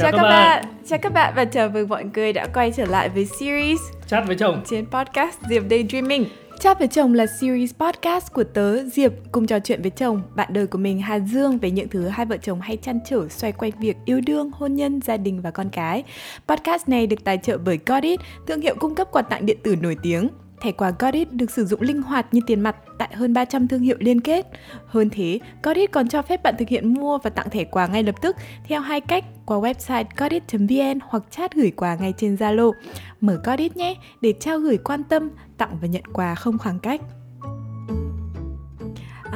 Chào, 0.00 0.12
các 0.12 0.22
bạn. 0.22 0.64
chào 0.86 0.98
các 1.02 1.12
bạn 1.12 1.32
và 1.36 1.44
chào 1.44 1.68
mừng 1.68 1.88
mọi 1.88 2.04
người 2.14 2.32
đã 2.32 2.46
quay 2.54 2.72
trở 2.76 2.84
lại 2.84 3.08
với 3.08 3.24
series 3.24 3.80
Chat 4.06 4.26
với 4.26 4.36
chồng 4.36 4.62
trên 4.66 4.86
podcast 4.86 5.38
Diệp 5.48 5.62
Daydreaming. 5.70 6.24
Chat 6.60 6.78
với 6.78 6.88
chồng 6.88 7.14
là 7.14 7.26
series 7.40 7.74
podcast 7.74 8.32
của 8.32 8.44
tớ 8.44 8.84
Diệp 8.84 9.12
cùng 9.32 9.46
trò 9.46 9.58
chuyện 9.58 9.82
với 9.82 9.90
chồng, 9.90 10.22
bạn 10.34 10.48
đời 10.52 10.66
của 10.66 10.78
mình 10.78 11.00
Hà 11.00 11.18
Dương 11.18 11.58
về 11.58 11.70
những 11.70 11.88
thứ 11.88 12.08
hai 12.08 12.26
vợ 12.26 12.36
chồng 12.36 12.60
hay 12.60 12.76
chăn 12.76 13.00
trở 13.06 13.28
xoay 13.28 13.52
quanh 13.52 13.72
việc 13.80 13.96
yêu 14.04 14.20
đương, 14.26 14.50
hôn 14.54 14.74
nhân, 14.74 15.00
gia 15.00 15.16
đình 15.16 15.42
và 15.42 15.50
con 15.50 15.70
cái. 15.70 16.04
Podcast 16.48 16.88
này 16.88 17.06
được 17.06 17.24
tài 17.24 17.38
trợ 17.38 17.58
bởi 17.58 17.78
Godit, 17.86 18.20
thương 18.46 18.60
hiệu 18.60 18.74
cung 18.78 18.94
cấp 18.94 19.08
quà 19.12 19.22
tặng 19.22 19.46
điện 19.46 19.58
tử 19.62 19.76
nổi 19.76 19.96
tiếng. 20.02 20.28
Thẻ 20.60 20.72
quà 20.72 20.92
Godit 20.98 21.32
được 21.32 21.50
sử 21.50 21.64
dụng 21.64 21.80
linh 21.80 22.02
hoạt 22.02 22.34
như 22.34 22.40
tiền 22.46 22.60
mặt 22.60 22.76
tại 22.98 23.08
hơn 23.14 23.34
300 23.34 23.68
thương 23.68 23.82
hiệu 23.82 23.96
liên 24.00 24.20
kết. 24.20 24.46
Hơn 24.86 25.10
thế, 25.10 25.38
Godit 25.62 25.90
còn 25.90 26.08
cho 26.08 26.22
phép 26.22 26.42
bạn 26.42 26.54
thực 26.58 26.68
hiện 26.68 26.94
mua 26.94 27.18
và 27.18 27.30
tặng 27.30 27.50
thẻ 27.50 27.64
quà 27.64 27.86
ngay 27.86 28.02
lập 28.02 28.14
tức 28.22 28.36
theo 28.64 28.80
hai 28.80 29.00
cách 29.00 29.24
qua 29.46 29.58
website 29.58 30.04
godit.vn 30.16 30.98
hoặc 31.02 31.22
chat 31.30 31.54
gửi 31.54 31.70
quà 31.76 31.94
ngay 31.94 32.14
trên 32.16 32.34
Zalo. 32.34 32.72
Mở 33.20 33.40
Godit 33.44 33.76
nhé 33.76 33.94
để 34.20 34.34
trao 34.40 34.58
gửi 34.58 34.78
quan 34.78 35.04
tâm, 35.04 35.30
tặng 35.58 35.78
và 35.80 35.88
nhận 35.88 36.04
quà 36.12 36.34
không 36.34 36.58
khoảng 36.58 36.78
cách. 36.78 37.00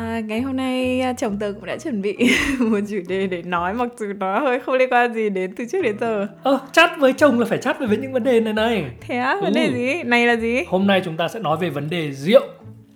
À, 0.05 0.21
ngày 0.21 0.41
hôm 0.41 0.57
nay 0.57 1.01
à, 1.01 1.13
chồng 1.13 1.37
tớ 1.41 1.53
cũng 1.53 1.65
đã 1.67 1.77
chuẩn 1.79 2.03
bị 2.03 2.17
một 2.59 2.79
chủ 2.91 2.97
đề 3.09 3.27
để 3.27 3.43
nói 3.43 3.75
mặc 3.75 3.89
dù 3.97 4.07
nó 4.19 4.39
hơi 4.41 4.61
không 4.61 4.75
liên 4.75 4.89
quan 4.93 5.15
gì 5.15 5.29
đến 5.31 5.55
từ 5.57 5.65
trước 5.73 5.83
đến 5.83 5.97
giờ. 6.01 6.27
Ờ, 6.43 6.59
chat 6.73 6.91
với 6.99 7.13
chồng 7.13 7.41
là 7.41 7.47
phải 7.47 7.59
chat 7.59 7.81
về 7.81 7.97
những 7.97 8.13
vấn 8.13 8.25
đề 8.25 8.41
này 8.41 8.53
này. 8.53 8.85
Thế 9.01 9.17
á? 9.19 9.37
Vấn 9.43 9.53
đề 9.53 9.67
Ừ. 9.67 9.73
gì? 9.75 10.03
Này 10.03 10.27
là 10.27 10.37
gì? 10.37 10.59
Hôm 10.69 10.87
nay 10.87 11.03
chúng 11.05 11.17
ta 11.17 11.29
sẽ 11.29 11.41
nói 11.41 11.57
về 11.61 11.71
vấn 11.71 11.91
đề 11.91 12.13
rượu. 12.13 12.43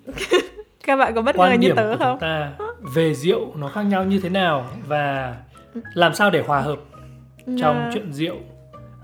Các 0.84 0.96
bạn 0.96 1.14
có 1.14 1.22
bất 1.22 1.36
ngờ 1.36 1.52
như 1.58 1.72
tớ 1.76 1.96
không? 1.96 2.12
chúng 2.12 2.20
ta 2.20 2.52
về 2.94 3.14
rượu 3.14 3.54
nó 3.56 3.68
khác 3.68 3.82
nhau 3.82 4.04
như 4.04 4.20
thế 4.20 4.28
nào 4.28 4.68
và 4.86 5.34
làm 5.94 6.14
sao 6.14 6.30
để 6.30 6.42
hòa 6.46 6.60
hợp 6.60 6.78
trong 7.58 7.76
À, 7.76 7.90
chuyện 7.94 8.12
rượu 8.12 8.34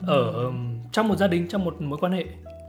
ở 0.07 0.51
trong 0.93 1.09
một 1.09 1.17
gia 1.17 1.27
đình 1.27 1.47
trong 1.49 1.65
một 1.65 1.81
mối 1.83 1.99
quan 2.03 2.13
hệ. 2.13 2.25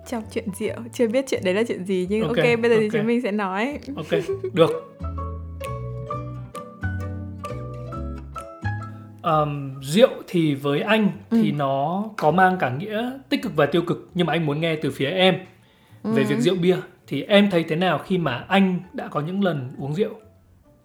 trong 0.10 0.24
chuyện 0.34 0.46
rượu 0.60 0.76
chưa 0.94 1.08
biết 1.08 1.26
chuyện 1.28 1.42
đấy 1.46 1.54
là 1.54 1.64
chuyện 1.68 1.86
gì 1.86 2.08
nhưng 2.10 2.22
ok, 2.22 2.30
Ok, 2.38 2.44
bây 2.62 2.70
giờ 2.72 2.78
thì 2.80 2.86
ok. 2.88 2.94
chúng 2.94 3.08
mình 3.08 3.22
sẽ 3.22 3.32
nói 3.32 3.80
Ok, 3.96 4.20
được. 4.54 4.98
Ờm, 9.26 9.74
rượu 9.82 10.10
thì 10.28 10.56
với 10.56 10.82
anh 10.82 11.10
thì 11.32 11.52
Ừ. 11.52 11.56
nó 11.58 12.04
có 12.18 12.32
mang 12.32 12.58
cả 12.60 12.70
nghĩa 12.70 13.10
tích 13.30 13.44
cực 13.44 13.56
và 13.56 13.66
tiêu 13.66 13.82
cực 13.82 14.10
nhưng 14.14 14.28
mà 14.28 14.34
anh 14.34 14.46
muốn 14.46 14.62
nghe 14.62 14.76
từ 14.76 14.92
phía 14.92 15.06
em 15.10 15.36
về 16.04 16.24
Ừ. 16.24 16.28
việc 16.30 16.40
rượu 16.40 16.56
bia 16.62 16.78
thì 17.08 17.22
em 17.24 17.50
thấy 17.50 17.64
thế 17.70 17.76
nào 17.76 17.98
khi 18.06 18.18
mà 18.18 18.46
anh 18.48 18.80
đã 18.94 19.08
có 19.08 19.20
những 19.22 19.44
lần 19.44 19.72
uống 19.80 19.94
rượu 19.96 20.10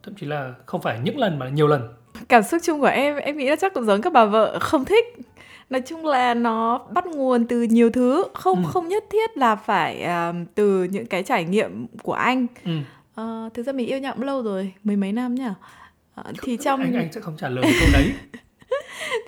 thậm 0.02 0.14
chí 0.14 0.26
là 0.26 0.54
không 0.66 0.80
phải 0.82 0.98
những 1.04 1.18
lần 1.18 1.38
mà 1.38 1.48
nhiều 1.48 1.66
lần 1.66 1.88
cảm 2.28 2.42
xúc 2.42 2.60
chung 2.64 2.80
của 2.80 2.86
em 2.86 3.16
em 3.16 3.36
nghĩ 3.36 3.48
là 3.50 3.56
chắc 3.56 3.74
cũng 3.74 3.84
giống 3.84 4.02
các 4.02 4.12
bà 4.12 4.24
vợ 4.24 4.58
không 4.60 4.84
thích 4.84 5.04
nói 5.70 5.80
chung 5.86 6.06
là 6.06 6.34
nó 6.34 6.78
bắt 6.92 7.06
nguồn 7.06 7.46
từ 7.46 7.62
nhiều 7.62 7.90
thứ 7.90 8.24
không 8.34 8.64
Ừ. 8.64 8.70
không 8.72 8.88
nhất 8.88 9.04
thiết 9.12 9.36
là 9.38 9.56
phải 9.56 10.02
à, 10.02 10.32
từ 10.54 10.84
những 10.84 11.06
cái 11.06 11.22
trải 11.22 11.44
nghiệm 11.44 11.86
của 12.02 12.12
anh 12.12 12.46
ừ. 12.64 12.70
Ờ, 13.14 13.48
thực 13.54 13.62
ra 13.66 13.72
mình 13.72 13.86
yêu 13.86 13.98
nhau 13.98 14.12
cũng 14.16 14.22
lâu 14.26 14.42
rồi 14.42 14.72
mười 14.84 14.96
mấy 14.96 15.12
năm 15.12 15.34
nhỉ 15.34 15.44
Ờ, 16.24 16.32
thì 16.42 16.56
trong 16.56 16.80
anh 16.80 16.94
anh 16.94 17.12
sẽ 17.12 17.20
không 17.20 17.36
trả 17.40 17.48
lời 17.48 17.64
câu 17.80 17.88
đấy. 17.92 18.12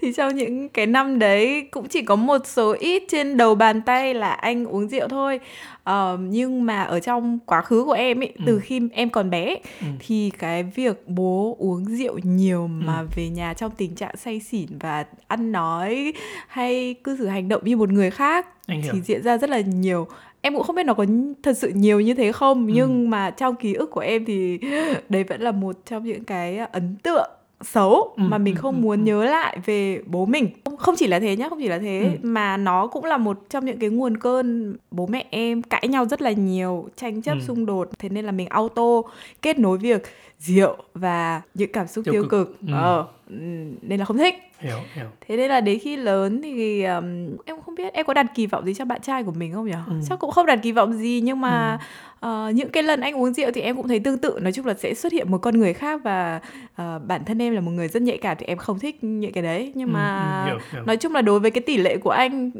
Thì 0.00 0.12
trong 0.12 0.36
những 0.36 0.68
cái 0.68 0.86
năm 0.86 1.18
đấy 1.18 1.68
cũng 1.70 1.88
chỉ 1.88 2.02
có 2.02 2.16
một 2.16 2.38
số 2.46 2.72
ít 2.80 3.02
trên 3.08 3.36
đầu 3.36 3.54
bàn 3.54 3.82
tay 3.82 4.14
là 4.14 4.30
anh 4.32 4.64
uống 4.64 4.88
rượu 4.88 5.08
thôi. 5.08 5.40
Ờ, 5.84 6.18
nhưng 6.20 6.66
mà 6.66 6.82
ở 6.82 7.00
trong 7.00 7.38
quá 7.46 7.62
khứ 7.62 7.84
của 7.84 7.92
em 7.92 8.20
ấy 8.22 8.32
Ừ. 8.38 8.42
từ 8.46 8.58
khi 8.60 8.80
em 8.92 9.10
còn 9.10 9.30
bé 9.30 9.56
ừ. 9.80 9.86
thì 9.98 10.30
cái 10.38 10.62
việc 10.62 11.08
bố 11.08 11.56
uống 11.58 11.84
rượu 11.84 12.18
nhiều 12.22 12.66
mà 12.66 13.02
về 13.16 13.28
nhà 13.28 13.54
trong 13.54 13.70
tình 13.76 13.94
trạng 13.94 14.16
say 14.16 14.40
xỉn 14.40 14.78
và 14.80 15.04
ăn 15.28 15.52
nói 15.52 16.12
hay 16.48 16.94
cư 17.04 17.16
xử 17.16 17.26
hành 17.26 17.48
động 17.48 17.62
như 17.64 17.76
một 17.76 17.88
người 17.88 18.10
khác 18.10 18.46
anh 18.66 18.82
hiểu. 18.82 18.92
thì 18.94 19.00
diễn 19.00 19.22
ra 19.22 19.38
rất 19.38 19.50
là 19.50 19.60
nhiều 19.60 20.06
em 20.42 20.54
cũng 20.54 20.62
không 20.62 20.76
biết 20.76 20.82
nó 20.86 20.94
có 20.94 21.06
thật 21.42 21.58
sự 21.58 21.68
nhiều 21.74 22.00
như 22.00 22.14
thế 22.14 22.32
không 22.32 22.66
Ừ. 22.66 22.72
nhưng 22.74 23.10
mà 23.10 23.30
trong 23.30 23.54
ký 23.56 23.74
ức 23.74 23.90
của 23.90 24.00
em 24.00 24.24
thì 24.24 24.58
đấy 25.08 25.24
vẫn 25.24 25.40
là 25.40 25.52
một 25.52 25.76
trong 25.86 26.04
những 26.04 26.24
cái 26.24 26.58
ấn 26.58 26.96
tượng 27.02 27.30
xấu 27.60 28.02
Ừ, 28.16 28.22
mà 28.22 28.38
mình 28.38 28.54
ừ, 28.54 28.58
không 28.58 28.74
ừ, 28.76 28.80
muốn 28.80 28.98
ừ. 29.00 29.04
nhớ 29.04 29.24
lại 29.24 29.58
về 29.66 30.00
bố 30.06 30.26
mình 30.26 30.48
Không- 30.64 30.76
không 30.76 30.94
chỉ 30.98 31.06
là 31.06 31.20
thế 31.20 31.36
nhá 31.36 31.48
không 31.48 31.58
chỉ 31.60 31.68
là 31.68 31.78
thế 31.78 32.00
Ừ. 32.22 32.28
mà 32.28 32.56
nó 32.56 32.86
cũng 32.86 33.04
là 33.04 33.16
một 33.18 33.38
trong 33.50 33.64
những 33.64 33.78
cái 33.78 33.90
nguồn 33.90 34.16
cơn 34.16 34.76
bố 34.90 35.06
mẹ 35.06 35.24
em 35.30 35.62
cãi 35.62 35.88
nhau 35.88 36.04
rất 36.04 36.22
là 36.22 36.30
nhiều 36.32 36.88
tranh 36.96 37.22
chấp 37.22 37.34
Ừ. 37.34 37.40
xung 37.46 37.66
đột 37.66 37.88
thế 37.98 38.08
nên 38.08 38.24
là 38.24 38.32
mình 38.32 38.48
auto 38.48 39.02
kết 39.42 39.58
nối 39.58 39.78
việc 39.78 40.02
rượu 40.44 40.76
và 40.94 41.42
những 41.54 41.72
cảm 41.72 41.86
xúc 41.86 42.04
Tiêu 42.04 42.12
tiêu, 42.12 42.22
cực. 42.22 42.30
cực, 42.30 42.56
Ừ. 42.68 42.72
Ờ, 42.72 43.06
ừ, 43.30 43.34
nên 43.82 43.98
là 43.98 44.04
không 44.04 44.18
thích 44.18 44.34
hiểu 44.58 44.78
hiểu 44.94 45.06
thế 45.28 45.36
nên 45.36 45.48
là 45.50 45.60
đến 45.60 45.78
khi 45.78 45.96
lớn 45.96 46.40
thì 46.42 46.84
um, 46.84 47.04
em 47.44 47.56
không 47.64 47.74
biết 47.74 47.92
em 47.94 48.06
có 48.06 48.14
đặt 48.14 48.26
kỳ 48.34 48.46
vọng 48.46 48.66
gì 48.66 48.74
cho 48.74 48.84
bạn 48.84 49.00
trai 49.00 49.22
của 49.24 49.32
mình 49.32 49.52
không 49.52 49.66
nhỉ 49.66 49.72
Ừ. 49.86 49.92
chắc 50.08 50.18
cũng 50.18 50.30
không 50.30 50.46
đặt 50.46 50.58
kỳ 50.62 50.72
vọng 50.72 50.92
gì 50.92 51.20
nhưng 51.24 51.40
mà 51.40 51.78
ờ, 52.20 52.50
những 52.54 52.68
cái 52.70 52.82
lần 52.82 53.00
anh 53.00 53.14
uống 53.16 53.32
rượu 53.34 53.50
thì 53.54 53.60
em 53.60 53.76
cũng 53.76 53.88
thấy 53.88 54.00
tương 54.00 54.18
tự 54.18 54.38
nói 54.42 54.52
chung 54.52 54.66
là 54.66 54.74
sẽ 54.74 54.94
xuất 54.94 55.12
hiện 55.12 55.30
một 55.30 55.38
con 55.38 55.58
người 55.58 55.72
khác 55.74 56.00
và 56.04 56.40
ờ, 56.76 56.98
bản 57.06 57.24
thân 57.24 57.42
em 57.42 57.54
là 57.54 57.60
một 57.60 57.70
người 57.70 57.88
rất 57.88 58.02
nhạy 58.02 58.18
cảm 58.18 58.36
thì 58.40 58.46
em 58.46 58.58
không 58.58 58.78
thích 58.78 59.04
những 59.04 59.32
cái 59.32 59.42
đấy 59.42 59.72
nhưng 59.74 59.88
Ừ, 59.88 59.92
mà 59.92 60.40
ừ, 60.44 60.46
hiểu, 60.48 60.58
hiểu. 60.72 60.82
nói 60.86 60.96
chung 60.96 61.12
là 61.14 61.22
đối 61.22 61.40
với 61.40 61.50
cái 61.50 61.62
tỷ 61.62 61.76
lệ 61.76 61.96
của 61.96 62.10
anh 62.10 62.50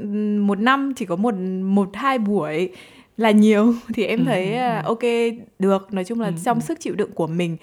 một 0.47 0.59
năm 0.59 0.93
chỉ 0.97 1.05
có 1.07 1.17
một 1.17 1.35
một 1.63 1.89
hai 1.95 2.19
buổi 2.19 2.71
là 3.17 3.31
nhiều 3.31 3.75
thì 3.95 4.05
em 4.05 4.19
Ừ, 4.19 4.25
thấy 4.25 4.47
ừ, 4.47 4.57
là 4.57 4.81
ừ. 4.81 4.87
ok 4.87 5.03
được. 5.59 5.95
Nói 5.95 6.05
chung 6.05 6.21
là 6.21 6.27
Ừ, 6.27 6.33
trong 6.45 6.59
ừ. 6.59 6.63
sức 6.63 6.81
chịu 6.81 6.95
đựng 6.95 7.11
của 7.15 7.27
mình. 7.27 7.57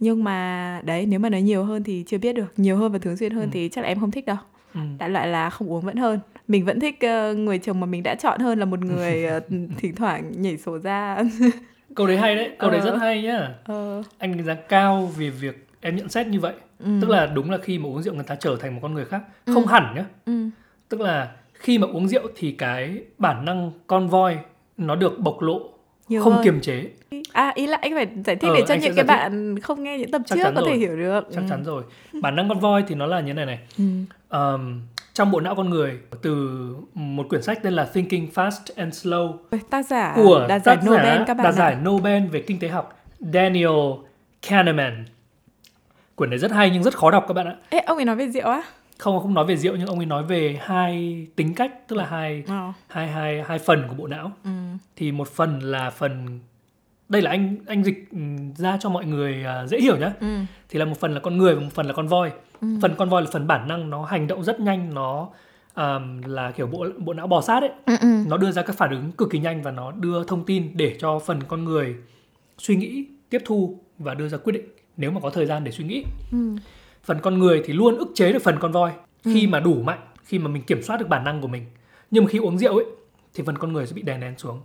Nhưng 0.00 0.24
mà 0.24 0.80
đấy 0.84 1.06
nếu 1.06 1.18
mà 1.20 1.28
nói 1.28 1.42
nhiều 1.42 1.64
hơn 1.64 1.82
thì 1.84 2.04
chưa 2.06 2.18
biết 2.18 2.32
được. 2.32 2.52
Nhiều 2.56 2.76
hơn 2.76 2.92
và 2.92 2.98
thường 2.98 3.16
xuyên 3.16 3.32
hơn 3.32 3.44
Ừ. 3.44 3.48
thì 3.52 3.68
chắc 3.68 3.80
là 3.82 3.88
em 3.88 4.00
không 4.00 4.10
thích 4.10 4.26
đâu. 4.26 4.36
Ừ. 4.74 4.80
đại 4.98 5.10
loại 5.10 5.26
là 5.28 5.50
không 5.50 5.68
uống 5.72 5.80
vẫn 5.84 5.96
hơn. 5.96 6.20
Mình 6.48 6.64
vẫn 6.64 6.80
thích 6.80 6.96
ờ, 7.00 7.34
người 7.34 7.58
chồng 7.58 7.80
mà 7.80 7.86
mình 7.86 8.02
đã 8.02 8.14
chọn 8.14 8.40
hơn 8.40 8.58
là 8.58 8.64
một 8.64 8.80
người 8.80 9.24
ờ, 9.26 9.40
thỉnh 9.78 9.94
thoảng 9.94 10.32
nhảy 10.42 10.56
sổ 10.56 10.78
ra. 10.78 11.18
Câu 11.94 12.06
đấy 12.06 12.16
hay 12.16 12.34
đấy. 12.36 12.50
Câu 12.58 12.70
đấy 12.70 12.80
Ờ. 12.80 12.86
rất 12.90 12.96
hay 13.00 13.22
nhá. 13.22 13.48
Ờ, 13.64 14.02
anh 14.18 14.36
đánh 14.36 14.44
giá 14.46 14.54
cao 14.54 15.10
về 15.16 15.30
việc 15.30 15.66
em 15.80 15.96
nhận 15.96 16.08
xét 16.08 16.26
như 16.26 16.40
vậy. 16.40 16.54
Ừ, 16.78 16.86
tức 17.00 17.10
là 17.10 17.26
đúng 17.26 17.50
là 17.50 17.58
khi 17.62 17.78
mà 17.78 17.88
uống 17.88 18.02
rượu 18.02 18.14
người 18.14 18.24
ta 18.24 18.34
trở 18.34 18.56
thành 18.60 18.74
một 18.74 18.80
con 18.82 18.94
người 18.94 19.04
khác. 19.04 19.20
Ừ. 19.46 19.54
không 19.54 19.66
hẳn 19.66 19.94
nhá. 19.96 20.04
Ừ, 20.26 20.48
tức 20.88 21.00
là 21.00 21.30
khi 21.54 21.78
mà 21.78 21.86
uống 21.92 22.08
rượu 22.08 22.22
thì 22.36 22.52
cái 22.52 22.98
bản 23.18 23.44
năng 23.44 23.70
con 23.86 24.08
voi 24.08 24.38
nó 24.78 24.94
được 24.94 25.18
bộc 25.18 25.42
lộ 25.42 25.60
nhiều 26.08 26.22
không 26.22 26.32
hơn. 26.32 26.44
kiềm 26.44 26.60
chế 26.60 26.84
à 27.32 27.52
ý 27.54 27.66
là 27.66 27.78
anh 27.80 27.94
phải 27.94 28.06
giải 28.24 28.36
thích 28.36 28.48
Ờ, 28.48 28.54
để 28.54 28.64
cho 28.68 28.74
những 28.74 28.94
cái 28.94 29.04
thích. 29.04 29.06
bạn 29.08 29.58
không 29.60 29.82
nghe 29.82 29.98
những 29.98 30.10
tập 30.10 30.22
Chắc 30.26 30.36
trước 30.38 30.42
có 30.54 30.60
thể 30.60 30.66
rồi. 30.70 30.76
hiểu 30.78 30.96
được 30.96 31.20
chắc 31.34 31.40
Ừ. 31.40 31.46
chắn 31.50 31.64
rồi 31.64 31.82
bản 32.22 32.36
năng 32.36 32.48
con 32.48 32.60
voi 32.60 32.84
thì 32.88 32.94
nó 32.94 33.06
là 33.06 33.20
như 33.20 33.32
này 33.34 33.46
này 33.46 33.58
ừ. 33.78 33.84
Ờm, 34.28 34.80
trong 35.14 35.30
bộ 35.30 35.40
não 35.40 35.54
con 35.54 35.70
người 35.70 35.98
từ 36.22 36.58
một 36.94 37.26
quyển 37.28 37.42
sách 37.42 37.58
tên 37.62 37.72
là 37.72 37.84
Thinking 37.84 38.26
Fast 38.34 38.50
and 38.76 39.06
Slow 39.06 39.32
tác 39.70 39.86
giả 39.86 40.12
của 40.16 40.46
đạt 40.48 40.62
giải 40.64 40.76
tác 40.76 40.86
Nobel 40.90 41.22
các 41.26 41.34
bạn 41.34 41.44
đạt 41.44 41.54
giải 41.54 41.76
Nobel 41.84 42.26
về 42.26 42.40
kinh 42.46 42.58
tế 42.58 42.68
học 42.68 42.98
Daniel 43.32 43.70
Kahneman 44.48 45.04
quyển 46.14 46.30
này 46.30 46.38
rất 46.38 46.50
hay 46.52 46.70
nhưng 46.70 46.82
rất 46.82 46.96
khó 46.96 47.10
đọc 47.10 47.24
các 47.28 47.34
bạn 47.34 47.46
ạ 47.46 47.56
Ê, 47.70 47.78
ông 47.78 47.98
ấy 47.98 48.04
nói 48.04 48.16
về 48.16 48.28
rượu 48.28 48.48
á 48.48 48.62
không 48.98 49.20
không 49.20 49.34
nói 49.34 49.44
về 49.46 49.56
rượu 49.56 49.76
nhưng 49.76 49.86
ông 49.86 49.98
ấy 49.98 50.06
nói 50.06 50.22
về 50.24 50.58
hai 50.62 51.26
tính 51.36 51.54
cách 51.54 51.88
tức 51.88 51.96
là 51.96 52.06
hai 52.06 52.42
Ờ, 52.48 52.72
hai 52.88 53.08
hai 53.08 53.42
hai 53.46 53.58
phần 53.58 53.82
của 53.88 53.94
bộ 53.94 54.06
não 54.06 54.32
ừ. 54.44 54.50
thì 54.96 55.12
một 55.12 55.28
phần 55.28 55.60
là 55.60 55.90
phần 55.90 56.40
đây 57.08 57.22
là 57.22 57.30
anh 57.30 57.56
anh 57.66 57.84
dịch 57.84 58.04
ừm, 58.10 58.54
ra 58.54 58.76
cho 58.80 58.88
mọi 58.90 59.04
người 59.04 59.44
à, 59.44 59.66
dễ 59.66 59.80
hiểu 59.80 59.96
nhá 59.96 60.12
Ừ. 60.20 60.26
thì 60.68 60.78
là 60.78 60.84
một 60.84 61.00
phần 61.00 61.14
là 61.14 61.20
con 61.20 61.38
người 61.38 61.54
và 61.54 61.60
một 61.60 61.70
phần 61.74 61.86
là 61.86 61.92
con 61.92 62.06
voi 62.08 62.30
Ừ. 62.60 62.68
phần 62.82 62.94
con 62.98 63.08
voi 63.08 63.22
là 63.22 63.28
phần 63.32 63.46
bản 63.46 63.68
năng 63.68 63.90
nó 63.90 64.04
hành 64.04 64.26
động 64.26 64.44
rất 64.44 64.60
nhanh 64.60 64.94
nó 64.94 65.28
ờm, 65.74 66.22
là 66.22 66.50
kiểu 66.50 66.66
bộ 66.66 66.86
bộ 66.98 67.12
não 67.12 67.26
bò 67.26 67.40
sát 67.40 67.60
ấy 67.62 67.70
Ừ, 67.86 67.96
ừ. 68.00 68.08
nó 68.28 68.36
đưa 68.36 68.50
ra 68.50 68.62
các 68.62 68.76
phản 68.76 68.90
ứng 68.90 69.12
cực 69.12 69.30
kỳ 69.30 69.38
nhanh 69.38 69.62
và 69.62 69.70
nó 69.70 69.92
đưa 69.92 70.24
thông 70.24 70.44
tin 70.44 70.70
để 70.76 70.96
cho 71.00 71.18
phần 71.18 71.42
con 71.48 71.64
người 71.64 71.94
suy 72.58 72.76
nghĩ 72.76 73.06
tiếp 73.30 73.42
thu 73.44 73.78
và 73.98 74.14
đưa 74.14 74.28
ra 74.28 74.38
quyết 74.38 74.52
định 74.52 74.64
nếu 74.96 75.10
mà 75.10 75.20
có 75.20 75.30
thời 75.30 75.46
gian 75.46 75.64
để 75.64 75.70
suy 75.72 75.84
nghĩ 75.84 76.04
Ừ. 76.32 76.56
phần 77.06 77.20
con 77.20 77.38
người 77.38 77.62
thì 77.64 77.72
luôn 77.72 77.96
ức 77.98 78.08
chế 78.14 78.32
được 78.32 78.42
phần 78.42 78.58
con 78.60 78.72
voi 78.72 78.92
khi 79.24 79.44
Ừ. 79.44 79.48
mà 79.48 79.60
đủ 79.60 79.82
mạnh 79.82 79.98
khi 80.24 80.38
mà 80.38 80.48
mình 80.48 80.62
kiểm 80.62 80.82
soát 80.82 80.96
được 81.00 81.08
bản 81.08 81.24
năng 81.24 81.40
của 81.40 81.48
mình 81.48 81.66
nhưng 82.10 82.24
mà 82.24 82.30
khi 82.30 82.38
uống 82.38 82.58
rượu 82.58 82.74
ấy 82.76 82.84
thì 83.34 83.42
phần 83.46 83.58
con 83.58 83.72
người 83.72 83.86
sẽ 83.86 83.92
bị 83.92 84.02
đè 84.02 84.18
nén 84.18 84.38
xuống 84.38 84.60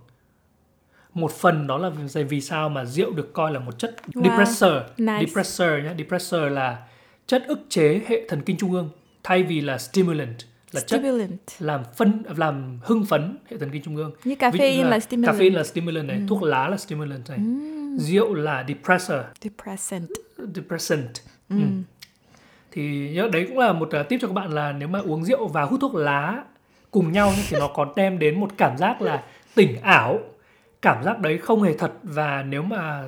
một 1.14 1.32
phần 1.32 1.66
đó 1.66 1.78
là 1.78 1.90
vì 2.28 2.40
sao 2.40 2.68
mà 2.68 2.84
rượu 2.84 3.10
được 3.12 3.32
coi 3.32 3.52
là 3.52 3.58
một 3.58 3.78
chất 3.78 3.96
Wow. 4.14 4.22
depressor 4.24 4.72
Nice. 4.98 5.26
depressor 5.26 5.68
nhé 5.84 5.94
depressor 5.98 6.52
là 6.52 6.86
chất 7.26 7.44
ức 7.48 7.58
chế 7.68 8.00
hệ 8.06 8.28
thần 8.28 8.42
kinh 8.42 8.56
trung 8.56 8.72
ương 8.72 8.90
thay 9.22 9.42
vì 9.42 9.60
là 9.60 9.78
stimulant 9.78 10.36
là 10.72 10.80
chất 10.80 11.00
Stimulant. 11.00 11.38
làm 11.58 11.80
phân 11.96 12.22
làm 12.38 12.78
hưng 12.82 13.04
phấn 13.04 13.36
hệ 13.50 13.58
thần 13.58 13.70
kinh 13.70 13.82
trung 13.82 13.96
ương 13.96 14.12
Như 14.24 14.34
dụ 14.40 14.46
caffeine 14.48 14.76
như 14.76 14.84
là 14.84 15.00
stimulant. 15.00 15.36
caffeine 15.38 15.54
là 15.54 15.64
stimulant 15.64 16.06
này 16.08 16.16
Ừ. 16.16 16.22
thuốc 16.28 16.42
lá 16.42 16.68
là 16.68 16.76
stimulant 16.76 17.28
này 17.28 17.38
Mm. 17.38 17.98
rượu 17.98 18.34
là 18.34 18.64
depressor 18.68 19.18
Depressant. 19.42 20.08
depressant 20.54 21.10
Ừ. 21.48 21.56
Ừ. 21.56 21.62
thì 22.72 23.10
nhớ 23.14 23.28
đấy 23.32 23.44
cũng 23.48 23.58
là 23.58 23.72
một 23.72 23.90
uh, 24.00 24.08
tip 24.08 24.20
cho 24.20 24.28
các 24.28 24.34
bạn 24.34 24.50
là 24.50 24.72
nếu 24.72 24.88
mà 24.88 24.98
uống 24.98 25.24
rượu 25.24 25.48
và 25.48 25.62
hút 25.62 25.80
thuốc 25.80 25.94
lá 25.94 26.44
cùng 26.90 27.12
nhau 27.12 27.32
thì 27.48 27.56
nó 27.60 27.68
còn 27.68 27.92
đem 27.96 28.18
đến 28.18 28.40
một 28.40 28.48
cảm 28.56 28.76
giác 28.76 29.02
là 29.02 29.22
tỉnh 29.54 29.76
ảo 29.82 30.18
cảm 30.82 31.04
giác 31.04 31.18
đấy 31.18 31.38
không 31.38 31.62
hề 31.62 31.72
thật 31.78 31.92
và 32.02 32.42
nếu 32.48 32.62
mà 32.62 33.02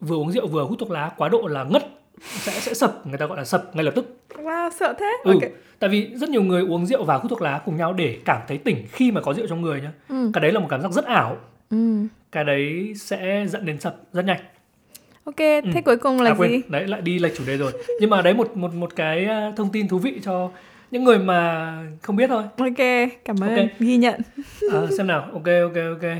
vừa 0.00 0.16
uống 0.16 0.32
rượu 0.32 0.46
vừa 0.46 0.64
hút 0.64 0.78
thuốc 0.78 0.90
lá 0.90 1.10
quá 1.16 1.28
độ 1.28 1.46
là 1.46 1.64
ngất 1.64 1.86
sẽ 2.20 2.52
sẽ 2.60 2.74
sập 2.74 3.06
người 3.06 3.18
ta 3.18 3.26
gọi 3.26 3.38
là 3.38 3.44
sập 3.44 3.76
ngay 3.76 3.84
lập 3.84 3.92
tức 3.94 4.12
Wow, 4.34 4.70
sợ 4.80 4.94
thế. 4.98 5.12
ừ 5.24 5.32
Ok. 5.32 5.42
tại 5.78 5.90
vì 5.90 6.10
rất 6.14 6.28
nhiều 6.28 6.42
người 6.42 6.62
uống 6.62 6.86
rượu 6.86 7.04
và 7.04 7.16
hút 7.16 7.30
thuốc 7.30 7.42
lá 7.42 7.60
cùng 7.64 7.76
nhau 7.76 7.92
để 7.92 8.18
cảm 8.24 8.40
thấy 8.48 8.58
tỉnh 8.58 8.86
khi 8.92 9.10
mà 9.12 9.20
có 9.20 9.34
rượu 9.34 9.46
trong 9.46 9.62
người 9.62 9.80
nhá 9.80 9.92
Ừ. 10.08 10.30
cái 10.34 10.40
đấy 10.42 10.52
là 10.52 10.60
một 10.60 10.66
cảm 10.70 10.80
giác 10.82 10.92
rất 10.92 11.04
ảo 11.04 11.36
Ừ. 11.70 11.76
cái 12.32 12.44
đấy 12.44 12.92
sẽ 12.96 13.46
dẫn 13.48 13.66
đến 13.66 13.80
sập 13.80 13.96
rất 14.12 14.24
nhanh 14.24 14.40
Ok, 15.26 15.36
thế 15.36 15.82
cuối 15.84 15.96
cùng 15.96 16.20
là 16.20 16.30
à, 16.30 16.34
quên, 16.38 16.50
gì? 16.50 16.62
đấy 16.68 16.86
lại 16.86 17.00
đi 17.00 17.18
lệch 17.18 17.36
chủ 17.36 17.44
đề 17.46 17.56
rồi 17.56 17.72
nhưng 18.00 18.10
mà 18.10 18.22
đấy 18.22 18.34
một 18.34 18.56
một 18.56 18.74
một 18.74 18.96
cái 18.96 19.24
à, 19.24 19.52
thông 19.56 19.72
tin 19.72 19.88
thú 19.88 19.98
vị 19.98 20.20
cho 20.24 20.50
những 20.90 21.04
người 21.04 21.18
mà 21.18 21.72
không 22.02 22.16
biết 22.16 22.26
thôi 22.28 22.42
Ok, 22.58 23.08
cảm 23.24 23.36
ơn, 23.42 23.56
Ok. 23.56 23.66
ghi 23.78 23.96
nhận. 23.96 24.20
à, 24.72 24.80
xem 24.98 25.06
nào 25.06 25.20
ok 25.32 25.44
ok 25.62 25.76
ok 26.00 26.10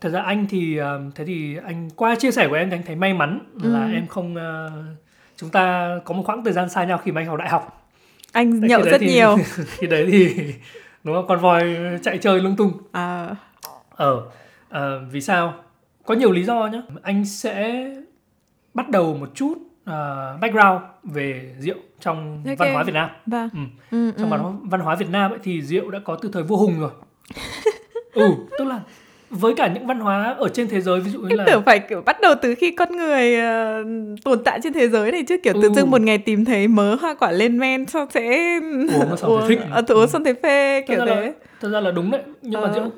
thật 0.00 0.08
ra 0.08 0.20
anh 0.22 0.46
thì 0.50 0.78
à, 0.78 0.92
thế 1.14 1.24
thì 1.24 1.56
anh 1.66 1.88
qua 1.96 2.14
chia 2.14 2.30
sẻ 2.30 2.48
của 2.48 2.54
em 2.54 2.70
thì 2.70 2.76
anh 2.76 2.82
thấy 2.86 2.96
may 2.96 3.14
mắn 3.14 3.40
là 3.62 3.84
Ừ. 3.86 3.92
em 3.92 4.06
không 4.06 4.36
à, 4.36 4.68
chúng 5.36 5.50
ta 5.50 5.88
có 6.04 6.14
một 6.14 6.22
khoảng 6.26 6.44
thời 6.44 6.52
gian 6.52 6.68
xa 6.68 6.84
nhau 6.84 6.98
khi 7.04 7.12
mà 7.12 7.20
anh 7.20 7.26
học 7.26 7.38
đại 7.38 7.48
học 7.48 7.88
Anh 8.32 8.60
Đấy, 8.60 8.68
nhậu 8.70 8.82
rất 8.82 8.98
thì- 9.00 9.06
nhiều. 9.06 9.36
khi 9.78 9.86
đấy 9.86 10.08
thì 10.12 10.34
đúng 11.04 11.14
không 11.14 11.26
con 11.28 11.38
voi 11.40 11.76
chạy 12.02 12.18
chơi 12.18 12.40
lung 12.40 12.56
tung 12.56 12.72
À, 12.92 13.36
Ờ, 13.90 14.22
ờ, 14.68 15.02
vì 15.12 15.20
sao? 15.20 15.54
Có 16.06 16.14
nhiều 16.14 16.32
lý 16.32 16.44
do 16.44 16.66
nhé. 16.66 16.80
Anh 17.02 17.24
sẽ 17.24 17.84
bắt 18.78 18.88
đầu 18.90 19.14
một 19.14 19.28
chút 19.34 19.54
ờ, 19.84 20.36
background 20.40 20.80
về 21.04 21.54
rượu 21.58 21.76
trong 22.00 22.42
Ok. 22.48 22.58
văn 22.58 22.72
hóa 22.74 22.82
Việt 22.82 22.92
Nam. 22.94 23.10
vâng. 23.26 23.48
Ừ. 23.54 23.58
Ừ, 23.90 24.10
Trong 24.20 24.30
ừ. 24.32 24.38
văn 24.70 24.80
hóa, 24.80 24.94
Việt 24.94 25.10
Nam 25.10 25.30
ấy 25.30 25.38
thì 25.42 25.62
rượu 25.62 25.90
đã 25.90 25.98
có 26.04 26.16
từ 26.22 26.30
thời 26.32 26.42
vua 26.42 26.56
Hùng 26.56 26.80
rồi. 26.80 26.90
ừ, 28.14 28.22
tức 28.58 28.64
là 28.64 28.80
với 29.30 29.54
cả 29.54 29.68
những 29.74 29.86
văn 29.86 30.00
hóa 30.00 30.34
ở 30.38 30.48
trên 30.48 30.68
thế 30.68 30.80
giới 30.80 31.00
ví 31.00 31.10
dụ 31.10 31.20
như 31.20 31.28
Em 31.28 31.38
là 31.38 31.44
tưởng 31.46 31.62
phải 31.66 31.78
kiểu 31.78 32.02
bắt 32.06 32.20
đầu 32.20 32.34
từ 32.42 32.54
khi 32.54 32.70
con 32.70 32.96
người 32.96 33.36
ờ, 33.40 33.84
tồn 34.24 34.44
tại 34.44 34.60
trên 34.62 34.72
thế 34.72 34.88
giới 34.88 35.12
này 35.12 35.22
chứ 35.28 35.36
kiểu 35.42 35.52
tự 35.62 35.68
Ừ. 35.68 35.74
dưng 35.74 35.90
một 35.90 36.00
ngày 36.00 36.18
tìm 36.18 36.44
thấy 36.44 36.68
mớ 36.68 36.94
hoa 36.94 37.14
quả 37.14 37.30
lên 37.32 37.58
men 37.58 37.86
xong 37.86 38.08
sẽ 38.10 38.58
Uống 38.94 39.16
xong 39.16 39.40
thấy 39.40 39.56
thích. 39.56 39.64
ờ, 39.70 39.80
tự 39.82 39.94
uống 39.94 40.08
xong 40.08 40.24
thấy 40.24 40.34
phê 40.42 40.80
Thật 40.80 40.94
kiểu 40.96 41.06
thế. 41.06 41.32
thật 41.60 41.68
ra 41.68 41.80
là 41.80 41.90
đúng 41.90 42.10
đấy, 42.10 42.22
nhưng 42.42 42.60
mà 42.60 42.68
Ờ. 42.68 42.74
rượu 42.74 42.90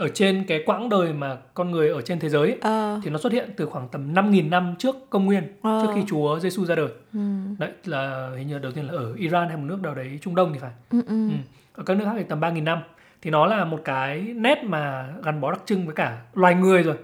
ở 0.00 0.08
trên 0.08 0.44
cái 0.48 0.62
quãng 0.66 0.88
đời 0.88 1.12
mà 1.12 1.36
con 1.54 1.70
người 1.70 1.88
ở 1.88 2.02
trên 2.02 2.18
thế 2.18 2.28
giới 2.28 2.48
ấy, 2.48 2.58
Ờ. 2.60 3.00
thì 3.04 3.10
nó 3.10 3.18
xuất 3.18 3.32
hiện 3.32 3.50
từ 3.56 3.66
khoảng 3.66 3.88
tầm 3.88 4.14
5.000 4.14 4.50
năm 4.50 4.74
trước 4.78 4.96
công 5.10 5.24
nguyên, 5.26 5.42
Ờ. 5.62 5.82
trước 5.82 5.92
khi 5.94 6.00
Chúa 6.08 6.38
Giêsu 6.38 6.64
ra 6.64 6.74
đời. 6.74 6.88
Ừ. 7.14 7.20
Đấy 7.58 7.70
là 7.84 8.30
hình 8.36 8.46
như 8.48 8.58
đầu 8.58 8.72
tiên 8.72 8.84
là 8.86 8.92
ở 8.92 9.14
Iran 9.14 9.48
hay 9.48 9.56
một 9.56 9.62
nước 9.66 9.80
nào 9.82 9.94
đấy 9.94 10.18
Trung 10.22 10.34
Đông 10.34 10.52
thì 10.52 10.58
phải. 10.58 10.70
Ừ, 10.90 11.00
ừ. 11.08 11.28
Ừ. 11.28 11.34
Ở 11.74 11.82
các 11.84 11.96
nước 11.96 12.04
khác 12.04 12.12
thì 12.16 12.24
tầm 12.28 12.40
3.000 12.40 12.64
năm. 12.64 12.78
Thì 13.22 13.30
nó 13.30 13.46
là 13.46 13.64
một 13.64 13.80
cái 13.84 14.20
nét 14.20 14.64
mà 14.64 15.08
gắn 15.24 15.40
bó 15.40 15.50
đặc 15.52 15.60
trưng 15.66 15.86
với 15.86 15.94
cả 15.94 16.18
loài 16.34 16.54
người 16.54 16.82
rồi. 16.82 16.96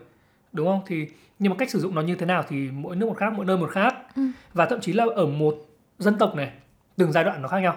Đúng 0.52 0.66
không? 0.66 0.80
Thì 0.86 1.06
nhưng 1.38 1.50
mà 1.50 1.56
cách 1.58 1.70
sử 1.70 1.78
dụng 1.80 1.94
nó 1.94 2.00
như 2.00 2.14
thế 2.14 2.26
nào 2.26 2.44
thì 2.48 2.68
mỗi 2.72 2.96
nước 2.96 3.06
một 3.06 3.16
khác, 3.16 3.32
mỗi 3.36 3.44
nơi 3.46 3.56
một 3.56 3.70
khác. 3.70 3.94
Ừ. 4.16 4.22
Và 4.54 4.66
thậm 4.66 4.80
chí 4.80 4.92
là 4.92 5.04
ở 5.16 5.26
một 5.26 5.56
dân 5.98 6.18
tộc 6.18 6.34
này, 6.34 6.50
từng 6.96 7.12
giai 7.12 7.24
đoạn 7.24 7.42
nó 7.42 7.48
khác 7.48 7.58
nhau. 7.60 7.76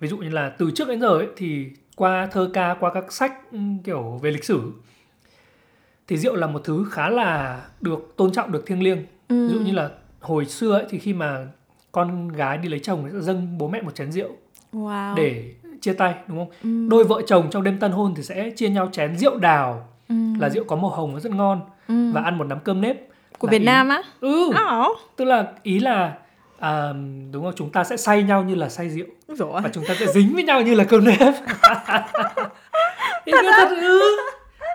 Ví 0.00 0.08
dụ 0.08 0.16
như 0.18 0.28
là 0.28 0.48
từ 0.58 0.70
trước 0.74 0.88
đến 0.88 1.00
giờ 1.00 1.08
ấy, 1.08 1.28
thì 1.36 1.70
qua 2.00 2.26
thơ 2.26 2.50
ca, 2.54 2.74
qua 2.80 2.90
các 2.94 3.12
sách 3.12 3.32
ừ, 3.52 3.58
kiểu 3.84 4.18
về 4.22 4.30
lịch 4.30 4.44
sử 4.44 4.72
thì 6.08 6.16
rượu 6.16 6.36
là 6.36 6.46
một 6.46 6.60
thứ 6.64 6.86
khá 6.90 7.08
là 7.10 7.60
được 7.80 8.14
tôn 8.16 8.32
trọng, 8.32 8.52
được 8.52 8.66
thiêng 8.66 8.82
liêng 8.82 9.06
Ừ. 9.28 9.46
ví 9.48 9.54
dụ 9.54 9.60
như 9.60 9.72
là 9.72 9.90
hồi 10.20 10.44
xưa 10.46 10.72
ấy, 10.72 10.84
thì 10.90 10.98
khi 10.98 11.12
mà 11.14 11.46
con 11.92 12.28
gái 12.28 12.58
đi 12.58 12.68
lấy 12.68 12.78
chồng 12.80 13.08
sẽ 13.12 13.20
dâng 13.20 13.58
bố 13.58 13.68
mẹ 13.68 13.82
một 13.82 13.94
chén 13.94 14.12
rượu 14.12 14.28
Wow. 14.72 15.14
để 15.14 15.52
chia 15.80 15.92
tay 15.92 16.14
đúng 16.26 16.38
không 16.38 16.50
Ừ. 16.62 16.88
đôi 16.90 17.04
vợ 17.04 17.22
chồng 17.26 17.48
trong 17.50 17.62
đêm 17.62 17.78
tân 17.78 17.92
hôn 17.92 18.14
thì 18.16 18.22
sẽ 18.22 18.50
chia 18.50 18.68
nhau 18.68 18.88
chén 18.92 19.16
rượu 19.18 19.38
đào 19.38 19.88
Ừ. 20.08 20.14
là 20.40 20.48
rượu 20.50 20.64
có 20.64 20.76
màu 20.76 20.90
hồng 20.90 21.14
và 21.14 21.20
rất 21.20 21.32
ngon 21.32 21.60
Ừ. 21.88 22.12
và 22.12 22.20
ăn 22.20 22.38
một 22.38 22.44
nắm 22.44 22.58
cơm 22.64 22.80
nếp 22.80 22.96
của 23.38 23.46
là 23.46 23.50
Việt 23.50 23.58
ý- 23.58 23.64
Nam 23.64 23.88
á? 23.88 24.02
ừ 24.20 24.52
Ồ. 24.70 24.96
tức 25.16 25.24
là 25.24 25.52
ý 25.62 25.78
là 25.78 26.18
à, 26.60 26.92
đúng 27.32 27.44
không 27.44 27.52
chúng 27.56 27.70
ta 27.70 27.84
sẽ 27.84 27.96
say 27.96 28.22
nhau 28.22 28.42
như 28.42 28.54
là 28.54 28.68
say 28.68 28.88
rượu 28.90 29.06
Rồi. 29.28 29.60
và 29.62 29.70
chúng 29.72 29.84
ta 29.84 29.94
sẽ 30.00 30.06
dính 30.06 30.34
với 30.34 30.42
nhau 30.44 30.62
như 30.62 30.74
là 30.74 30.84
cơm 30.84 31.04
nếp 31.04 31.18
nghĩa 33.26 33.52
thật 33.56 33.68
ừ 33.80 34.00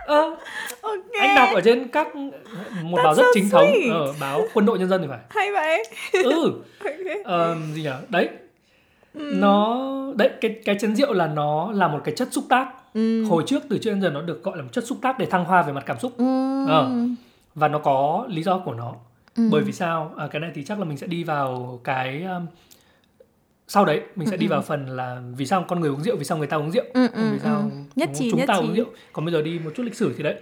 Ờ, 0.08 0.36
Ok. 0.82 1.00
anh 1.20 1.36
đọc 1.36 1.50
ở 1.54 1.62
trên 1.62 1.88
các 1.88 2.16
một 2.16 2.98
báo 3.04 3.14
That's 3.14 3.16
rất 3.16 3.24
so 3.24 3.30
chính 3.34 3.50
thống 3.50 3.68
sweet. 3.68 3.94
ở 3.94 4.14
báo 4.20 4.42
quân 4.54 4.66
đội 4.66 4.80
nhân 4.80 4.90
dân 4.90 5.02
thì 5.02 5.08
phải 5.10 5.20
Hay 5.30 5.52
vậy. 5.52 5.84
ừ 6.24 6.54
Ok. 6.84 7.24
Ờ, 7.26 7.56
gì 7.74 7.82
nhỉ 7.84 7.90
đấy 8.10 8.30
Ừ. 9.14 9.34
nó 9.36 9.78
đấy 10.16 10.30
cái 10.42 10.56
cái 10.66 10.76
chén 10.80 10.96
rượu 10.96 11.14
là 11.14 11.28
nó 11.28 11.72
là 11.72 11.88
một 11.88 12.00
cái 12.04 12.16
chất 12.16 12.28
xúc 12.32 12.44
tác 12.50 12.68
Ừ. 12.94 13.24
hồi 13.26 13.44
trước 13.48 13.64
từ 13.70 13.78
trước 13.78 13.90
đến 13.92 14.02
giờ 14.02 14.10
nó 14.10 14.22
được 14.22 14.44
gọi 14.44 14.58
là 14.58 14.64
một 14.64 14.70
chất 14.74 14.84
xúc 14.88 14.98
tác 15.02 15.20
để 15.20 15.26
thăng 15.26 15.46
hoa 15.46 15.62
về 15.62 15.74
mặt 15.74 15.84
cảm 15.86 16.00
xúc 16.00 16.12
Ừ. 16.18 16.26
Ờ. 16.70 16.90
và 17.56 17.68
nó 17.68 17.80
có 17.80 18.26
lý 18.30 18.44
do 18.44 18.58
của 18.58 18.74
nó 18.74 18.94
Ừ. 19.36 19.48
bởi 19.52 19.64
vì 19.64 19.72
sao 19.72 20.14
à, 20.18 20.28
cái 20.28 20.40
này 20.40 20.52
thì 20.56 20.64
chắc 20.64 20.80
là 20.80 20.86
mình 20.86 20.98
sẽ 20.98 21.08
đi 21.08 21.24
vào 21.24 21.80
cái 21.84 22.24
um, 22.24 22.46
sau 23.68 23.86
đấy 23.86 24.02
mình 24.16 24.28
sẽ 24.28 24.38
đi 24.38 24.48
vào 24.48 24.62
phần 24.62 24.86
là 24.90 25.22
vì 25.38 25.46
sao 25.46 25.66
con 25.68 25.80
người 25.80 25.90
uống 25.90 26.02
rượu 26.04 26.16
vì 26.18 26.24
sao 26.26 26.38
người 26.38 26.48
ta 26.48 26.58
uống 26.58 26.72
rượu 26.72 26.84
Ừ, 26.94 27.08
ừ, 27.14 27.32
vì 27.32 27.40
sao 27.40 27.60
ừ. 27.60 27.70
Nhất 27.96 28.10
trí, 28.16 28.32
chúng 28.32 28.40
nhất 28.40 28.46
ta 28.48 28.54
trí. 28.60 28.66
uống 28.68 28.76
rượu 28.76 28.86
còn 29.14 29.26
bây 29.26 29.32
giờ 29.34 29.42
đi 29.42 29.60
một 29.60 29.72
chút 29.76 29.84
lịch 29.84 29.96
sử 29.96 30.14
thì 30.18 30.24
đấy 30.24 30.36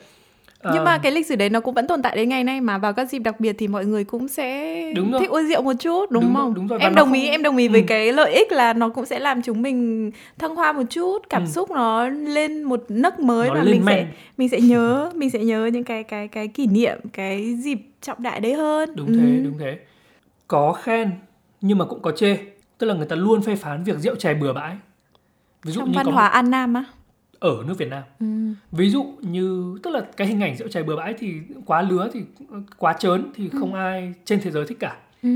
Nhưng 0.65 0.73
Ờ, 0.77 0.83
mà 0.85 0.97
cái 0.97 1.11
lịch 1.11 1.27
sử 1.27 1.35
đấy 1.35 1.49
nó 1.49 1.59
cũng 1.59 1.73
vẫn 1.73 1.87
tồn 1.87 2.01
tại 2.01 2.15
đến 2.15 2.29
ngày 2.29 2.43
nay 2.43 2.61
mà 2.61 2.77
vào 2.77 2.93
các 2.93 3.09
dịp 3.09 3.19
đặc 3.19 3.39
biệt 3.39 3.55
thì 3.59 3.67
mọi 3.67 3.85
người 3.85 4.03
cũng 4.03 4.27
sẽ 4.27 4.73
Đúng 4.95 5.11
rồi. 5.11 5.21
thích 5.21 5.29
uống 5.29 5.47
rượu 5.47 5.61
một 5.61 5.73
chút 5.79 6.11
đúng, 6.11 6.23
Đúng 6.23 6.33
không? 6.35 6.53
đúng 6.53 6.67
rồi, 6.67 6.79
và 6.79 6.85
Em 6.85 6.95
đồng 6.95 7.13
ý, 7.13 7.21
không- 7.25 7.31
em 7.31 7.43
đồng 7.43 7.57
ý 7.57 7.67
với 7.67 7.81
Ừ. 7.81 7.85
cái 7.87 8.13
lợi 8.13 8.33
ích 8.33 8.51
là 8.51 8.73
nó 8.73 8.89
cũng 8.89 9.05
sẽ 9.05 9.19
làm 9.19 9.41
chúng 9.41 9.61
mình 9.61 10.11
thăng 10.39 10.55
hoa 10.55 10.71
một 10.73 10.83
chút, 10.89 11.19
cảm 11.29 11.41
Ừ. 11.41 11.47
xúc 11.47 11.71
nó 11.71 12.07
lên 12.09 12.63
một 12.63 12.83
nấc 12.89 13.19
mới 13.19 13.47
nó 13.49 13.55
và 13.55 13.63
mình 13.63 13.81
sẽ 13.85 13.95
men 13.95 14.07
mình 14.37 14.49
sẽ 14.49 14.61
nhớ, 14.61 15.11
mình 15.15 15.29
sẽ 15.29 15.39
nhớ 15.39 15.69
những 15.73 15.83
cái 15.83 16.03
cái 16.03 16.27
cái 16.27 16.47
kỷ 16.47 16.67
niệm, 16.67 16.99
cái 17.13 17.55
dịp 17.55 17.77
trọng 18.01 18.23
đại 18.23 18.39
đấy 18.39 18.53
hơn. 18.53 18.89
đúng 18.95 19.07
Ừ. 19.07 19.13
thế 19.19 19.41
đúng 19.43 19.57
thế 19.57 19.77
có 20.47 20.73
khen 20.73 21.11
nhưng 21.61 21.77
mà 21.77 21.85
cũng 21.85 22.01
có 22.01 22.11
chê 22.11 22.37
tức 22.77 22.87
là 22.87 22.93
người 22.93 23.05
ta 23.05 23.15
luôn 23.15 23.41
phê 23.41 23.55
phán 23.55 23.83
việc 23.83 23.97
rượu 23.99 24.15
chè 24.15 24.33
bừa 24.33 24.53
bãi 24.53 24.75
ví 25.63 25.71
dụ 25.71 25.79
Trong 25.81 25.91
như 25.91 25.95
văn 25.97 26.05
có 26.05 26.11
hóa 26.11 26.27
An 26.27 26.51
Nam 26.51 26.73
á. 26.73 26.83
Ở 27.43 27.63
nước 27.67 27.73
Việt 27.77 27.89
Nam 27.89 28.03
Ừ. 28.19 28.25
ví 28.71 28.89
dụ 28.89 29.05
như 29.21 29.77
tức 29.83 29.91
là 29.91 30.01
cái 30.17 30.27
hình 30.27 30.39
ảnh 30.43 30.55
rượu 30.57 30.67
chè 30.67 30.83
bừa 30.83 30.95
bãi 30.95 31.13
thì 31.19 31.33
quá 31.65 31.81
lứa 31.81 32.09
thì 32.13 32.21
quá 32.77 32.93
trớn 32.99 33.31
thì 33.35 33.49
không 33.49 33.73
ai 33.73 34.13
trên 34.25 34.39
thế 34.41 34.51
giới 34.51 34.65
thích 34.67 34.77
cả 34.79 34.97
Ừ. 35.23 35.29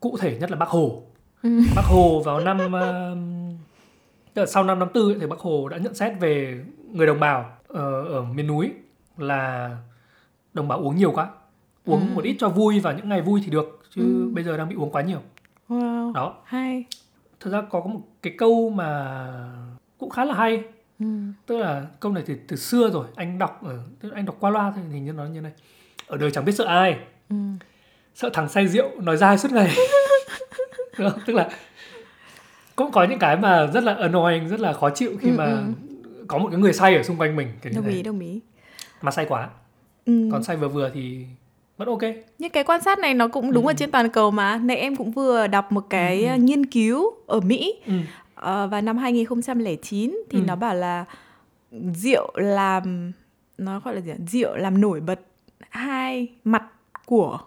cụ 0.00 0.16
thể 0.20 0.36
nhất 0.40 0.50
là 0.50 0.56
bác 0.56 0.68
hồ 0.68 1.02
Ừ. 1.42 1.60
bác 1.76 1.82
hồ 1.84 2.22
vào 2.24 2.40
năm 2.40 2.56
uh, 2.66 3.18
tức 4.34 4.42
là 4.42 4.46
sau 4.46 4.64
năm 4.64 4.78
năm 4.78 4.88
tư 4.94 5.16
thì 5.20 5.26
bác 5.26 5.38
hồ 5.38 5.68
đã 5.68 5.76
nhận 5.78 5.94
xét 5.94 6.12
về 6.20 6.64
người 6.92 7.06
đồng 7.06 7.20
bào 7.20 7.56
ở, 7.68 8.04
ở 8.04 8.22
miền 8.22 8.46
núi 8.46 8.70
là 9.18 9.70
đồng 10.54 10.68
bào 10.68 10.78
uống 10.78 10.96
nhiều 10.96 11.12
quá 11.12 11.30
uống 11.84 12.00
Ừ. 12.00 12.14
một 12.14 12.24
ít 12.24 12.36
cho 12.38 12.48
vui 12.48 12.80
vào 12.80 12.92
những 12.96 13.08
ngày 13.08 13.22
vui 13.22 13.40
thì 13.44 13.50
được 13.50 13.82
chứ 13.94 14.02
Ừ. 14.02 14.30
bây 14.32 14.44
giờ 14.44 14.56
đang 14.56 14.68
bị 14.68 14.74
uống 14.74 14.90
quá 14.90 15.02
nhiều 15.02 15.18
Wow. 15.68 16.12
đó 16.12 16.34
Hay. 16.44 16.84
thật 17.40 17.50
ra 17.50 17.62
có 17.70 17.80
một 17.80 18.00
cái 18.22 18.34
câu 18.38 18.70
mà 18.70 19.26
cũng 19.98 20.10
khá 20.10 20.24
là 20.24 20.34
hay 20.34 20.62
Ừ. 21.02 21.08
tức 21.46 21.56
là 21.58 21.86
câu 22.00 22.12
này 22.12 22.22
từ 22.26 22.34
từ 22.48 22.56
xưa 22.56 22.90
rồi 22.90 23.06
anh 23.16 23.38
đọc 23.38 23.60
ở 23.64 23.78
tức 24.00 24.12
anh 24.14 24.24
đọc 24.26 24.36
qua 24.40 24.50
loa 24.50 24.70
thôi 24.74 24.84
thì 24.92 25.00
như 25.00 25.12
nó 25.12 25.24
như 25.24 25.40
này 25.40 25.52
ở 26.06 26.16
đời 26.16 26.30
chẳng 26.30 26.44
biết 26.44 26.52
sợ 26.52 26.64
ai 26.64 26.98
Ừ. 27.28 27.36
sợ 28.14 28.30
thằng 28.32 28.48
say 28.48 28.68
rượu 28.68 28.90
nói 29.00 29.16
dai 29.16 29.38
suốt 29.38 29.52
ngày 29.52 29.70
tức 31.26 31.32
là 31.34 31.48
cũng 32.76 32.92
có 32.92 33.04
những 33.04 33.18
cái 33.18 33.36
mà 33.36 33.66
rất 33.66 33.84
là 33.84 33.94
annoying 33.94 34.48
rất 34.48 34.60
là 34.60 34.72
khó 34.72 34.90
chịu 34.90 35.12
khi 35.20 35.28
Ừ, 35.30 35.34
mà 35.38 35.44
ừ. 35.44 35.60
có 36.28 36.38
một 36.38 36.48
cái 36.50 36.60
người 36.60 36.72
say 36.72 36.96
ở 36.96 37.02
xung 37.02 37.16
quanh 37.16 37.36
mình 37.36 37.48
kiểu 37.62 37.72
Đồng 37.76 37.86
ý, 37.88 38.02
đồng 38.02 38.20
ý. 38.20 38.40
mà 39.02 39.10
say 39.10 39.26
quá 39.28 39.48
Ừ. 40.06 40.28
còn 40.32 40.42
say 40.44 40.56
vừa 40.56 40.68
vừa 40.68 40.90
thì 40.94 41.24
vẫn 41.76 41.88
ok 41.88 42.02
Những 42.38 42.50
cái 42.50 42.64
quan 42.64 42.82
sát 42.82 42.98
này 42.98 43.14
nó 43.14 43.28
cũng 43.28 43.52
đúng 43.52 43.66
Ừ. 43.66 43.70
ở 43.70 43.74
trên 43.74 43.90
toàn 43.90 44.08
cầu 44.10 44.30
mà. 44.30 44.56
Nãy 44.64 44.76
em 44.76 44.96
cũng 44.96 45.10
vừa 45.10 45.46
đọc 45.46 45.72
một 45.72 45.84
cái 45.90 46.26
Ừ, 46.26 46.36
nghiên 46.38 46.66
cứu 46.66 47.10
ở 47.26 47.40
Mỹ 47.40 47.74
ừ. 47.86 47.92
Ờ, 48.42 48.68
vào 48.68 48.80
năm 48.82 48.96
2009 48.98 50.16
thì 50.30 50.38
Ừ. 50.38 50.44
nó 50.46 50.56
bảo 50.56 50.74
là 50.74 51.04
rượu 51.94 52.30
làm 52.34 53.12
nó 53.58 53.80
gọi 53.84 53.94
là 53.94 54.00
gì? 54.00 54.12
Rượu 54.32 54.56
làm 54.56 54.80
nổi 54.80 55.00
bật 55.00 55.20
hai 55.70 56.28
mặt 56.44 56.62
của 57.06 57.38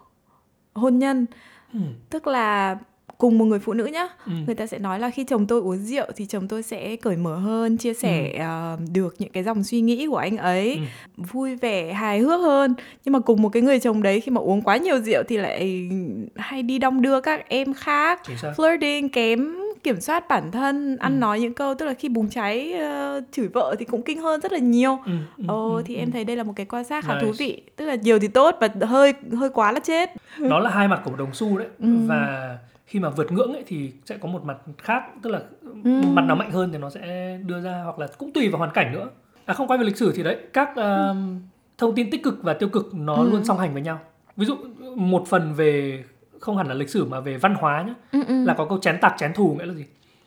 hôn 0.74 0.98
nhân, 0.98 1.26
Ừ. 1.72 1.80
tức 2.10 2.26
là 2.26 2.78
cùng 3.18 3.38
một 3.38 3.44
người 3.44 3.58
phụ 3.58 3.72
nữ 3.72 3.84
nhá 3.86 4.08
Ừ. 4.26 4.32
người 4.46 4.54
ta 4.54 4.66
sẽ 4.66 4.78
nói 4.78 4.98
là 5.00 5.10
khi 5.10 5.24
chồng 5.24 5.46
tôi 5.46 5.60
uống 5.60 5.76
rượu 5.78 6.06
thì 6.16 6.26
chồng 6.26 6.48
tôi 6.48 6.62
sẽ 6.62 6.96
cởi 6.96 7.16
mở 7.16 7.36
hơn 7.36 7.76
chia 7.76 7.94
sẻ 7.94 8.32
ờ, 8.38 8.78
được 8.92 9.14
những 9.18 9.32
cái 9.32 9.42
dòng 9.44 9.64
suy 9.64 9.80
nghĩ 9.80 10.06
của 10.06 10.16
anh 10.16 10.36
ấy 10.36 10.74
Ừ. 11.16 11.22
vui 11.32 11.56
vẻ 11.56 11.92
hài 11.92 12.18
hước 12.18 12.40
hơn 12.40 12.74
nhưng 13.04 13.12
mà 13.12 13.18
cùng 13.20 13.42
một 13.42 13.48
cái 13.48 13.62
người 13.62 13.80
chồng 13.80 14.02
đấy 14.02 14.20
khi 14.20 14.30
mà 14.32 14.40
uống 14.40 14.62
quá 14.62 14.76
nhiều 14.76 14.98
rượu 15.00 15.22
thì 15.28 15.36
lại 15.36 15.88
hay 16.36 16.62
đi 16.62 16.78
đong 16.78 17.02
đưa 17.02 17.20
các 17.20 17.48
em 17.48 17.74
khác 17.74 18.20
flirting 18.56 19.08
kém 19.12 19.54
kiểm 19.86 20.00
soát 20.00 20.28
bản 20.28 20.50
thân 20.52 20.96
ăn 20.96 21.12
Ừ. 21.12 21.18
nói 21.18 21.40
những 21.40 21.54
câu 21.54 21.74
tức 21.74 21.86
là 21.86 21.94
khi 21.94 22.08
bùng 22.08 22.28
cháy 22.28 22.72
ờ, 22.72 23.20
chửi 23.32 23.48
vợ 23.48 23.74
thì 23.78 23.84
cũng 23.84 24.02
kinh 24.02 24.20
hơn 24.20 24.40
rất 24.40 24.52
là 24.52 24.58
nhiều 24.58 24.98
ừ. 25.06 25.12
Ừ. 25.38 25.44
Ừ. 25.48 25.82
thì 25.86 25.94
ừ. 25.94 25.98
em 25.98 26.10
thấy 26.10 26.24
đây 26.24 26.36
là 26.36 26.42
một 26.42 26.52
cái 26.56 26.66
quan 26.66 26.84
sát 26.84 27.04
khá 27.04 27.14
Nice. 27.14 27.26
thú 27.26 27.32
vị 27.38 27.62
tức 27.76 27.84
là 27.84 27.94
nhiều 27.94 28.18
thì 28.18 28.28
tốt 28.28 28.56
và 28.60 28.68
hơi 28.86 29.12
hơi 29.38 29.50
quá 29.50 29.72
là 29.72 29.80
chết 29.80 30.10
nó 30.38 30.58
là 30.58 30.70
hai 30.70 30.88
mặt 30.88 31.00
của 31.04 31.10
một 31.10 31.16
đồng 31.18 31.34
xu 31.34 31.58
đấy 31.58 31.68
Ừ. 31.82 31.88
và 32.06 32.58
khi 32.86 32.98
mà 33.00 33.08
vượt 33.10 33.32
ngưỡng 33.32 33.52
ấy 33.52 33.64
thì 33.66 33.92
sẽ 34.04 34.16
có 34.16 34.28
một 34.28 34.44
mặt 34.44 34.56
khác 34.78 35.02
tức 35.22 35.30
là 35.30 35.40
Ừ. 35.84 35.90
mặt 36.12 36.22
nào 36.22 36.36
mạnh 36.36 36.50
hơn 36.50 36.72
thì 36.72 36.78
nó 36.78 36.90
sẽ 36.90 37.36
đưa 37.46 37.60
ra 37.60 37.80
hoặc 37.84 37.98
là 37.98 38.06
cũng 38.18 38.32
tùy 38.32 38.48
vào 38.48 38.58
hoàn 38.58 38.70
cảnh 38.74 38.92
nữa 38.92 39.08
à 39.46 39.54
không 39.54 39.66
quay 39.66 39.78
về 39.78 39.84
lịch 39.84 39.96
sử 39.96 40.12
thì 40.16 40.22
đấy 40.22 40.36
các 40.52 40.76
um, 40.76 41.40
thông 41.78 41.94
tin 41.94 42.10
tích 42.10 42.22
cực 42.22 42.42
và 42.42 42.54
tiêu 42.54 42.68
cực 42.68 42.94
nó 42.94 43.14
Ừ. 43.16 43.28
luôn 43.30 43.44
song 43.44 43.58
hành 43.58 43.72
với 43.72 43.82
nhau 43.82 43.98
ví 44.36 44.46
dụ 44.46 44.56
một 44.96 45.24
phần 45.28 45.54
về 45.54 46.04
không 46.40 46.56
hẳn 46.56 46.66
là 46.68 46.74
lịch 46.74 46.88
sử 46.90 47.04
mà 47.04 47.20
về 47.20 47.36
văn 47.36 47.54
hóa 47.54 47.84
nhá. 47.86 47.94
Ừ, 48.12 48.18
ừ. 48.28 48.44
là 48.44 48.54
có 48.54 48.64
câu 48.64 48.78
chén 48.78 48.98
tạc 49.00 49.14
chén 49.18 49.32
thù 49.32 49.56
nghĩa 49.58 49.66
là 49.66 49.74
gì? 49.74 49.84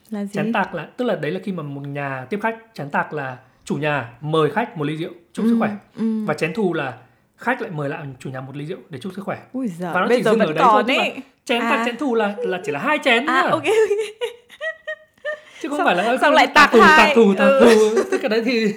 Là 0.10 0.24
gì? 0.26 0.32
Chén 0.34 0.54
tạc 0.54 0.76
là 0.76 0.88
tức 0.98 1.06
là 1.06 1.16
đấy 1.16 1.32
là 1.32 1.40
khi 1.44 1.52
mà 1.52 1.64
một 1.64 1.82
nhà 1.88 2.26
tiếp 2.30 2.40
khách 2.44 2.58
chén 2.74 2.90
tạc 2.90 3.14
là 3.14 3.38
chủ 3.66 3.76
nhà 3.76 4.10
mời 4.22 4.52
khách 4.52 4.78
một 4.78 4.84
ly 4.84 4.96
rượu 4.98 5.12
chúc 5.34 5.46
sức 5.46 5.56
khỏe. 5.60 5.72
ừ. 5.98 6.26
và 6.26 6.34
chén 6.34 6.54
thù 6.54 6.74
là 6.74 6.94
khách 7.38 7.62
lại 7.62 7.72
mời 7.72 7.90
lại 7.90 8.02
chủ 8.20 8.30
nhà 8.30 8.42
một 8.42 8.56
ly 8.56 8.66
rượu 8.66 8.78
để 8.90 9.00
chúc 9.00 9.14
sức 9.16 9.22
khỏe. 9.26 9.40
Ui 9.54 9.68
giời 9.68 9.94
và 9.94 10.02
nó 10.02 10.08
bây 10.08 10.18
chỉ 10.18 10.24
giờ 10.24 10.32
dừng 10.32 10.40
vẫn 10.40 10.48
ở 10.56 10.84
đấy 10.84 10.98
thôi, 10.98 11.22
chén 11.46 11.62
À. 11.62 11.70
tạc 11.70 11.86
chén 11.86 11.98
thù 11.98 12.16
là 12.16 12.36
là 12.38 12.60
chỉ 12.66 12.72
là 12.72 12.80
hai 12.80 13.00
chén 13.04 13.26
à 13.26 13.42
nhá 13.44 13.50
ok 13.50 13.64
chứ 15.62 15.70
không 15.70 15.78
Xong- 15.78 15.86
phải 15.88 15.96
là 15.96 16.18
xong 16.22 16.34
lại 16.34 16.48
tạc 16.48 16.56
tạc 16.56 16.72
thù 16.72 16.80
tạc 16.98 17.10
thù 17.16 17.34
tạc 17.38 17.48
Ừ. 17.48 17.62
thù. 17.96 18.18
Cái 18.22 18.30
đấy 18.30 18.42
thì 18.46 18.74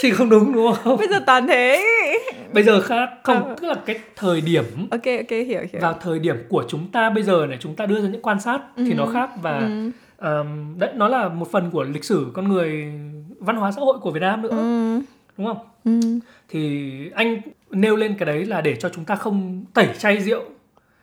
thì 0.00 0.10
không 0.10 0.28
đúng 0.30 0.52
đúng 0.52 0.72
không 0.84 0.96
bây 0.98 1.08
giờ 1.08 1.20
toàn 1.26 1.46
thế 1.46 1.84
bây 2.52 2.62
giờ 2.64 2.80
khác 2.80 3.08
không 3.22 3.44
Ờ. 3.44 3.56
tức 3.60 3.68
là 3.68 3.74
cái 3.86 3.98
thời 4.16 4.40
điểm 4.40 4.64
ok 4.90 5.04
ok 5.04 5.30
hiểu 5.30 5.44
hiểu 5.72 5.80
vào 5.80 5.98
thời 6.00 6.18
điểm 6.18 6.36
của 6.48 6.64
chúng 6.68 6.88
ta 6.92 7.10
bây 7.10 7.22
giờ 7.22 7.46
này 7.48 7.58
chúng 7.60 7.74
ta 7.76 7.86
đưa 7.86 8.00
ra 8.00 8.08
những 8.08 8.22
quan 8.22 8.40
sát 8.40 8.60
thì 8.76 8.94
nó 8.94 9.04
Ừ. 9.04 9.10
khác 9.14 9.30
và 9.42 9.58
ừ. 9.58 9.90
ờm, 10.16 10.74
đấy 10.78 10.90
nó 10.96 11.08
là 11.08 11.28
một 11.28 11.50
phần 11.52 11.70
của 11.70 11.82
lịch 11.84 12.04
sử 12.04 12.26
con 12.34 12.48
người 12.48 12.92
văn 13.38 13.56
hóa 13.56 13.72
xã 13.72 13.80
hội 13.80 13.98
của 13.98 14.10
Việt 14.10 14.20
Nam 14.20 14.42
nữa 14.42 14.48
Ừ. 14.50 15.00
đúng 15.38 15.46
không 15.46 15.58
Ừ. 15.84 16.00
thì 16.48 16.90
anh 17.14 17.40
nêu 17.70 17.96
lên 17.96 18.14
cái 18.18 18.26
đấy 18.26 18.44
là 18.44 18.60
để 18.60 18.76
cho 18.76 18.88
chúng 18.88 19.04
ta 19.04 19.14
không 19.14 19.64
tẩy 19.74 19.88
chay 19.98 20.20
rượu 20.20 20.42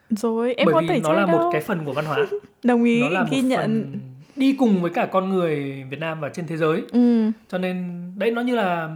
rồi 0.10 0.54
em 0.54 0.66
bởi 0.66 0.74
có 0.74 0.82
vì 0.82 0.88
tẩy 0.88 1.00
nó 1.04 1.14
là 1.14 1.26
đâu 1.26 1.38
một 1.38 1.50
cái 1.52 1.62
phần 1.62 1.86
của 1.86 1.94
văn 1.94 2.06
hóa 2.06 2.18
đồng 2.64 2.84
ý 2.84 3.02
nó 3.02 3.10
là 3.10 3.22
một 3.22 3.28
ghi 3.32 3.42
nhận 3.42 3.62
phần 3.62 4.00
đi 4.38 4.56
cùng 4.60 4.82
với 4.82 4.92
cả 4.92 5.06
con 5.06 5.30
người 5.30 5.84
Việt 5.90 6.00
Nam 6.00 6.20
và 6.20 6.30
trên 6.30 6.48
thế 6.48 6.58
giới. 6.58 6.84
Ừ. 6.92 7.32
cho 7.48 7.58
nên 7.58 8.02
đấy 8.18 8.32
nó 8.32 8.42
như 8.42 8.56
là 8.56 8.96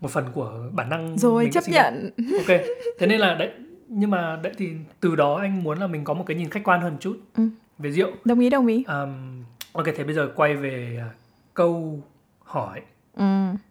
một 0.00 0.10
phần 0.10 0.24
của 0.34 0.68
bản 0.72 0.88
năng 0.90 1.18
rồi 1.18 1.50
chấp 1.52 1.64
nhận. 1.68 2.10
Ok 2.38 2.60
thế 2.98 3.06
nên 3.06 3.20
là 3.20 3.34
đấy 3.34 3.50
nhưng 3.88 4.10
mà 4.10 4.38
đấy 4.42 4.52
thì 4.58 4.70
từ 5.00 5.16
đó 5.16 5.34
anh 5.34 5.62
muốn 5.62 5.78
là 5.78 5.86
mình 5.86 6.04
có 6.04 6.14
một 6.14 6.24
cái 6.26 6.36
nhìn 6.36 6.50
khách 6.50 6.64
quan 6.64 6.80
hơn 6.80 6.96
chút 7.00 7.18
Ừ. 7.36 7.48
về 7.78 7.90
rượu. 7.92 8.10
Đồng 8.24 8.40
ý 8.40 8.50
đồng 8.50 8.66
ý. 8.66 8.84
Um, 8.88 9.42
ok 9.72 9.84
thế 9.96 10.04
bây 10.04 10.14
giờ 10.14 10.32
quay 10.36 10.54
về 10.56 10.98
à, 11.00 11.08
câu 11.54 12.02
hỏi. 12.44 12.80
Ừ. 13.16 13.24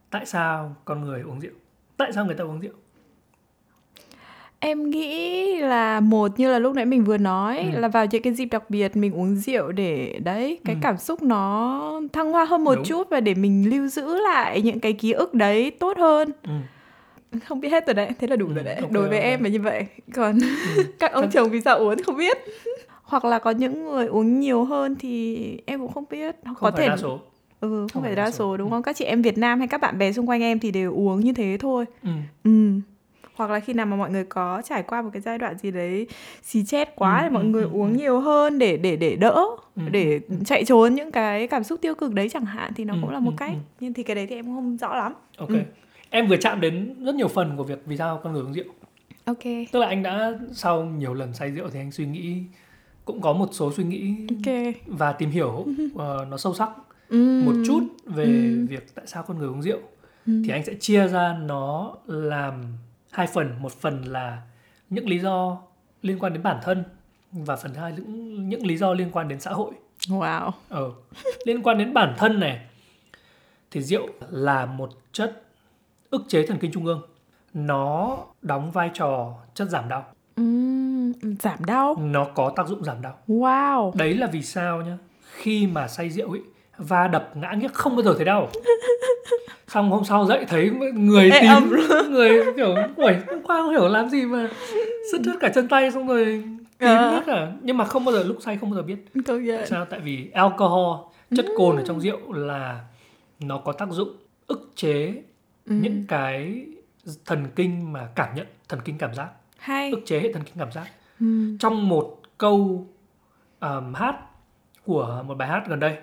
tại 0.09 0.25
sao 0.25 0.75
con 0.85 1.01
người 1.01 1.21
uống 1.21 1.39
rượu? 1.39 1.51
Tại 1.97 2.11
sao 2.13 2.25
người 2.25 2.35
ta 2.35 2.43
uống 2.43 2.59
rượu 2.59 2.71
Em 4.65 4.89
nghĩ 4.89 5.55
là 5.61 5.99
một 5.99 6.39
như 6.39 6.51
là 6.51 6.59
lúc 6.59 6.75
nãy 6.75 6.85
mình 6.85 7.03
vừa 7.03 7.17
nói 7.17 7.57
Ừ. 7.73 7.79
là 7.79 7.87
vào 7.87 8.05
những 8.05 8.21
cái 8.21 8.33
dịp 8.33 8.45
đặc 8.45 8.69
biệt 8.69 8.95
mình 8.97 9.13
uống 9.13 9.35
rượu 9.35 9.71
để 9.71 10.19
đấy 10.23 10.59
cái 10.65 10.75
Ừ. 10.75 10.79
cảm 10.83 10.97
xúc 10.97 11.23
nó 11.23 12.01
thăng 12.13 12.31
hoa 12.31 12.45
hơn 12.45 12.63
một 12.63 12.75
Đúng. 12.75 12.83
chút 12.83 13.07
và 13.09 13.19
để 13.19 13.33
mình 13.33 13.69
lưu 13.69 13.87
giữ 13.87 14.19
lại 14.21 14.61
những 14.61 14.79
cái 14.79 14.93
ký 14.93 15.11
ức 15.11 15.33
đấy 15.33 15.71
tốt 15.71 15.97
hơn. 15.97 16.29
ừ. 16.43 16.49
Không 17.45 17.59
biết 17.59 17.69
hết 17.69 17.87
rồi 17.87 17.93
đấy, 17.93 18.09
thế 18.19 18.27
là 18.27 18.35
đủ 18.35 18.47
Ừ, 18.47 18.53
rồi 18.53 18.63
đấy. 18.63 18.75
ok, 18.75 18.91
Đối 18.91 19.09
với 19.09 19.17
ok. 19.19 19.25
em 19.25 19.43
là 19.43 19.49
như 19.49 19.59
vậy. 19.61 19.85
Còn 20.13 20.39
Ừ. 20.39 20.47
các 20.99 21.11
ông 21.11 21.31
chồng 21.31 21.49
vì 21.49 21.61
sao 21.61 21.77
uống 21.77 21.97
thì 21.97 22.03
không 22.03 22.17
biết. 22.17 22.37
Hoặc 23.03 23.25
là 23.25 23.39
có 23.39 23.51
những 23.51 23.85
người 23.85 24.07
uống 24.07 24.39
nhiều 24.39 24.63
hơn 24.63 24.95
thì 24.99 25.37
em 25.65 25.79
cũng 25.79 25.91
không 25.93 26.03
biết. 26.09 26.35
không 26.45 26.55
có 26.59 26.71
phải 26.71 26.81
thể 26.81 26.87
đa 26.89 26.97
số 26.97 27.19
ừ 27.61 27.67
không, 27.69 27.87
Không 27.93 28.01
phải 28.03 28.09
phải 28.09 28.15
đa 28.15 28.23
đa 28.25 28.31
số 28.31 28.37
số. 28.37 28.57
đúng 28.57 28.69
Ừ. 28.69 28.73
không? 28.73 28.83
Các 28.83 28.95
chị 28.95 29.05
em 29.05 29.21
Việt 29.21 29.37
Nam 29.37 29.59
hay 29.59 29.67
các 29.67 29.81
bạn 29.81 29.97
bè 29.97 30.11
xung 30.11 30.29
quanh 30.29 30.41
em 30.41 30.59
thì 30.59 30.71
đều 30.71 30.93
uống 30.93 31.19
như 31.19 31.33
thế 31.33 31.57
thôi. 31.59 31.85
ừ. 32.03 32.09
Ừ. 32.43 32.51
Hoặc 33.35 33.49
là 33.51 33.59
khi 33.59 33.73
nào 33.73 33.85
mà 33.85 33.95
mọi 33.97 34.11
người 34.11 34.23
có 34.23 34.61
trải 34.65 34.83
qua 34.83 35.01
một 35.01 35.09
cái 35.13 35.21
giai 35.21 35.37
đoạn 35.37 35.57
gì 35.57 35.71
đấy 35.71 36.07
xì 36.43 36.63
chết 36.65 36.95
quá 36.95 37.19
Ừ, 37.19 37.23
thì 37.23 37.29
mọi 37.33 37.43
ừ, 37.43 37.49
người 37.49 37.63
ừ, 37.63 37.69
uống 37.73 37.91
ừ. 37.93 37.97
nhiều 37.97 38.19
hơn 38.19 38.59
để 38.59 38.77
để 38.77 38.95
để 38.95 39.15
đỡ 39.15 39.45
Ừ, 39.75 39.81
để 39.91 40.19
ừ, 40.29 40.35
chạy 40.45 40.65
trốn 40.65 40.95
những 40.95 41.11
cái 41.11 41.47
cảm 41.47 41.63
xúc 41.63 41.81
tiêu 41.81 41.95
cực 41.95 42.13
đấy 42.13 42.29
chẳng 42.29 42.45
hạn 42.45 42.71
thì 42.75 42.85
nó 42.85 42.93
Ừ, 42.93 42.97
cũng 43.01 43.09
là 43.09 43.19
một 43.19 43.31
ừ, 43.31 43.35
cách. 43.37 43.51
ừ. 43.53 43.57
Nhưng 43.79 43.93
thì 43.93 44.03
cái 44.03 44.15
đấy 44.15 44.27
thì 44.27 44.35
em 44.35 44.45
không 44.45 44.77
rõ 44.77 44.95
lắm. 44.95 45.13
ok 45.37 45.49
Ừ. 45.49 45.55
em 46.09 46.27
vừa 46.27 46.37
chạm 46.37 46.61
đến 46.61 46.95
rất 47.05 47.15
nhiều 47.15 47.27
phần 47.27 47.57
của 47.57 47.63
việc 47.63 47.81
vì 47.85 47.97
sao 47.97 48.19
con 48.23 48.33
người 48.33 48.41
uống 48.41 48.53
rượu 48.53 48.65
Ok. 49.25 49.43
tức 49.71 49.79
là 49.79 49.87
anh 49.87 50.03
đã 50.03 50.31
sau 50.51 50.83
nhiều 50.85 51.13
lần 51.13 51.33
say 51.33 51.51
rượu 51.51 51.69
thì 51.69 51.79
anh 51.79 51.91
suy 51.91 52.05
nghĩ 52.05 52.43
cũng 53.05 53.21
có 53.21 53.33
một 53.33 53.47
số 53.51 53.71
suy 53.73 53.83
nghĩ 53.83 54.15
Ok. 54.29 54.53
và 54.87 55.11
tìm 55.13 55.29
hiểu 55.29 55.65
ờ, 55.95 56.25
nó 56.29 56.37
sâu 56.37 56.53
sắc 56.53 56.69
Ừ. 57.09 57.39
một 57.45 57.55
chút 57.65 57.83
về 58.05 58.51
Ừ. 58.57 58.65
việc 58.69 58.95
tại 58.95 59.07
sao 59.07 59.23
con 59.23 59.37
người 59.37 59.47
uống 59.47 59.61
rượu 59.61 59.79
Ừ. 60.27 60.33
thì 60.45 60.51
anh 60.53 60.65
sẽ 60.65 60.73
chia 60.79 61.07
ra 61.07 61.37
nó 61.45 61.95
làm 62.07 62.61
hai 63.13 63.27
phần 63.27 63.55
một 63.59 63.71
phần 63.81 64.01
là 64.03 64.41
những 64.89 65.07
lý 65.09 65.19
do 65.19 65.57
liên 66.01 66.19
quan 66.19 66.33
đến 66.33 66.43
bản 66.43 66.57
thân 66.63 66.83
và 67.31 67.55
phần 67.55 67.73
hai 67.73 67.91
những 67.91 68.49
những 68.49 68.65
lý 68.67 68.77
do 68.77 68.93
liên 68.93 69.09
quan 69.11 69.27
đến 69.27 69.39
xã 69.39 69.51
hội 69.51 69.71
Wow. 70.07 70.51
ờ 70.69 70.91
liên 71.45 71.63
quan 71.63 71.77
đến 71.77 71.93
bản 71.93 72.13
thân 72.17 72.39
này 72.39 72.61
thì 73.71 73.81
rượu 73.81 74.07
là 74.29 74.65
một 74.65 74.89
chất 75.11 75.41
ức 76.09 76.23
chế 76.27 76.47
thần 76.47 76.57
kinh 76.59 76.71
trung 76.71 76.85
ương 76.85 77.01
nó 77.53 78.17
đóng 78.41 78.71
vai 78.71 78.91
trò 78.93 79.33
chất 79.53 79.69
giảm 79.69 79.89
đau 79.89 80.05
Ừm, 80.35 81.13
giảm 81.39 81.65
đau. 81.65 81.95
nó 82.01 82.25
có 82.35 82.53
tác 82.55 82.67
dụng 82.67 82.83
giảm 82.83 83.01
đau 83.01 83.17
Wow. 83.27 83.91
đấy 83.95 84.13
là 84.13 84.27
vì 84.27 84.41
sao 84.43 84.81
nhá 84.81 84.97
khi 85.33 85.67
mà 85.67 85.87
say 85.87 86.09
rượu 86.09 86.31
ấy 86.31 86.41
va 86.77 87.07
đập 87.07 87.31
ngã 87.35 87.51
nghiếc 87.53 87.73
không 87.73 87.95
bao 87.95 88.03
giờ 88.03 88.13
thấy 88.15 88.25
đau 88.25 88.49
xong 89.67 89.89
hôm 89.91 90.03
sau 90.03 90.25
dậy 90.25 90.45
thấy 90.47 90.69
người 90.93 91.31
Ê, 91.31 91.41
tím 91.41 91.69
người 92.11 92.53
kiểu 92.55 92.75
ui 92.95 93.13
hôm 93.27 93.41
qua 93.43 93.57
không 93.61 93.69
hiểu 93.71 93.87
làm 93.87 94.09
gì 94.09 94.25
mà 94.25 94.49
sứt 95.11 95.21
hết 95.25 95.33
cả 95.39 95.49
chân 95.55 95.67
tay 95.67 95.91
xong 95.91 96.07
rồi 96.07 96.25
tím 96.79 96.89
Ờ. 96.89 97.09
hết 97.11 97.23
cả 97.25 97.51
nhưng 97.61 97.77
mà 97.77 97.85
không 97.85 98.05
bao 98.05 98.15
giờ 98.15 98.23
lúc 98.23 98.37
say 98.41 98.57
không 98.57 98.69
bao 98.69 98.75
giờ 98.77 98.81
biết 98.83 98.95
Công 99.13 99.23
tại 99.25 99.37
nhận. 99.39 99.65
sao 99.67 99.85
tại 99.85 99.99
vì 99.99 100.29
alcohol 100.33 100.97
chất 101.35 101.45
cồn 101.57 101.77
ở 101.77 101.83
trong 101.87 102.01
rượu 102.01 102.33
là 102.33 102.79
nó 103.39 103.57
có 103.57 103.71
tác 103.71 103.89
dụng 103.89 104.09
ức 104.47 104.69
chế 104.75 105.13
Ừ. 105.69 105.73
những 105.81 106.05
cái 106.07 106.65
thần 107.25 107.45
kinh 107.55 107.93
mà 107.93 108.07
cảm 108.15 108.35
nhận 108.35 108.47
thần 108.69 108.79
kinh 108.85 108.97
cảm 108.97 109.13
giác 109.13 109.27
Hay. 109.57 109.91
ức 109.91 109.99
chế 110.05 110.19
hệ 110.19 110.33
thần 110.33 110.43
kinh 110.43 110.53
cảm 110.59 110.71
giác 110.71 110.87
Ừ. 111.19 111.25
trong 111.59 111.89
một 111.89 112.21
câu 112.37 112.87
um, 113.59 113.93
hát 113.93 114.15
của 114.85 115.23
một 115.27 115.35
bài 115.37 115.47
hát 115.47 115.63
gần 115.67 115.79
đây 115.79 115.97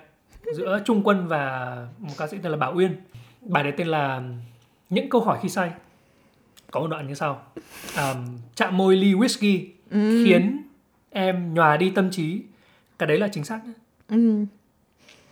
giữa 0.53 0.79
Trung 0.85 1.01
Quân 1.03 1.27
và 1.27 1.75
một 1.99 2.13
ca 2.17 2.27
sĩ 2.27 2.37
tên 2.43 2.51
là 2.51 2.57
Bảo 2.57 2.73
Uyên. 2.75 2.95
Bài 3.41 3.63
đấy 3.63 3.73
tên 3.77 3.87
là 3.87 4.21
Những 4.89 5.09
câu 5.09 5.21
hỏi 5.21 5.39
khi 5.41 5.49
say. 5.49 5.71
Có 6.71 6.79
một 6.79 6.87
đoạn 6.87 7.07
như 7.07 7.13
sau. 7.13 7.41
Um, 7.97 8.37
chạm 8.55 8.77
môi 8.77 8.95
ly 8.95 9.13
whisky 9.13 9.65
Ừ. 9.91 10.23
khiến 10.25 10.61
em 11.09 11.53
nhòa 11.53 11.77
đi 11.77 11.91
tâm 11.95 12.11
trí. 12.11 12.41
Cái 12.99 13.07
đấy 13.07 13.17
là 13.19 13.27
chính 13.27 13.43
xác 13.43 13.65
nhé. 13.65 13.73
Ừ. 14.09 14.45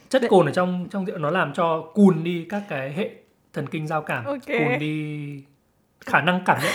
Chất 0.09 0.21
cồn 0.29 0.45
ở 0.45 0.51
trong 0.51 0.87
trong 0.91 1.05
rượu 1.05 1.17
nó 1.17 1.29
làm 1.29 1.53
cho 1.53 1.81
cùn 1.93 2.23
đi 2.23 2.45
các 2.49 2.63
cái 2.69 2.93
hệ 2.93 3.09
thần 3.53 3.67
kinh 3.67 3.87
giao 3.87 4.01
cảm, 4.01 4.25
Ok. 4.25 4.45
cùn 4.47 4.79
đi 4.79 5.43
khả 6.01 6.21
năng 6.21 6.41
cảm 6.45 6.57
nhận. 6.63 6.73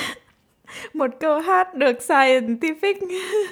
Một 0.94 1.10
câu 1.20 1.40
hát 1.40 1.74
được 1.74 1.96
scientific. 2.00 2.94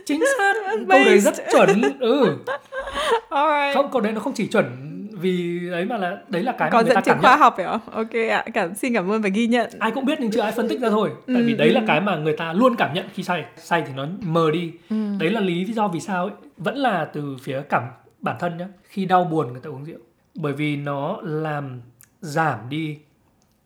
Chính 0.06 0.20
xác. 0.38 0.52
Câu 0.88 1.04
đấy 1.04 1.18
rất 1.18 1.34
chuẩn. 1.52 1.82
Ừ. 2.00 2.36
Alright. 3.30 3.74
không 3.74 3.90
câu 3.92 4.00
đấy 4.00 4.12
nó 4.12 4.20
không 4.20 4.32
chỉ 4.32 4.46
chuẩn 4.46 4.88
vì 5.20 5.60
đấy 5.70 5.84
mà 5.84 5.96
là 5.96 6.18
đấy 6.28 6.42
là 6.42 6.52
cái 6.52 6.70
mà 6.70 6.72
có 6.72 6.78
người 6.80 6.86
dẫn 6.86 6.94
ta 6.94 7.00
chứng 7.00 7.18
khoa 7.22 7.36
học 7.36 7.54
phải 7.56 7.66
không? 7.66 7.80
Ok 7.92 8.10
ạ, 8.30 8.44
cảm 8.54 8.74
xin 8.74 8.94
cảm 8.94 9.10
ơn 9.12 9.22
và 9.22 9.28
ghi 9.28 9.46
nhận. 9.46 9.70
ai 9.78 9.90
cũng 9.90 10.04
biết 10.04 10.18
nhưng 10.20 10.30
chưa 10.30 10.40
ai 10.40 10.52
phân 10.52 10.68
tích 10.68 10.80
ra 10.80 10.90
thôi 10.90 11.10
tại 11.26 11.42
vì 11.42 11.52
Ừ, 11.52 11.56
đấy 11.58 11.70
là 11.70 11.80
ừ. 11.80 11.84
cái 11.88 12.00
mà 12.00 12.16
người 12.16 12.36
ta 12.36 12.52
luôn 12.52 12.76
cảm 12.76 12.94
nhận 12.94 13.06
khi 13.14 13.22
say 13.22 13.44
say 13.56 13.82
thì 13.86 13.92
nó 13.96 14.06
mờ 14.22 14.50
đi 14.50 14.72
Ừ. 14.90 14.96
đấy 15.20 15.30
là 15.30 15.40
lý 15.40 15.64
do 15.64 15.88
vì 15.88 16.00
sao 16.00 16.24
ấy 16.24 16.34
vẫn 16.56 16.76
là 16.76 17.04
từ 17.04 17.36
phía 17.42 17.60
cảm 17.68 17.82
bản 18.20 18.36
thân 18.40 18.56
nhá 18.58 18.66
khi 18.82 19.04
đau 19.04 19.24
buồn 19.24 19.52
người 19.52 19.60
ta 19.60 19.70
uống 19.70 19.84
rượu 19.84 19.98
bởi 20.34 20.52
vì 20.52 20.76
nó 20.76 21.18
làm 21.22 21.80
giảm 22.20 22.58
đi 22.68 22.98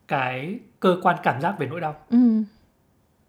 cái 0.08 0.58
cơ 0.80 0.96
quan 1.02 1.16
cảm 1.22 1.40
giác 1.40 1.54
về 1.58 1.66
nỗi 1.66 1.80
đau 1.80 1.96
Ừ. 2.10 2.18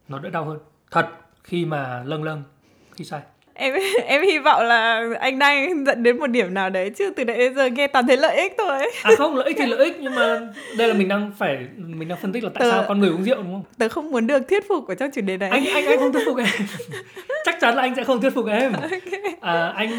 nó 0.09 0.19
đỡ 0.19 0.29
đau 0.29 0.45
hơn 0.45 0.57
thật 0.91 1.07
khi 1.43 1.65
mà 1.65 2.03
lâng 2.05 2.23
lâng 2.23 2.43
khi 2.95 3.05
say 3.05 3.21
Em 3.59 3.73
em 4.05 4.21
hy 4.21 4.37
vọng 4.39 4.63
là 4.63 5.03
anh 5.19 5.39
đang 5.39 5.85
dẫn 5.85 6.03
đến 6.03 6.19
một 6.19 6.27
điểm 6.27 6.53
nào 6.53 6.69
đấy 6.69 6.89
chứ 6.89 7.13
từ 7.15 7.25
nãy 7.25 7.37
đến 7.37 7.55
giờ 7.55 7.65
nghe 7.69 7.87
toàn 7.87 8.07
thấy 8.07 8.17
lợi 8.17 8.35
ích 8.37 8.53
thôi. 8.57 8.83
à 9.03 9.11
không 9.17 9.35
lợi 9.35 9.47
ích 9.47 9.55
thì 9.59 9.65
lợi 9.65 9.85
ích 9.85 9.97
nhưng 10.01 10.15
mà 10.15 10.39
đây 10.77 10.87
là 10.87 10.93
mình 10.93 11.07
đang 11.07 11.31
phải 11.37 11.57
mình 11.77 12.07
đang 12.07 12.17
phân 12.21 12.31
tích 12.33 12.43
là 12.43 12.49
tại 12.53 12.63
Tớ- 12.63 12.71
sao 12.71 12.85
con 12.87 12.99
người 12.99 13.09
uống 13.09 13.23
rượu 13.23 13.35
đúng 13.35 13.51
không 13.53 13.63
Tớ 13.77 13.89
không 13.89 14.11
muốn 14.11 14.27
được 14.27 14.47
thuyết 14.49 14.67
phục 14.67 14.87
ở 14.87 14.95
trong 14.95 15.11
chủ 15.11 15.21
đề 15.21 15.37
này. 15.37 15.49
anh 15.49 15.65
anh 15.65 15.85
anh 15.85 15.99
không 15.99 16.13
thuyết 16.13 16.23
phục 16.25 16.37
em 16.37 16.47
chắc 17.45 17.57
chắn 17.61 17.75
là 17.75 17.81
anh 17.81 17.95
sẽ 17.95 18.03
không 18.03 18.21
thuyết 18.21 18.33
phục 18.33 18.45
em 18.47 18.73
à, 19.41 19.67
anh 19.75 19.89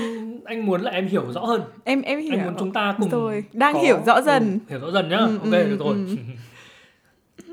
anh 0.44 0.66
muốn 0.66 0.80
là 0.80 0.90
em 0.90 1.06
hiểu 1.06 1.32
rõ 1.32 1.40
hơn 1.40 1.62
em 1.84 2.02
em 2.02 2.18
hiểu. 2.20 2.32
anh 2.32 2.44
muốn 2.44 2.54
chúng 2.58 2.72
ta 2.72 2.94
cùng 3.00 3.10
Rồi, 3.10 3.44
đang 3.52 3.74
có- 3.74 3.80
hiểu 3.80 3.98
rõ 4.06 4.20
dần. 4.20 4.58
ừ, 4.68 4.70
hiểu 4.70 4.80
rõ 4.80 4.90
dần 4.90 5.08
nhá 5.08 5.16
Ừ, 5.18 5.38
ok 5.38 5.52
ừ, 5.52 5.64
được 5.70 5.76
rồi 5.80 5.94
ừ. 5.94 6.16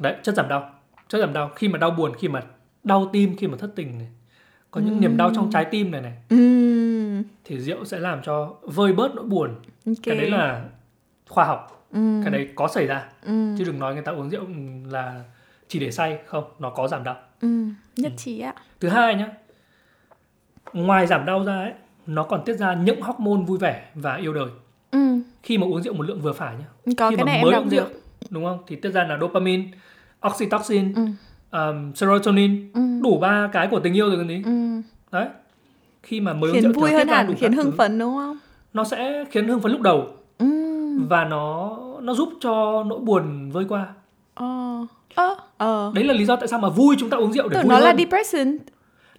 đấy 0.00 0.14
chất 0.22 0.34
giảm 0.34 0.48
đau 0.48 0.70
chất 1.14 1.20
giảm 1.20 1.32
đau 1.32 1.48
khi 1.56 1.68
mà 1.68 1.78
đau 1.78 1.90
buồn 1.90 2.12
khi 2.18 2.28
mà 2.28 2.42
đau 2.84 3.10
tim 3.12 3.36
khi 3.36 3.46
mà 3.46 3.56
thất 3.56 3.70
tình 3.76 3.98
này. 3.98 4.08
Có 4.70 4.80
những 4.80 4.94
Ừ. 4.94 5.00
niềm 5.00 5.16
đau 5.16 5.30
trong 5.34 5.50
trái 5.52 5.64
tim 5.64 5.90
này 5.90 6.00
này. 6.00 6.12
Ừm, 6.28 7.22
thì 7.44 7.58
rượu 7.60 7.84
sẽ 7.84 7.98
làm 7.98 8.22
cho 8.22 8.54
vơi 8.62 8.92
bớt 8.92 9.14
nỗi 9.14 9.24
buồn. 9.24 9.50
Ok. 9.86 9.94
cái 10.02 10.16
đấy 10.16 10.30
là 10.30 10.64
khoa 11.28 11.44
học. 11.44 11.86
Ừm, 11.92 12.22
cái 12.22 12.32
đấy 12.32 12.48
có 12.54 12.68
xảy 12.68 12.86
ra. 12.86 13.04
Ừm, 13.26 13.56
chứ 13.58 13.64
đừng 13.64 13.78
nói 13.78 13.94
người 13.94 14.02
ta 14.02 14.12
uống 14.12 14.30
rượu 14.30 14.44
là 14.90 15.24
chỉ 15.68 15.78
để 15.80 15.90
say. 15.90 16.18
Không 16.26 16.44
nó 16.58 16.70
có 16.70 16.88
giảm 16.88 17.04
đau. 17.04 17.16
Ừm, 17.40 17.74
nhất 17.96 18.12
Ừ. 18.12 18.16
trí 18.16 18.40
ạ. 18.40 18.54
thứ 18.80 18.88
hai 18.88 19.14
nhá. 19.14 19.28
Ngoài 20.72 21.06
giảm 21.06 21.24
đau 21.26 21.44
ra 21.44 21.56
ấy 21.56 21.72
nó 22.06 22.22
còn 22.22 22.44
tiết 22.44 22.54
ra 22.54 22.74
những 22.74 23.00
hormone 23.02 23.42
vui 23.46 23.58
vẻ 23.58 23.84
và 23.94 24.14
yêu 24.16 24.34
đời. 24.34 24.48
Ừm, 24.90 25.22
khi 25.42 25.58
mà 25.58 25.66
uống 25.66 25.82
rượu 25.82 25.94
một 25.94 26.02
lượng 26.06 26.20
vừa 26.20 26.32
phải 26.32 26.54
nhá. 26.56 26.94
Có 26.96 27.10
khi 27.10 27.16
cái 27.16 27.24
mà 27.24 27.32
này 27.32 27.36
em 27.36 27.42
mới 27.44 27.52
đọc 27.52 27.62
uống 27.62 27.70
được. 27.70 27.76
rượu 27.76 27.86
đúng 28.30 28.44
không? 28.44 28.58
Thì 28.66 28.76
tiết 28.76 28.90
ra 28.90 29.04
là 29.04 29.18
dopamine 29.20 29.64
oxytocin 30.28 30.92
Ừm, 30.94 31.14
um, 31.52 31.92
serotonin 31.94 32.70
ừm, 32.74 33.02
đủ 33.02 33.18
ba 33.18 33.48
cái 33.52 33.68
của 33.70 33.80
tình 33.80 33.92
yêu 33.96 34.08
rồi 34.08 34.16
còn 34.16 34.28
gì. 34.28 34.42
Ừm, 34.44 34.82
đấy. 35.12 35.26
Khi 36.02 36.20
mà 36.20 36.32
mới 36.32 36.52
khiến 36.52 36.72
vui 36.72 36.90
hơn 36.90 37.08
hẳn 37.08 37.34
khiến 37.34 37.52
hưng 37.52 37.64
thứ. 37.70 37.76
phấn 37.78 37.98
đúng 37.98 38.16
không? 38.16 38.38
Nó 38.72 38.84
sẽ 38.84 39.24
khiến 39.30 39.48
hưng 39.48 39.60
phấn 39.60 39.72
lúc 39.72 39.80
đầu. 39.80 40.08
Ừm. 40.38 41.06
và 41.08 41.24
nó 41.24 41.76
nó 42.02 42.14
giúp 42.14 42.28
cho 42.40 42.84
nỗi 42.86 42.98
buồn 43.00 43.50
vơi 43.50 43.64
qua. 43.68 43.86
Ờ. 44.34 44.46
Ờ 45.14 45.36
ờ. 45.56 45.92
Đấy 45.94 46.04
là 46.04 46.14
lý 46.14 46.24
do 46.24 46.36
tại 46.36 46.48
sao 46.48 46.58
mà 46.58 46.68
vui 46.68 46.96
chúng 46.98 47.10
ta 47.10 47.16
uống 47.16 47.32
rượu 47.32 47.48
để 47.48 47.54
tưởng 47.54 47.62
vui 47.62 47.70
nó 47.70 47.78
là 47.78 47.86
hơn. 47.86 47.96
depression. 47.98 48.56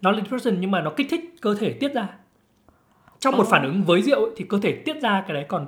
Nó 0.01 0.11
là 0.11 0.17
depression 0.21 0.55
nhưng 0.59 0.71
mà 0.71 0.81
nó 0.81 0.91
kích 0.97 1.07
thích 1.09 1.35
cơ 1.41 1.55
thể 1.55 1.73
tiết 1.73 1.93
ra. 1.93 2.07
Trong 3.19 3.37
một 3.37 3.43
Ờ. 3.43 3.49
phản 3.51 3.63
ứng 3.63 3.83
với 3.83 4.01
rượu 4.01 4.19
ấy, 4.25 4.31
thì 4.37 4.45
cơ 4.49 4.59
thể 4.61 4.71
tiết 4.85 5.01
ra 5.01 5.23
cái 5.27 5.33
đấy 5.33 5.45
còn 5.47 5.67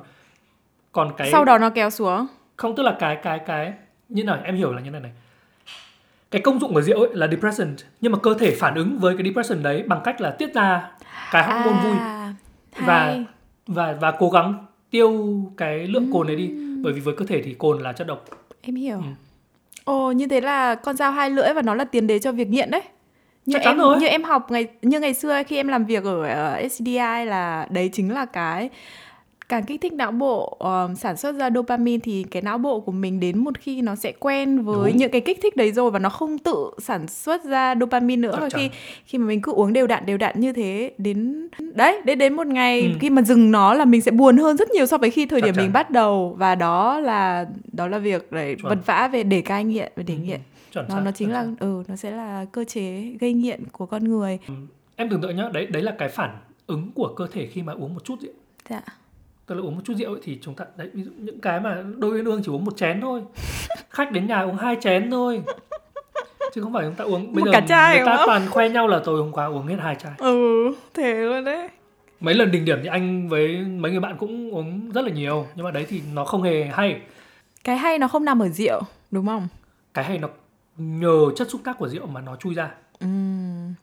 còn 0.91 1.11
cái 1.17 1.31
sau 1.31 1.45
đó 1.45 1.57
nó 1.57 1.69
kéo 1.69 1.89
xuống. 1.89 2.27
Không 2.55 2.75
tức 2.75 2.83
là 2.83 2.95
cái 2.99 3.15
cái 3.23 3.39
cái 3.39 3.73
như 4.09 4.23
nào 4.23 4.37
em 4.43 4.55
hiểu 4.55 4.71
là 4.73 4.81
như 4.81 4.91
này 4.91 5.01
này 5.01 5.11
cái 6.31 6.41
công 6.41 6.59
dụng 6.59 6.73
của 6.73 6.81
rượu 6.81 6.99
ấy 6.99 7.09
là 7.13 7.27
depressant 7.27 7.75
nhưng 8.01 8.11
mà 8.11 8.17
cơ 8.23 8.33
thể 8.39 8.55
phản 8.59 8.75
ứng 8.75 8.97
với 8.99 9.17
cái 9.17 9.23
depression 9.25 9.63
đấy 9.63 9.83
bằng 9.87 10.01
cách 10.03 10.21
là 10.21 10.29
tiết 10.31 10.53
ra 10.53 10.91
cái 11.31 11.43
hormone 11.43 11.83
vui 11.83 11.97
à, 11.99 12.33
và 12.85 13.05
hay. 13.05 13.25
và 13.67 13.95
và 14.01 14.11
cố 14.11 14.29
gắng 14.29 14.65
tiêu 14.89 15.39
cái 15.57 15.87
lượng 15.87 16.09
cồn 16.13 16.27
đấy 16.27 16.35
đi 16.35 16.51
bởi 16.83 16.93
vì 16.93 16.99
với 17.01 17.15
cơ 17.15 17.25
thể 17.25 17.41
thì 17.41 17.53
cồn 17.53 17.79
là 17.81 17.93
chất 17.93 18.07
độc 18.07 18.25
em 18.61 18.75
hiểu 18.75 18.97
Ừ. 18.97 19.03
ồ 19.83 20.11
như 20.11 20.27
thế 20.27 20.41
là 20.41 20.75
con 20.75 20.95
dao 20.97 21.11
hai 21.11 21.29
lưỡi 21.29 21.53
và 21.53 21.61
nó 21.61 21.73
là 21.75 21.83
tiền 21.83 22.07
đề 22.07 22.19
cho 22.19 22.31
việc 22.31 22.47
nghiện 22.49 22.71
đấy 22.71 22.81
như 23.45 23.53
Chắc 23.53 23.61
em 23.69 23.77
rồi. 23.77 23.97
như 23.99 24.07
em 24.07 24.23
học 24.23 24.51
ngày 24.51 24.67
như 24.81 24.99
ngày 24.99 25.13
xưa 25.13 25.43
khi 25.47 25.55
em 25.55 25.67
làm 25.67 25.85
việc 25.85 26.03
ở 26.03 26.23
ờ, 26.23 26.67
SDI 26.69 27.25
là 27.25 27.67
đấy 27.69 27.89
chính 27.93 28.13
là 28.13 28.25
cái 28.25 28.69
càng 29.49 29.63
kích 29.65 29.81
thích 29.81 29.93
não 29.93 30.11
bộ 30.11 30.57
ờ, 30.59 30.89
sản 30.95 31.17
xuất 31.17 31.35
ra 31.35 31.49
dopamine 31.55 31.99
thì 32.03 32.23
cái 32.31 32.41
não 32.41 32.57
bộ 32.57 32.79
của 32.79 32.91
mình 32.91 33.19
đến 33.19 33.37
một 33.39 33.57
khi 33.59 33.81
nó 33.81 33.95
sẽ 33.95 34.11
quen 34.19 34.61
với 34.61 34.91
Đúng. 34.91 34.97
những 34.97 35.11
cái 35.11 35.21
kích 35.21 35.39
thích 35.43 35.55
đấy 35.55 35.71
rồi 35.71 35.91
và 35.91 35.99
nó 35.99 36.09
không 36.09 36.37
tự 36.37 36.71
sản 36.77 37.07
xuất 37.07 37.43
ra 37.45 37.75
dopamine 37.79 38.19
nữa 38.21 38.37
và 38.41 38.49
khi 38.49 38.69
khi 39.05 39.17
mà 39.17 39.25
mình 39.27 39.41
cứ 39.41 39.51
uống 39.51 39.73
đều 39.73 39.87
đặn 39.87 40.05
đều 40.05 40.17
đặn 40.17 40.39
như 40.39 40.53
thế 40.53 40.91
đến 40.97 41.47
đấy 41.75 42.01
đến 42.05 42.19
đến 42.19 42.33
một 42.33 42.47
ngày 42.47 42.81
Ừ. 42.81 42.97
khi 42.99 43.09
mà 43.09 43.21
dừng 43.21 43.51
nó 43.51 43.73
là 43.73 43.85
mình 43.85 44.01
sẽ 44.01 44.11
buồn 44.11 44.37
hơn 44.37 44.57
rất 44.57 44.69
nhiều 44.71 44.85
so 44.85 44.97
với 44.97 45.09
khi 45.11 45.25
thời 45.25 45.41
Chắc 45.41 45.45
điểm 45.45 45.53
mình 45.57 45.65
chắn. 45.65 45.73
bắt 45.73 45.91
đầu 45.91 46.35
và 46.39 46.55
đó 46.55 46.99
là 46.99 47.45
đó 47.71 47.87
là 47.87 47.97
việc 47.99 48.31
để 48.31 48.55
vật 48.61 48.79
vã 48.85 49.09
về 49.13 49.23
để 49.23 49.41
cai 49.41 49.63
nghiện 49.63 49.91
và 49.95 50.03
để 50.07 50.13
Ừ, 50.13 50.19
nghiện 50.23 50.39
chuẩn 50.73 50.85
nó 50.89 50.95
xác, 50.95 51.01
nó 51.05 51.11
chính 51.11 51.31
là 51.31 51.43
xác. 51.45 51.51
ừ 51.59 51.83
nó 51.87 51.95
sẽ 51.95 52.11
là 52.11 52.45
cơ 52.51 52.63
chế 52.63 53.01
gây 53.19 53.33
nghiện 53.33 53.63
của 53.71 53.85
con 53.85 54.03
người 54.03 54.39
em 54.95 55.09
tưởng 55.09 55.21
tượng 55.21 55.35
nhá 55.35 55.49
đấy 55.53 55.65
đấy 55.65 55.81
là 55.83 55.95
cái 55.97 56.09
phản 56.09 56.29
ứng 56.67 56.91
của 56.95 57.13
cơ 57.15 57.27
thể 57.31 57.47
khi 57.47 57.61
mà 57.63 57.73
uống 57.73 57.93
một 57.93 58.03
chút 58.05 58.15
rượu 58.21 58.33
dạ 58.69 58.81
tức 59.47 59.55
là 59.55 59.61
uống 59.61 59.75
một 59.75 59.81
chút 59.85 59.93
rượu 59.97 60.13
ấy, 60.13 60.19
thì 60.23 60.39
chúng 60.41 60.55
ta 60.55 60.65
đấy 60.77 60.89
ví 60.93 61.03
dụ 61.03 61.11
những 61.17 61.39
cái 61.39 61.59
mà 61.59 61.83
đôi 61.97 62.11
uyên 62.11 62.25
ương 62.25 62.41
chỉ 62.43 62.51
uống 62.51 62.65
một 62.65 62.77
chén 62.77 63.01
thôi. 63.01 63.21
Khách 63.89 64.11
đến 64.11 64.27
nhà 64.27 64.41
uống 64.41 64.57
hai 64.57 64.77
chén 64.81 65.11
thôi. 65.11 65.41
Chứ 66.53 66.61
không 66.61 66.73
phải 66.73 66.83
chúng 66.83 66.95
ta 66.95 67.03
uống 67.03 67.33
bây 67.33 67.43
Một 67.43 67.45
giờ 67.45 67.51
cả 67.51 67.65
chai 67.67 67.95
người 67.95 68.05
ta 68.05 68.17
không? 68.17 68.25
toàn 68.27 68.49
khoe 68.49 68.69
nhau 68.69 68.87
là 68.87 69.01
tôi 69.05 69.21
hôm 69.21 69.31
qua 69.31 69.45
uống 69.45 69.67
hết 69.67 69.75
hai 69.79 69.95
chai. 69.95 70.11
Ừ 70.17 70.71
thế 70.93 71.13
luôn 71.13 71.45
đấy. 71.45 71.69
Mấy 72.19 72.33
lần 72.33 72.51
đỉnh 72.51 72.65
điểm 72.65 72.79
thì 72.83 72.87
anh 72.87 73.29
với 73.29 73.57
mấy 73.57 73.91
người 73.91 73.99
bạn 73.99 74.17
cũng 74.17 74.55
uống 74.55 74.91
rất 74.91 75.05
là 75.05 75.11
nhiều 75.11 75.45
nhưng 75.55 75.65
mà 75.65 75.71
đấy 75.71 75.85
thì 75.89 76.01
nó 76.13 76.25
không 76.25 76.43
hề 76.43 76.63
hay. 76.63 77.01
Cái 77.63 77.77
hay 77.77 77.99
nó 77.99 78.07
không 78.07 78.25
nằm 78.25 78.41
ở 78.41 78.49
rượu 78.49 78.81
đúng 79.11 79.25
không? 79.25 79.47
Cái 79.93 80.05
hay 80.05 80.17
nó 80.17 80.27
nhờ 80.77 81.31
chất 81.35 81.49
xúc 81.49 81.61
tác 81.63 81.77
của 81.77 81.87
rượu 81.87 82.05
mà 82.05 82.21
nó 82.21 82.35
chui 82.35 82.53
ra. 82.53 82.71
Ừm. 82.99 83.73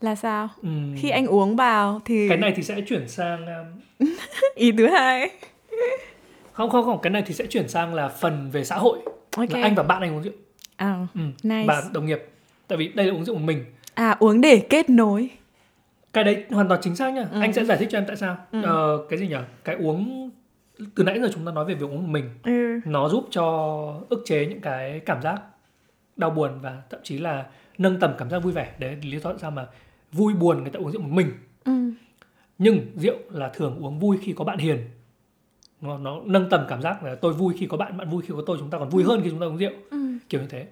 Là 0.00 0.14
sao? 0.14 0.48
Ừm, 0.62 0.94
khi 0.96 1.10
anh 1.10 1.26
uống 1.26 1.56
vào 1.56 2.00
thì 2.04 2.28
cái 2.28 2.38
này 2.38 2.52
thì 2.56 2.62
sẽ 2.62 2.80
chuyển 2.80 3.08
sang 3.08 3.46
um, 3.46 4.08
ý 4.54 4.72
thứ 4.72 4.86
hai. 4.86 5.30
Không 6.52 6.70
không 6.70 6.84
không 6.84 6.98
cái 7.02 7.10
này 7.10 7.22
thì 7.26 7.34
sẽ 7.34 7.46
chuyển 7.46 7.68
sang 7.68 7.94
là 7.94 8.08
phần 8.08 8.50
về 8.50 8.64
xã 8.64 8.76
hội. 8.76 8.98
Ok. 9.36 9.50
là 9.50 9.62
anh 9.62 9.74
và 9.74 9.82
bạn 9.82 10.02
anh 10.02 10.16
uống 10.16 10.22
rượu. 10.22 10.32
À, 10.76 11.06
ừ. 11.14 11.20
nice. 11.42 11.64
và 11.66 11.82
đồng 11.92 12.06
nghiệp. 12.06 12.22
Tại 12.68 12.78
vì 12.78 12.88
đây 12.88 13.06
là 13.06 13.14
uống 13.14 13.24
rượu 13.24 13.34
một 13.34 13.44
mình. 13.44 13.64
À 13.94 14.16
uống 14.18 14.40
để 14.40 14.66
kết 14.70 14.90
nối. 14.90 15.28
Cái 16.12 16.24
đấy 16.24 16.44
hoàn 16.50 16.68
toàn 16.68 16.80
chính 16.82 16.96
xác 16.96 17.10
nha. 17.10 17.26
Ừ. 17.32 17.40
anh 17.40 17.52
sẽ 17.52 17.64
giải 17.64 17.76
thích 17.76 17.88
cho 17.90 17.98
em 17.98 18.04
tại 18.06 18.16
sao. 18.16 18.36
Ừ. 18.52 18.62
ờ, 18.62 19.06
cái 19.08 19.18
gì 19.18 19.28
nhỉ? 19.28 19.36
Cái 19.64 19.76
uống 19.76 20.30
từ 20.94 21.04
nãy 21.04 21.20
giờ 21.20 21.30
chúng 21.34 21.46
ta 21.46 21.52
nói 21.52 21.64
về 21.64 21.74
việc 21.74 21.86
uống 21.86 22.02
một 22.02 22.08
mình. 22.08 22.30
Ừ. 22.44 22.80
Nó 22.84 23.08
giúp 23.08 23.28
cho 23.30 23.46
ức 24.08 24.22
chế 24.26 24.46
những 24.46 24.60
cái 24.60 25.00
cảm 25.06 25.22
giác 25.22 25.42
đau 26.16 26.30
buồn 26.30 26.50
và 26.60 26.82
thậm 26.90 27.00
chí 27.02 27.18
là 27.18 27.44
nâng 27.78 28.00
tầm 28.00 28.14
cảm 28.18 28.30
giác 28.30 28.38
vui 28.38 28.52
vẻ. 28.52 28.72
Đấy 28.78 28.96
lý 29.02 29.18
do 29.18 29.30
tại 29.30 29.38
sao 29.40 29.50
mà 29.50 29.66
vui 30.16 30.34
buồn 30.34 30.60
người 30.62 30.70
ta 30.70 30.78
uống 30.80 30.92
rượu 30.92 31.02
một 31.02 31.10
mình. 31.12 31.32
Ừ. 31.64 31.72
Nhưng 32.58 32.86
rượu 32.96 33.16
là 33.30 33.48
thường 33.54 33.78
uống 33.84 33.98
vui 33.98 34.18
khi 34.22 34.32
có 34.32 34.44
bạn 34.44 34.58
hiền. 34.58 34.78
Nó, 35.80 35.98
nó 35.98 36.20
nâng 36.24 36.50
tầm 36.50 36.64
cảm 36.68 36.82
giác 36.82 37.02
là 37.02 37.14
tôi 37.14 37.32
vui 37.32 37.54
khi 37.58 37.66
có 37.66 37.76
bạn 37.76 37.96
bạn 37.96 38.10
vui 38.10 38.22
khi 38.22 38.34
có 38.36 38.42
tôi 38.46 38.56
chúng 38.60 38.70
ta 38.70 38.78
còn 38.78 38.88
vui 38.88 39.04
hơn 39.04 39.20
khi 39.24 39.30
chúng 39.30 39.40
ta 39.40 39.46
uống 39.46 39.56
rượu. 39.56 39.72
Ừ. 39.90 39.98
Kiểu 40.28 40.40
như 40.40 40.46
thế. 40.46 40.66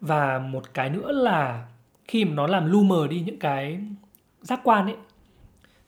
Và 0.00 0.38
một 0.38 0.74
cái 0.74 0.90
nữa 0.90 1.12
là 1.12 1.66
khi 2.08 2.24
mà 2.24 2.34
nó 2.34 2.46
làm 2.46 2.70
lu 2.72 2.82
mờ 2.82 3.06
đi 3.06 3.20
những 3.26 3.38
cái 3.38 3.80
giác 4.42 4.60
quan 4.64 4.86
ấy 4.86 4.96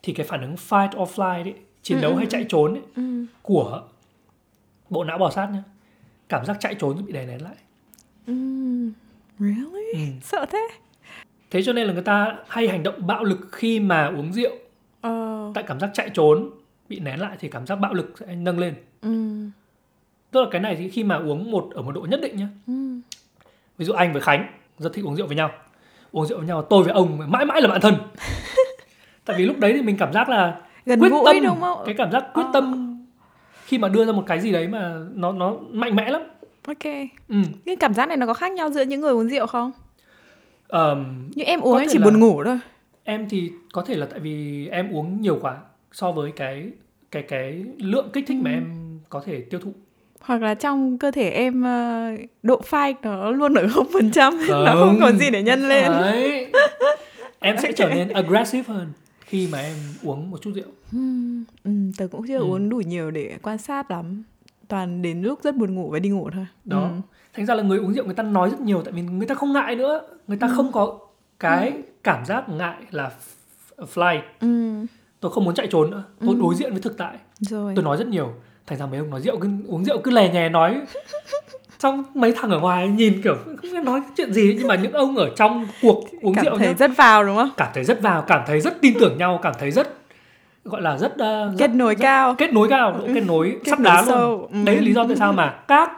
thì 0.03 0.13
cái 0.13 0.27
phản 0.27 0.41
ứng 0.41 0.55
fight 0.55 1.03
or 1.03 1.09
flight 1.11 1.43
ấy 1.45 1.55
chiến 1.83 1.99
Ừ, 1.99 2.03
đấu 2.03 2.11
ừ, 2.13 2.17
hay 2.17 2.27
ừ. 2.27 2.31
chạy 2.31 2.47
trốn 2.49 2.75
ấy, 2.75 2.83
ừ. 2.97 3.25
của 3.43 3.83
bộ 4.91 5.05
não 5.05 5.19
bò 5.19 5.31
sát 5.31 5.49
nhá 5.53 5.63
cảm 6.29 6.45
giác 6.47 6.57
chạy 6.61 6.75
trốn 6.75 7.05
bị 7.07 7.13
đè 7.13 7.27
nén 7.27 7.43
lại. 7.43 7.55
Ừ. 8.27 8.35
Really? 9.39 9.93
Ừ. 9.93 9.99
sợ 10.23 10.47
thế 10.51 10.69
thế 11.53 11.63
cho 11.63 11.73
nên 11.73 11.87
là 11.87 11.93
người 11.93 12.03
ta 12.03 12.37
hay 12.49 12.69
hành 12.69 12.83
động 12.83 13.07
bạo 13.07 13.25
lực 13.25 13.39
khi 13.53 13.81
mà 13.81 14.07
uống 14.07 14.33
rượu. 14.33 14.53
Ờ. 15.01 15.51
Tại 15.55 15.65
cảm 15.67 15.81
giác 15.81 15.91
chạy 15.95 16.11
trốn 16.15 16.51
bị 16.89 17.01
nén 17.01 17.21
lại 17.21 17.37
thì 17.41 17.49
cảm 17.49 17.67
giác 17.67 17.75
bạo 17.77 17.95
lực 17.95 18.15
sẽ 18.21 18.35
nâng 18.35 18.59
lên. 18.59 18.75
Ừ. 19.03 19.35
Tức 20.31 20.41
là 20.43 20.47
cái 20.51 20.61
này 20.61 20.77
thì 20.77 20.89
khi 20.89 21.05
mà 21.05 21.17
uống 21.17 21.51
một 21.51 21.69
ở 21.75 21.83
một 21.83 21.93
độ 21.93 22.01
nhất 22.01 22.21
định 22.23 22.37
nhá. 22.37 22.49
Ừ. 22.67 22.73
Ví 23.79 23.85
dụ 23.85 23.93
anh 23.93 24.13
với 24.13 24.23
khánh 24.23 24.47
rất 24.79 24.93
thích 24.95 25.05
uống 25.05 25.17
rượu 25.17 25.27
với 25.27 25.37
nhau. 25.37 25.51
Uống 26.13 26.27
rượu 26.27 26.39
với 26.39 26.47
nhau 26.47 26.63
tôi 26.63 26.83
với 26.85 26.93
ông 26.93 27.19
mãi 27.31 27.45
mãi 27.45 27.63
là 27.63 27.69
bạn 27.69 27.81
thân. 27.81 27.95
Tại 29.25 29.37
vì 29.39 29.45
lúc 29.47 29.59
đấy 29.59 29.73
thì 29.77 29.83
mình 29.83 29.97
cảm 29.99 30.13
giác 30.13 30.29
là 30.29 30.61
gần 30.87 31.01
quyết 31.01 31.09
gũi 31.11 31.23
tâm 31.25 31.45
đúng 31.45 31.61
không? 31.61 31.79
cái 31.87 31.95
cảm 31.99 32.13
giác 32.13 32.25
quyết 32.35 32.45
Ờ. 32.45 32.51
tâm 32.53 32.89
khi 33.65 33.79
mà 33.79 33.89
đưa 33.89 34.05
ra 34.05 34.13
một 34.13 34.25
cái 34.27 34.41
gì 34.41 34.53
đấy 34.53 34.69
mà 34.69 34.95
nó 35.15 35.33
nó 35.33 35.55
mạnh 35.71 35.97
mẽ 35.97 36.11
lắm. 36.11 36.23
Ok. 36.67 36.85
Ừ. 37.29 37.37
cái 37.67 37.77
cảm 37.77 37.95
giác 37.95 38.07
này 38.09 38.17
nó 38.17 38.27
có 38.27 38.35
khác 38.35 38.53
nhau 38.53 38.71
giữa 38.71 38.83
những 38.83 39.01
người 39.01 39.13
uống 39.13 39.29
rượu 39.29 39.47
không 39.47 39.73
Ờm, 40.73 41.31
như 41.35 41.45
em 41.45 41.61
uống 41.61 41.79
em 41.79 41.89
chỉ 41.93 41.99
là- 41.99 42.05
buồn 42.05 42.21
ngủ 42.21 42.45
thôi. 42.45 42.59
Em 43.05 43.29
thì 43.29 43.51
có 43.73 43.83
thể 43.83 43.95
là 43.95 44.07
tại 44.07 44.21
vì 44.21 44.69
em 44.69 44.91
uống 44.95 45.21
nhiều 45.21 45.39
quá 45.43 45.57
so 45.93 46.13
với 46.13 46.33
cái 46.37 46.71
cái 47.11 47.23
cái 47.23 47.65
lượng 47.79 48.09
kích 48.13 48.25
thích 48.29 48.37
mà 48.43 48.51
Ừ. 48.51 48.55
em 48.55 48.65
có 49.09 49.23
thể 49.27 49.41
tiêu 49.41 49.61
thụ. 49.61 49.73
Hoặc 50.21 50.43
là 50.43 50.55
trong 50.55 50.99
cơ 50.99 51.11
thể 51.11 51.31
em 51.31 51.63
ờ, 51.63 52.11
độ 52.43 52.61
fight 52.71 52.95
nó 53.03 53.31
luôn 53.31 53.55
ở 53.55 53.69
không 53.69 53.87
phần 53.93 54.11
trăm 54.11 54.35
nó 54.49 54.75
không 54.75 54.99
còn 55.01 55.19
gì 55.19 55.31
để 55.31 55.43
nhân 55.43 55.69
lên. 55.69 55.93
Đấy. 55.93 56.47
em 57.41 57.57
sẽ 57.63 57.73
trở 57.73 57.89
nên 57.95 58.09
aggressive 58.09 58.75
hơn 58.75 58.93
khi 59.21 59.49
mà 59.53 59.59
em 59.59 59.77
uống 60.03 60.31
một 60.31 60.43
chút 60.43 60.51
rượu. 60.55 60.65
Ừm, 60.93 61.45
ừm, 61.65 61.93
tớ 61.93 62.07
cũng 62.13 62.27
chưa 62.29 62.39
Ừ. 62.39 62.45
uống 62.45 62.69
đủ 62.69 62.77
nhiều 62.77 63.11
để 63.11 63.37
quan 63.43 63.59
sát 63.59 63.91
lắm. 63.91 64.23
Toàn 64.69 65.03
đến 65.03 65.23
lúc 65.23 65.43
rất 65.43 65.57
buồn 65.57 65.75
ngủ 65.75 65.91
và 65.91 65.99
đi 65.99 66.09
ngủ 66.09 66.31
thôi. 66.35 66.47
Đó. 66.65 66.83
Ừm. 66.83 67.01
thành 67.35 67.47
ra 67.47 67.55
là 67.55 67.63
người 67.63 67.79
uống 67.79 67.93
rượu 67.95 68.05
người 68.05 68.15
ta 68.15 68.23
nói 68.23 68.51
rất 68.51 68.61
nhiều 68.61 68.83
tại 68.85 68.93
vì 68.93 69.03
người 69.03 69.27
ta 69.27 69.35
không 69.35 69.53
ngại 69.53 69.77
nữa 69.77 70.01
người 70.29 70.37
ta 70.39 70.47
Ừ. 70.47 70.53
không 70.57 70.73
có 70.73 70.99
cái 71.41 71.73
cảm 72.05 72.25
giác 72.25 72.49
ngại 72.49 72.77
là 72.91 73.11
fly 73.95 74.21
Ừm, 74.41 74.87
tôi 75.21 75.33
không 75.33 75.45
muốn 75.45 75.55
chạy 75.55 75.67
trốn 75.67 75.91
nữa. 75.91 76.03
Tôi 76.21 76.35
Ừ. 76.35 76.41
đối 76.41 76.55
diện 76.55 76.71
với 76.73 76.81
thực 76.81 76.99
tại. 76.99 77.17
Rồi. 77.41 77.73
Tôi 77.77 77.85
nói 77.85 77.97
rất 77.97 78.07
nhiều. 78.09 78.33
Thành 78.67 78.79
ra 78.79 78.87
mấy 78.87 78.99
ông 78.99 79.11
nói 79.11 79.21
rượu 79.21 79.39
cứ 79.39 79.49
uống 79.69 79.85
rượu 79.85 79.99
cứ 80.05 80.11
lè 80.11 80.33
nhè 80.33 80.49
nói. 80.49 80.81
Xong 81.79 82.05
mấy 82.15 82.33
thằng 82.37 82.51
ở 82.51 82.59
ngoài 82.61 82.89
nhìn 82.89 83.23
kiểu 83.23 83.35
không 83.45 83.57
biết 83.63 83.83
nói 83.85 84.01
chuyện 84.17 84.33
gì 84.33 84.55
nhưng 84.59 84.69
mà 84.69 84.75
những 84.75 84.93
ông 84.93 85.17
ở 85.17 85.31
trong 85.37 85.67
cuộc 85.83 86.05
uống 86.23 86.35
cảm 86.35 86.45
rượu 86.45 86.59
thấy 86.59 86.69
nhá, 86.69 86.75
rất 86.79 86.91
vào 86.97 87.25
đúng 87.25 87.37
không? 87.37 87.51
cảm 87.57 87.69
thấy 87.75 87.85
rất 87.85 88.03
vào 88.03 88.23
cảm 88.23 88.43
thấy 88.47 88.61
rất 88.61 88.81
tin 88.81 88.95
tưởng 89.01 89.19
nhau 89.19 89.41
cảm 89.43 89.53
thấy 89.59 89.71
rất 89.71 89.89
gọi 90.65 90.83
là 90.83 90.99
rất, 90.99 91.13
uh, 91.13 91.19
rất 91.19 91.51
kết 91.59 91.71
nối 91.71 91.95
cao. 91.95 92.35
kết 92.39 92.53
nối 92.53 92.69
cao 92.69 92.93
độ 92.93 93.05
kết 93.15 93.21
nối 93.27 93.57
Kết 93.65 93.71
nối 93.81 93.85
đá 93.85 94.05
sâu. 94.07 94.31
luôn. 94.31 94.49
Ừ. 94.53 94.59
đấy 94.65 94.77
là 94.77 94.83
lý 94.83 94.93
do 94.93 95.05
tại 95.09 95.17
sao 95.17 95.33
mà 95.33 95.51
các 95.69 95.91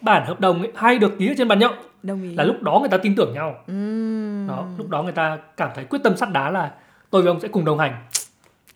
bản 0.00 0.26
hợp 0.26 0.40
đồng 0.40 0.58
ấy 0.62 0.72
hay 0.74 0.98
được 0.98 1.18
ký 1.18 1.28
ở 1.28 1.34
trên 1.38 1.48
bàn 1.48 1.58
nhậu 1.58 1.72
đồng 2.02 2.22
ý. 2.22 2.34
Là 2.34 2.44
lúc 2.44 2.62
đó 2.62 2.78
người 2.80 2.88
ta 2.88 2.96
tin 2.96 3.16
tưởng 3.16 3.34
nhau. 3.34 3.56
Ừm. 3.66 4.46
đó 4.48 4.66
lúc 4.78 4.88
đó 4.88 5.02
người 5.02 5.12
ta 5.12 5.38
cảm 5.56 5.70
thấy 5.74 5.84
quyết 5.84 5.98
tâm 6.04 6.16
sắt 6.16 6.32
đá 6.32 6.50
là 6.50 6.70
tôi 7.10 7.22
với 7.22 7.30
ông 7.30 7.40
sẽ 7.40 7.48
cùng 7.48 7.64
đồng 7.64 7.78
hành. 7.78 7.94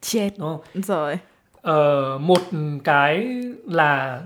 Chết. 0.00 0.30
Đúng 0.38 0.48
không? 0.48 0.82
Rồi. 0.82 1.18
Ờ, 1.62 2.18
một 2.20 2.38
cái 2.84 3.28
là 3.64 4.20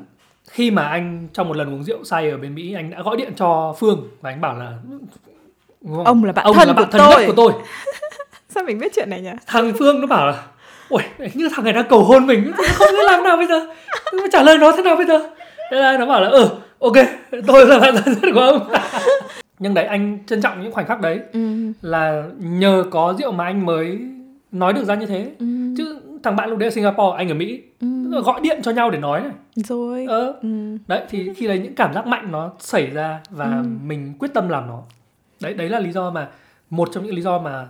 khi 0.48 0.70
mà 0.70 0.84
anh 0.84 1.28
trong 1.32 1.48
một 1.48 1.56
lần 1.56 1.74
uống 1.74 1.84
rượu 1.84 2.04
say 2.04 2.30
ở 2.30 2.36
bên 2.36 2.54
Mỹ 2.54 2.74
anh 2.74 2.90
đã 2.90 3.02
gọi 3.02 3.16
điện 3.16 3.32
cho 3.36 3.74
Phương 3.78 4.08
và 4.20 4.30
anh 4.30 4.40
bảo 4.40 4.54
là? 4.58 4.78
Ông 6.04 6.24
là 6.24 6.32
bạn 6.32 6.44
ông 6.44 6.56
thân 6.56 6.68
là 6.68 6.74
bạn 6.74 6.84
của 6.84 6.98
thân 6.98 7.10
tôi. 7.14 7.26
của 7.26 7.32
tôi. 7.36 7.52
Sao 8.48 8.64
mình 8.64 8.78
biết 8.78 8.92
chuyện 8.94 9.10
này 9.10 9.20
nhỉ? 9.20 9.30
Thằng 9.46 9.72
Phương 9.78 10.00
nó 10.00 10.06
bảo 10.06 10.26
là 10.26 10.46
ui 10.88 11.02
như 11.34 11.48
thằng 11.56 11.64
này 11.64 11.72
đang 11.72 11.88
cầu 11.88 12.04
hôn 12.04 12.26
mình 12.26 12.52
không 12.56 12.88
biết 12.92 13.04
làm 13.04 13.24
nào 13.24 13.36
bây 13.36 13.46
giờ? 13.46 13.66
Trả 14.32 14.42
lời 14.42 14.58
nó 14.58 14.72
thế 14.72 14.82
nào 14.82 14.96
bây 14.96 15.06
giờ? 15.06 15.18
Thế 15.70 15.76
là 15.80 15.98
nó 15.98 16.06
bảo 16.06 16.20
là 16.20 16.28
ừ 16.28 16.48
ok 16.80 16.92
tôi 17.46 17.66
là 17.66 17.78
bạn 17.78 17.94
thân 18.04 18.14
nhất 18.22 18.30
của 18.34 18.40
ông. 18.40 18.68
Nhưng 19.58 19.74
đấy 19.74 19.84
anh 19.84 20.18
trân 20.26 20.42
trọng 20.42 20.62
những 20.62 20.72
khoảnh 20.72 20.86
khắc 20.86 21.00
đấy. 21.00 21.20
Ừm, 21.32 21.72
là 21.82 22.24
nhờ 22.38 22.84
có 22.90 23.14
rượu 23.18 23.32
mà 23.32 23.44
anh 23.44 23.66
mới 23.66 23.98
nói 24.52 24.72
được 24.72 24.84
ra 24.84 24.94
như 24.94 25.06
thế. 25.06 25.30
Ừm, 25.38 25.74
chứ 25.76 26.00
thằng 26.22 26.36
bạn 26.36 26.50
lúc 26.50 26.58
đấy 26.58 26.66
ở 26.68 26.70
Singapore 26.70 27.16
anh 27.16 27.28
ở 27.28 27.34
Mỹ. 27.34 27.60
Ừm. 27.80 28.10
gọi 28.24 28.40
điện 28.40 28.60
cho 28.62 28.70
nhau 28.70 28.90
để 28.90 28.98
nói 28.98 29.20
này. 29.20 29.30
Rồi. 29.56 30.06
Ờ. 30.08 30.34
Ừm, 30.42 30.78
đấy 30.86 31.02
thì 31.10 31.30
khi 31.36 31.46
đấy 31.46 31.58
những 31.58 31.74
cảm 31.74 31.94
giác 31.94 32.06
mạnh 32.06 32.32
nó 32.32 32.50
xảy 32.58 32.86
ra 32.90 33.20
và 33.30 33.44
Ừ. 33.44 33.64
mình 33.84 34.14
quyết 34.18 34.28
tâm 34.34 34.48
làm 34.48 34.66
nó. 34.68 34.82
Đấy 35.40 35.54
đấy 35.54 35.68
là 35.68 35.78
lý 35.78 35.92
do 35.92 36.10
mà 36.10 36.28
một 36.70 36.88
trong 36.92 37.04
những 37.04 37.14
lý 37.14 37.22
do 37.22 37.38
mà 37.38 37.68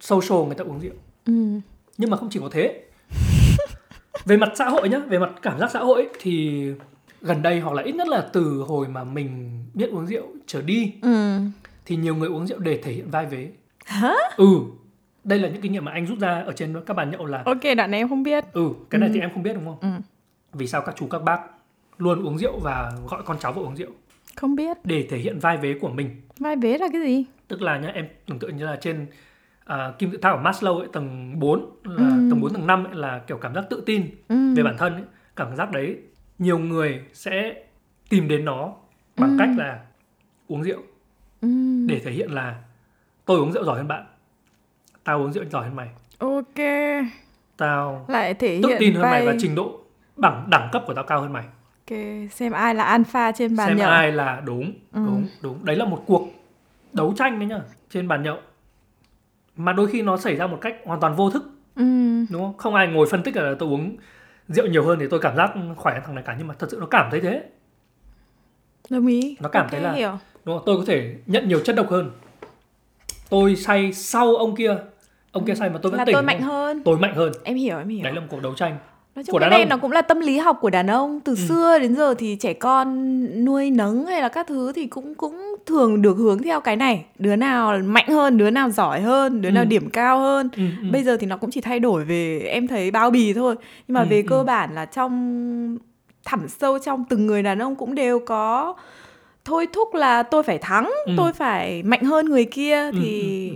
social 0.00 0.38
người 0.46 0.54
ta 0.54 0.64
uống 0.64 0.80
rượu. 0.80 0.92
Ừ. 1.26 1.32
nhưng 1.98 2.10
mà 2.10 2.16
không 2.16 2.28
chỉ 2.30 2.40
có 2.42 2.48
thế. 2.52 2.80
Về 4.24 4.36
mặt 4.36 4.48
xã 4.54 4.68
hội 4.68 4.88
nhá 4.88 4.98
về 5.08 5.18
mặt 5.18 5.30
cảm 5.42 5.58
giác 5.58 5.70
xã 5.70 5.78
hội 5.78 6.08
thì 6.20 6.64
gần 7.22 7.42
đây 7.42 7.60
hoặc 7.60 7.72
là 7.74 7.82
ít 7.82 7.92
nhất 7.94 8.08
là 8.08 8.28
từ 8.32 8.64
hồi 8.68 8.88
mà 8.88 9.04
mình 9.04 9.60
biết 9.74 9.90
uống 9.90 10.06
rượu 10.06 10.26
trở 10.46 10.62
đi 10.62 10.92
ừ. 11.02 11.38
thì 11.86 11.96
nhiều 11.96 12.14
người 12.14 12.28
uống 12.28 12.46
rượu 12.46 12.58
để 12.58 12.80
thể 12.82 12.92
hiện 12.92 13.10
vai 13.10 13.26
vế. 13.26 13.50
Hả? 13.86 14.14
Ừ 14.36 14.46
đây 15.24 15.38
là 15.38 15.48
những 15.48 15.62
kinh 15.62 15.72
nghiệm 15.72 15.84
mà 15.84 15.92
anh 15.92 16.06
rút 16.06 16.18
ra 16.18 16.42
ở 16.46 16.52
trên 16.52 16.76
các 16.86 16.94
bàn 16.94 17.10
nhậu 17.10 17.26
là 17.26 17.42
ok 17.46 17.60
đoạn 17.76 17.90
này 17.90 18.00
em 18.00 18.08
không 18.08 18.22
biết. 18.22 18.44
Ừ 18.52 18.70
cái 18.90 18.98
này 18.98 19.08
Ừ. 19.08 19.12
thì 19.14 19.20
em 19.20 19.30
không 19.34 19.42
biết 19.42 19.52
đúng 19.54 19.64
không? 19.64 19.78
Ừ. 19.80 19.88
Vì 20.52 20.66
sao 20.66 20.82
các 20.86 20.94
chú 20.98 21.06
các 21.06 21.22
bác 21.22 21.40
luôn 21.98 22.26
uống 22.26 22.38
rượu 22.38 22.58
và 22.58 22.92
gọi 23.10 23.22
con 23.24 23.36
cháu 23.40 23.52
vào 23.52 23.64
uống 23.64 23.76
rượu? 23.76 23.90
Không 24.36 24.54
biết. 24.56 24.76
Để 24.84 25.06
thể 25.10 25.18
hiện 25.18 25.38
vai 25.38 25.56
vế 25.56 25.74
của 25.80 25.88
mình. 25.88 26.10
Vai 26.38 26.56
vế 26.56 26.78
là 26.78 26.86
cái 26.92 27.00
gì? 27.02 27.24
Tức 27.48 27.62
là 27.62 27.78
nhá 27.78 27.88
em 27.94 28.06
tưởng 28.26 28.38
tượng 28.38 28.56
như 28.56 28.66
là 28.66 28.76
trên 28.80 29.06
à, 29.64 29.92
kim 29.98 30.10
tự 30.10 30.16
tháp 30.18 30.36
của 30.36 30.42
Maslow 30.50 30.78
ấy, 30.78 30.88
tầng 30.92 31.38
4 31.40 31.60
là 31.84 31.96
Ừ. 31.96 32.26
tầng 32.30 32.40
4 32.40 32.52
tầng 32.52 32.66
5 32.66 32.84
ấy, 32.84 32.94
là 32.94 33.20
kiểu 33.26 33.36
cảm 33.36 33.54
giác 33.54 33.64
tự 33.70 33.82
tin 33.86 34.02
ừ. 34.28 34.54
về 34.56 34.62
bản 34.62 34.76
thân 34.78 34.92
ấy. 34.94 35.02
cảm 35.36 35.56
giác 35.56 35.70
đấy 35.72 35.96
nhiều 36.40 36.58
người 36.58 37.00
sẽ 37.12 37.54
tìm 38.08 38.28
đến 38.28 38.44
nó 38.44 38.72
bằng 39.16 39.30
Ừ. 39.30 39.36
cách 39.38 39.48
là 39.56 39.80
uống 40.48 40.62
rượu. 40.62 40.80
Ừ. 41.42 41.48
để 41.86 42.00
thể 42.04 42.10
hiện 42.10 42.30
là 42.30 42.56
tôi 43.24 43.38
uống 43.40 43.52
rượu 43.52 43.64
giỏi 43.64 43.78
hơn 43.78 43.88
bạn 43.88 44.04
tao 45.04 45.18
uống 45.22 45.32
rượu 45.32 45.44
giỏi 45.50 45.64
hơn 45.64 45.76
mày. 45.76 45.88
Ok. 46.18 46.66
Tao 47.56 48.04
lại 48.08 48.34
thể 48.34 48.60
tự 48.62 48.68
hiện 48.68 48.76
tin 48.80 48.94
hơn 48.94 49.02
vai 49.02 49.10
mày 49.12 49.26
và 49.26 49.34
trình 49.38 49.54
độ 49.54 49.80
bằng 50.16 50.46
đẳng 50.50 50.68
cấp 50.72 50.82
của 50.86 50.94
tao 50.94 51.04
cao 51.04 51.20
hơn 51.20 51.32
mày. 51.32 51.44
Ok 51.90 51.98
xem 52.30 52.52
ai 52.52 52.74
là 52.74 52.84
alpha 52.84 53.32
trên 53.32 53.56
bàn 53.56 53.68
xem 53.68 53.76
nhậu. 53.76 53.88
ai 53.90 54.12
là 54.12 54.42
đúng 54.44 54.64
Ừ. 54.92 55.02
đúng 55.06 55.26
đúng. 55.42 55.64
Đấy 55.64 55.76
là 55.76 55.84
một 55.84 56.02
cuộc 56.06 56.28
đấu 56.92 57.14
tranh 57.16 57.38
đấy 57.38 57.48
nhá 57.48 57.60
trên 57.90 58.08
bàn 58.08 58.22
nhậu. 58.22 58.38
Mà 59.56 59.72
đôi 59.72 59.86
khi 59.90 60.02
nó 60.02 60.16
xảy 60.16 60.36
ra 60.36 60.46
một 60.46 60.58
cách 60.60 60.74
hoàn 60.84 61.00
toàn 61.00 61.16
vô 61.16 61.30
thức. 61.30 61.42
Ừ. 61.76 61.82
đúng 62.30 62.42
không? 62.42 62.56
Không 62.58 62.74
ai 62.74 62.86
ngồi 62.88 63.06
phân 63.10 63.22
tích 63.22 63.36
là 63.36 63.54
tôi 63.58 63.68
uống 63.68 63.96
rượu 64.50 64.66
nhiều 64.66 64.84
hơn 64.84 64.98
thì 64.98 65.06
tôi 65.10 65.20
cảm 65.20 65.36
giác 65.36 65.50
khỏe 65.76 65.94
hơn 65.94 66.02
thằng 66.06 66.14
này 66.14 66.24
cả 66.26 66.34
nhưng 66.38 66.46
mà 66.46 66.54
thật 66.58 66.66
sự 66.70 66.76
nó 66.80 66.86
cảm 66.86 67.08
thấy 67.10 67.20
thế. 67.20 67.42
Đồng 68.90 69.06
ý. 69.06 69.36
Nó 69.40 69.48
cảm 69.48 69.62
Ok, 69.64 69.70
thấy 69.70 69.80
là- 69.80 69.92
hiểu. 69.92 70.18
đúng 70.44 70.56
không? 70.56 70.62
Tôi 70.66 70.76
có 70.76 70.82
thể 70.86 71.14
nhận 71.26 71.48
nhiều 71.48 71.60
chất 71.64 71.76
độc 71.76 71.90
hơn. 71.90 72.10
Tôi 73.30 73.56
say 73.56 73.92
sau 73.92 74.36
ông 74.36 74.56
kia. 74.56 74.76
Ông 75.32 75.44
kia 75.44 75.54
say 75.54 75.70
mà 75.70 75.78
tôi 75.82 75.90
vẫn 75.90 75.98
là 75.98 76.04
tỉnh 76.04 76.12
tôi 76.14 76.22
mạnh 76.22 76.40
hơn. 76.42 76.82
Tôi 76.84 76.98
mạnh 76.98 77.14
hơn. 77.14 77.32
Em 77.44 77.56
hiểu 77.56 77.78
em 77.78 77.88
hiểu. 77.88 78.04
Đấy 78.04 78.12
là 78.12 78.20
một 78.20 78.26
cuộc 78.30 78.42
đấu 78.42 78.54
tranh 78.54 78.78
nói 79.16 79.24
chung 79.24 79.32
của 79.32 79.38
cái 79.38 79.50
này 79.50 79.64
nó 79.64 79.76
cũng 79.76 79.92
là 79.92 80.02
tâm 80.02 80.20
lý 80.20 80.38
học 80.38 80.58
của 80.60 80.70
đàn 80.70 80.86
ông 80.90 81.20
từ 81.20 81.32
Ừ. 81.32 81.36
xưa 81.48 81.78
đến 81.78 81.96
giờ 81.96 82.14
thì 82.18 82.36
trẻ 82.40 82.52
con 82.52 83.18
nuôi 83.44 83.70
nấng 83.70 84.06
hay 84.06 84.22
là 84.22 84.28
các 84.28 84.46
thứ 84.46 84.72
thì 84.72 84.86
cũng 84.86 85.14
cũng 85.14 85.56
thường 85.66 86.02
được 86.02 86.16
hướng 86.16 86.42
theo 86.42 86.60
cái 86.60 86.76
này 86.76 87.04
đứa 87.18 87.36
nào 87.36 87.78
mạnh 87.84 88.08
hơn 88.08 88.38
đứa 88.38 88.50
nào 88.50 88.70
giỏi 88.70 89.00
hơn 89.00 89.42
đứa 89.42 89.48
Ừ. 89.48 89.52
nào 89.52 89.64
điểm 89.64 89.90
cao 89.90 90.18
hơn 90.20 90.48
ừ, 90.56 90.62
ừ. 90.82 90.88
bây 90.92 91.02
giờ 91.02 91.16
thì 91.20 91.26
nó 91.26 91.36
cũng 91.36 91.50
chỉ 91.50 91.60
thay 91.60 91.78
đổi 91.80 92.04
về 92.04 92.38
em 92.40 92.66
thấy 92.68 92.90
bao 92.90 93.10
bì 93.10 93.32
thôi 93.34 93.54
nhưng 93.88 93.94
mà 93.94 94.00
Ừ, 94.00 94.06
về 94.10 94.16
ừ. 94.22 94.26
cơ 94.28 94.42
bản 94.44 94.74
là 94.74 94.84
trong 94.84 95.78
thẳm 96.24 96.48
sâu 96.48 96.78
trong 96.78 97.04
từng 97.08 97.26
người 97.26 97.42
đàn 97.42 97.58
ông 97.62 97.76
cũng 97.76 97.94
đều 97.94 98.18
có 98.18 98.74
thôi 99.44 99.66
thúc 99.72 99.94
là 99.94 100.22
tôi 100.22 100.42
phải 100.42 100.58
thắng 100.58 100.90
Ừ. 101.06 101.12
tôi 101.16 101.32
phải 101.32 101.82
mạnh 101.82 102.04
hơn 102.04 102.26
người 102.26 102.44
kia 102.44 102.82
Ừ, 102.84 102.92
thì 102.98 103.52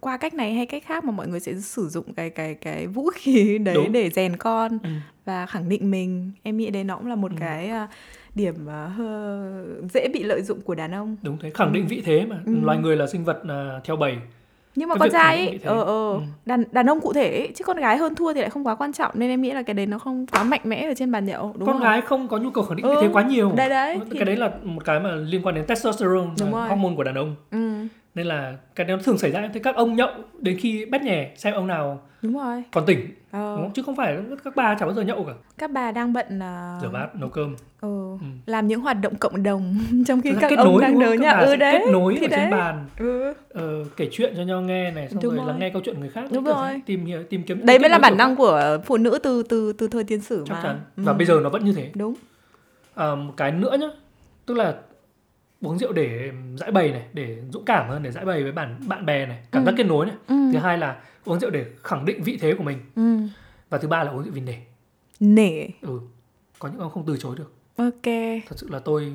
qua 0.00 0.16
cách 0.16 0.34
này 0.34 0.54
hay 0.54 0.66
cách 0.66 0.82
khác 0.86 1.04
mà 1.04 1.12
mọi 1.12 1.28
người 1.28 1.40
sẽ 1.40 1.54
sử 1.54 1.88
dụng 1.88 2.14
cái 2.14 2.30
cái 2.30 2.54
cái 2.54 2.86
vũ 2.86 3.10
khí 3.14 3.58
đấy 3.64 3.74
Đúng. 3.74 3.92
để 3.92 4.10
rèn 4.10 4.36
con 4.36 4.78
Ừ. 4.82 4.88
và 5.24 5.46
khẳng 5.46 5.68
định 5.68 5.90
mình 5.90 6.30
em 6.42 6.56
nghĩ 6.56 6.70
đấy 6.70 6.84
nó 6.84 6.96
cũng 6.96 7.06
là 7.06 7.14
một 7.16 7.30
Ừ. 7.30 7.36
cái 7.40 7.68
à, 7.68 7.88
điểm 8.34 8.54
à, 8.68 8.90
dễ 9.94 10.08
bị 10.08 10.22
lợi 10.22 10.42
dụng 10.42 10.60
của 10.60 10.74
đàn 10.74 10.94
ông 10.94 11.16
đúng 11.22 11.38
thế 11.42 11.50
khẳng 11.50 11.72
định 11.72 11.86
vị 11.86 12.02
thế 12.04 12.26
mà 12.26 12.36
Ừ. 12.46 12.52
loài 12.62 12.78
người 12.78 12.96
là 12.96 13.06
sinh 13.06 13.24
vật 13.24 13.42
à, 13.48 13.80
theo 13.84 13.96
bầy 13.96 14.16
nhưng 14.74 14.88
mà 14.88 14.94
Cái 14.94 15.00
con 15.00 15.10
trai 15.10 15.36
ấy 15.46 15.58
ờ 15.64 15.82
ờ 15.82 16.12
Ừ. 16.12 16.20
đàn 16.46 16.64
đàn 16.72 16.86
ông 16.90 17.00
cụ 17.00 17.12
thể 17.12 17.30
ấy, 17.38 17.52
chứ 17.54 17.64
con 17.64 17.76
gái 17.76 17.96
hơn 17.96 18.14
thua 18.14 18.32
thì 18.32 18.40
lại 18.40 18.50
không 18.50 18.66
quá 18.66 18.74
quan 18.74 18.92
trọng 18.92 19.10
nên 19.14 19.30
em 19.30 19.42
nghĩ 19.42 19.50
là 19.52 19.62
cái 19.62 19.74
đấy 19.74 19.86
nó 19.86 19.98
không 19.98 20.26
quá 20.32 20.42
mạnh 20.44 20.60
mẽ 20.64 20.88
ở 20.90 20.94
trên 20.94 21.12
bàn 21.12 21.26
nhậu 21.26 21.54
đúng 21.58 21.66
con 21.66 21.74
không? 21.76 21.82
gái 21.82 22.00
không 22.00 22.28
có 22.28 22.36
nhu 22.38 22.50
cầu 22.50 22.64
khẳng 22.64 22.76
định 22.76 22.86
Ừ, 22.86 22.94
thế 23.00 23.08
quá 23.12 23.22
nhiều. 23.22 23.52
đấy 23.56 23.68
đấy 23.68 23.98
thì- 24.10 24.18
cái 24.18 24.24
đấy 24.24 24.36
là 24.36 24.50
một 24.62 24.84
cái 24.84 25.00
mà 25.00 25.10
liên 25.14 25.42
quan 25.42 25.54
đến 25.54 25.64
testosterone 25.66 26.30
Đúng 26.40 26.54
là 26.54 26.58
rồi. 26.60 26.68
hormone 26.68 26.94
của 26.96 27.02
đàn 27.02 27.14
ông. 27.14 27.36
Ừ 27.50 27.77
nên 28.14 28.26
là 28.26 28.56
cái 28.74 28.86
nó 28.86 28.96
thường 29.04 29.18
xảy 29.18 29.30
ra 29.30 29.48
thấy 29.52 29.62
các 29.62 29.76
ông 29.76 29.96
nhậu 29.96 30.10
đến 30.40 30.58
khi 30.60 30.84
bét 30.84 31.02
nhè 31.02 31.30
xem 31.36 31.54
ông 31.54 31.66
nào 31.66 32.00
đúng 32.22 32.34
rồi. 32.38 32.62
còn 32.72 32.86
tỉnh. 32.86 33.00
Ờ, 33.30 33.54
đúng 33.56 33.64
không? 33.64 33.72
chứ 33.74 33.82
không 33.82 33.96
phải 33.96 34.16
các 34.44 34.56
bà 34.56 34.74
chả 34.74 34.86
bao 34.86 34.94
giờ 34.94 35.02
nhậu 35.02 35.24
cả. 35.24 35.32
Các 35.58 35.70
bà 35.70 35.92
đang 35.92 36.12
bận 36.12 36.38
à, 36.42 36.78
rửa 36.82 36.88
bát 36.88 37.16
nấu 37.16 37.28
cơm. 37.28 37.56
Ờ, 37.80 37.88
Ừ. 37.88 38.26
làm 38.46 38.66
những 38.68 38.80
hoạt 38.80 38.96
động 39.02 39.14
cộng 39.16 39.42
đồng 39.42 39.76
trong 40.06 40.20
khi 40.20 40.32
các 40.40 40.48
kết 40.50 40.56
ông 40.58 40.66
nối 40.72 40.82
đang 40.82 40.98
đớ 41.00 41.16
bà 41.22 41.30
ừ 41.30 41.56
đấy. 41.56 41.72
kết 41.78 41.90
nối 41.92 42.16
thì 42.20 42.26
ở 42.26 42.28
trên 42.30 42.50
đấy. 42.50 42.50
bàn. 42.50 42.86
Ừ. 42.98 43.32
ờ, 43.50 43.84
kể 43.96 44.08
chuyện 44.12 44.32
cho 44.36 44.42
nhau 44.42 44.60
nghe 44.60 44.90
này 44.90 45.08
xong 45.08 45.22
Đúng 45.22 45.34
rồi 45.34 45.38
rồi. 45.38 45.46
lắng 45.48 45.58
nghe 45.60 45.70
câu 45.70 45.82
chuyện 45.84 46.00
người 46.00 46.08
khác. 46.08 46.24
Đúng 46.32 46.44
rồi. 46.44 46.80
tìm 46.86 47.04
hiểu 47.06 47.22
tìm 47.22 47.42
kiếm 47.42 47.66
đấy 47.66 47.78
mới 47.78 47.90
là 47.90 47.98
bản 47.98 48.16
năng 48.16 48.36
của 48.36 48.78
phụ 48.84 48.96
nữ 48.96 49.18
từ 49.22 49.42
từ 49.42 49.72
từ 49.72 49.88
thời 49.88 50.04
tiên 50.04 50.20
sử 50.20 50.44
chắc 50.46 50.54
mà. 50.54 50.60
chắn. 50.62 50.80
Ừ. 50.96 51.02
và 51.06 51.12
bây 51.12 51.26
giờ 51.26 51.40
nó 51.42 51.48
vẫn 51.48 51.64
như 51.64 51.72
thế. 51.72 51.90
Đúng. 51.94 52.14
À, 52.94 53.14
một 53.14 53.32
cái 53.36 53.52
nữa 53.52 53.76
nhá. 53.80 53.88
Tức 54.46 54.54
là 54.54 54.74
uống 55.62 55.78
rượu 55.78 55.92
để 55.92 56.30
giải 56.56 56.70
bày 56.70 56.90
này 56.90 57.02
để 57.12 57.36
dũng 57.52 57.64
cảm 57.64 57.88
hơn 57.88 58.02
để 58.02 58.10
giải 58.10 58.24
bày 58.24 58.42
với 58.42 58.52
bạn 58.52 58.80
bạn 58.88 59.06
bè 59.06 59.26
này 59.26 59.38
cảm 59.52 59.62
Ừ. 59.62 59.66
giác 59.66 59.74
kết 59.78 59.84
nối 59.86 60.06
này. 60.06 60.14
Ừ. 60.28 60.34
thứ 60.52 60.58
hai 60.58 60.78
là 60.78 60.96
uống 61.24 61.40
rượu 61.40 61.50
để 61.50 61.64
khẳng 61.82 62.04
định 62.04 62.22
vị 62.22 62.38
thế 62.40 62.54
của 62.54 62.62
mình. 62.64 62.78
Ừ. 62.96 63.16
và 63.70 63.78
thứ 63.78 63.88
ba 63.88 64.04
là 64.04 64.10
uống 64.10 64.22
rượu 64.24 64.32
vì 64.34 64.40
nể. 64.40 64.54
Nể. 65.20 65.66
Ừ 65.82 66.00
có 66.58 66.68
những 66.68 66.78
ông 66.80 66.90
không 66.90 67.04
từ 67.06 67.16
chối 67.16 67.36
được. 67.36 67.52
Ok. 67.76 68.02
Thật 68.48 68.56
sự 68.56 68.68
là 68.70 68.78
tôi 68.78 69.12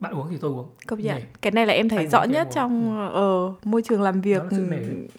bạn 0.00 0.12
uống 0.14 0.26
thì 0.30 0.36
tôi 0.40 0.50
uống. 0.50 0.68
Công 0.86 1.00
nhận. 1.00 1.16
Nể. 1.16 1.22
cái 1.40 1.52
này 1.52 1.66
là 1.66 1.72
em 1.72 1.88
thấy 1.88 1.98
Anh 1.98 2.08
rõ 2.10 2.22
nhất 2.24 2.46
em 2.46 2.52
trong 2.54 2.98
ờ, 3.12 3.52
môi 3.64 3.82
trường 3.82 4.02
làm 4.02 4.20
việc 4.20 4.42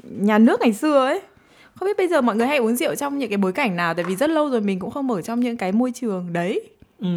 nhà 0.04 0.38
nước 0.38 0.62
ngày 0.62 0.74
xưa 0.74 1.06
ấy. 1.06 1.22
Không 1.76 1.86
biết 1.88 1.98
bây 1.98 2.08
giờ 2.08 2.22
mọi 2.22 2.36
người 2.36 2.48
hay 2.48 2.58
uống 2.58 2.76
rượu 2.76 2.96
trong 2.96 3.18
những 3.18 3.30
cái 3.30 3.38
bối 3.38 3.52
cảnh 3.54 3.76
nào? 3.76 3.94
Tại 3.94 4.06
vì 4.06 4.16
rất 4.16 4.30
lâu 4.30 4.50
rồi 4.50 4.62
mình 4.62 4.80
cũng 4.80 4.92
không 4.92 5.12
ở 5.12 5.22
trong 5.22 5.40
những 5.40 5.58
cái 5.58 5.72
môi 5.72 5.92
trường 5.96 6.34
đấy. 6.34 6.70
Ừ. 7.00 7.08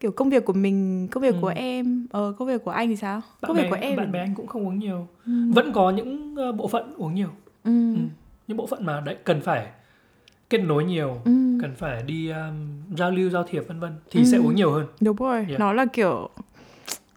kiểu 0.00 0.10
công 0.12 0.30
việc 0.30 0.44
của 0.44 0.52
mình 0.52 1.08
công 1.10 1.22
việc 1.22 1.34
Ừ. 1.34 1.38
của 1.40 1.52
em 1.56 2.06
ờ, 2.10 2.34
công 2.38 2.48
việc 2.48 2.64
của 2.64 2.70
anh 2.70 2.88
thì 2.88 2.96
sao 2.96 3.20
bạn 3.42 3.48
công 3.48 3.56
bè 3.56 3.62
việc 3.62 3.68
của 3.70 3.76
em 3.80 3.96
bạn 3.96 4.12
bè 4.12 4.18
anh 4.20 4.34
cũng 4.34 4.46
không 4.46 4.66
uống 4.66 4.78
nhiều 4.78 5.06
Ừ. 5.26 5.32
vẫn 5.52 5.72
có 5.72 5.90
những 5.90 6.34
ờ, 6.36 6.52
bộ 6.52 6.68
phận 6.68 6.94
uống 6.96 7.14
nhiều 7.14 7.28
ừ. 7.64 7.94
Ừ. 7.94 8.00
những 8.48 8.56
bộ 8.56 8.66
phận 8.66 8.86
mà 8.86 9.00
đấy 9.00 9.16
cần 9.24 9.40
phải 9.40 9.66
kết 10.50 10.58
nối 10.58 10.84
nhiều 10.84 11.20
Ừ. 11.24 11.30
cần 11.62 11.74
phải 11.76 12.02
đi 12.02 12.30
um, 12.30 12.54
giao 12.96 13.10
lưu 13.10 13.30
giao 13.30 13.42
thiệp 13.44 13.64
vân 13.68 13.80
vân 13.80 13.92
thì 14.10 14.20
Ừ. 14.20 14.24
sẽ 14.26 14.38
uống 14.38 14.54
nhiều 14.54 14.70
hơn 14.72 14.86
đúng 15.00 15.16
rồi 15.16 15.44
Yeah. 15.48 15.60
nó 15.60 15.72
là 15.72 15.86
kiểu 15.86 16.28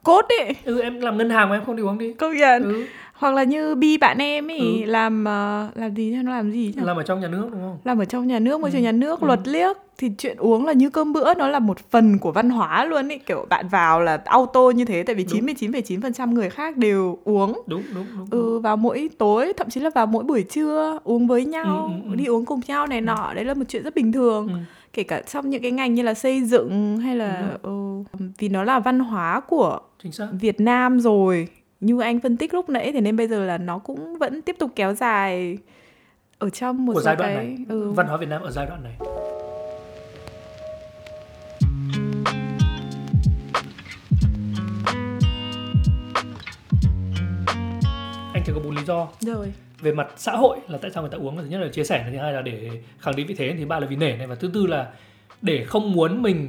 cốt 0.02 0.24
ấy 0.40 0.54
ừ 0.64 0.80
em 0.80 1.00
làm 1.00 1.18
ngân 1.18 1.30
hàng 1.30 1.48
mà 1.48 1.56
em 1.56 1.64
không 1.64 1.76
đi 1.76 1.82
uống 1.82 1.98
đi 1.98 2.12
công 2.12 2.36
nhận 2.36 2.62
ừ. 2.62 2.86
Hoặc 3.18 3.34
là 3.34 3.44
như 3.44 3.74
bi 3.74 3.96
bạn 3.98 4.18
em 4.18 4.50
ấy 4.50 4.82
Ừ. 4.84 4.90
làm 4.90 5.24
ờ, 5.24 5.68
làm 5.74 5.94
gì 5.94 6.10
nó 6.10 6.30
làm 6.32 6.50
gì 6.52 6.72
nhỉ? 6.76 6.82
làm 6.84 6.96
ở 6.96 7.02
trong 7.02 7.20
nhà 7.20 7.28
nước 7.28 7.48
đúng 7.52 7.60
không 7.60 7.78
làm 7.84 7.98
ở 7.98 8.04
trong 8.04 8.26
nhà 8.26 8.38
nước 8.38 8.60
môi 8.60 8.70
Ừ. 8.70 8.72
trường 8.72 8.82
nhà 8.82 8.92
nước 8.92 9.20
Ừ. 9.20 9.26
luật 9.26 9.48
liếc 9.48 9.76
thì 9.98 10.10
chuyện 10.18 10.36
uống 10.36 10.66
là 10.66 10.72
như 10.72 10.90
cơm 10.90 11.12
bữa 11.12 11.34
nó 11.34 11.48
là 11.48 11.58
một 11.58 11.78
phần 11.90 12.18
của 12.18 12.32
văn 12.32 12.50
hóa 12.50 12.84
luôn 12.84 13.08
ấy 13.12 13.18
kiểu 13.18 13.46
bạn 13.48 13.68
vào 13.68 14.00
là 14.00 14.22
auto 14.24 14.70
như 14.70 14.84
thế 14.84 15.02
tại 15.02 15.14
vì 15.14 15.24
Đúng. 15.24 15.46
99,9% 15.46 16.32
người 16.34 16.50
khác 16.50 16.76
đều 16.76 17.18
uống 17.24 17.62
đúng 17.66 17.82
đúng 17.94 18.06
đúng, 18.16 18.26
ừ 18.30 18.58
vào 18.58 18.76
mỗi 18.76 19.10
tối 19.18 19.52
thậm 19.56 19.70
chí 19.70 19.80
là 19.80 19.90
vào 19.94 20.06
mỗi 20.06 20.24
buổi 20.24 20.42
trưa 20.42 20.98
uống 21.04 21.26
với 21.26 21.44
nhau 21.44 21.84
Ừ, 21.88 21.92
ừ, 22.04 22.10
ừ. 22.10 22.14
đi 22.16 22.24
uống 22.24 22.44
cùng 22.44 22.60
nhau 22.68 22.86
này 22.86 23.00
nọ 23.00 23.32
đấy 23.34 23.44
là 23.44 23.54
một 23.54 23.64
chuyện 23.68 23.82
rất 23.82 23.94
bình 23.94 24.12
thường 24.12 24.48
Ừ. 24.48 24.54
kể 24.92 25.02
cả 25.02 25.20
trong 25.20 25.50
những 25.50 25.62
cái 25.62 25.70
ngành 25.70 25.94
như 25.94 26.02
là 26.02 26.14
xây 26.14 26.42
dựng 26.44 26.98
hay 26.98 27.16
là 27.16 27.56
ừ, 27.62 27.70
vì 28.38 28.48
nó 28.48 28.64
là 28.64 28.78
văn 28.78 29.00
hóa 29.00 29.40
của 29.40 29.78
Việt 30.32 30.60
Nam 30.60 31.00
rồi 31.00 31.48
như 31.80 32.00
anh 32.00 32.20
phân 32.20 32.36
tích 32.36 32.54
lúc 32.54 32.68
nãy 32.68 32.92
thì 32.92 33.00
nên 33.00 33.16
bây 33.16 33.28
giờ 33.28 33.44
là 33.44 33.58
nó 33.58 33.78
cũng 33.78 34.18
vẫn 34.18 34.42
tiếp 34.42 34.56
tục 34.58 34.70
kéo 34.76 34.94
dài 34.94 35.58
ở 36.38 36.50
trong 36.50 36.86
một 36.86 36.94
số 36.94 37.00
giai 37.00 37.16
đoạn 37.16 37.34
cái 37.36 37.44
này. 37.44 37.58
ừ. 37.68 37.90
văn 37.90 38.06
hóa 38.06 38.16
Việt 38.16 38.28
Nam 38.28 38.42
ở 38.42 38.50
giai 38.50 38.66
đoạn 38.66 38.82
này. 38.82 38.94
Anh 48.34 48.42
chỉ 48.46 48.52
có 48.54 48.60
bốn 48.64 48.76
lý 48.76 48.84
do. 48.84 49.08
Rồi. 49.20 49.52
Về 49.80 49.92
mặt 49.92 50.08
xã 50.16 50.32
hội 50.32 50.58
là 50.68 50.78
tại 50.78 50.90
sao 50.90 51.02
người 51.02 51.10
ta 51.10 51.18
uống? 51.18 51.36
Thứ 51.36 51.44
nhất 51.44 51.58
là 51.58 51.68
chia 51.68 51.84
sẻ 51.84 52.08
thứ 52.12 52.18
hai 52.18 52.32
là 52.32 52.42
để 52.42 52.70
khẳng 52.98 53.16
định 53.16 53.26
vị 53.26 53.34
thế 53.34 53.54
thứ 53.58 53.66
ba 53.66 53.80
là 53.80 53.86
vì 53.86 53.96
nể 53.96 54.16
này 54.16 54.26
và 54.26 54.34
thứ 54.34 54.50
tư 54.54 54.66
là 54.66 54.92
để 55.42 55.64
không 55.64 55.92
muốn 55.92 56.22
mình 56.22 56.48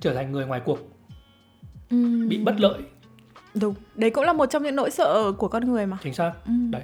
trở 0.00 0.14
thành 0.14 0.32
người 0.32 0.46
ngoài 0.46 0.60
cuộc. 0.64 0.78
Ừ. 1.90 2.26
bị 2.28 2.38
bất 2.38 2.60
lợi 2.60 2.78
đúng. 3.54 3.74
Đấy 3.94 4.10
cũng 4.10 4.24
là 4.24 4.32
một 4.32 4.46
trong 4.46 4.62
những 4.62 4.76
nỗi 4.76 4.90
sợ 4.90 5.32
của 5.38 5.48
con 5.48 5.64
người 5.64 5.86
mà. 5.86 5.98
Chính 6.02 6.14
xác. 6.14 6.32
Ừ. 6.46 6.52
Đấy. 6.70 6.82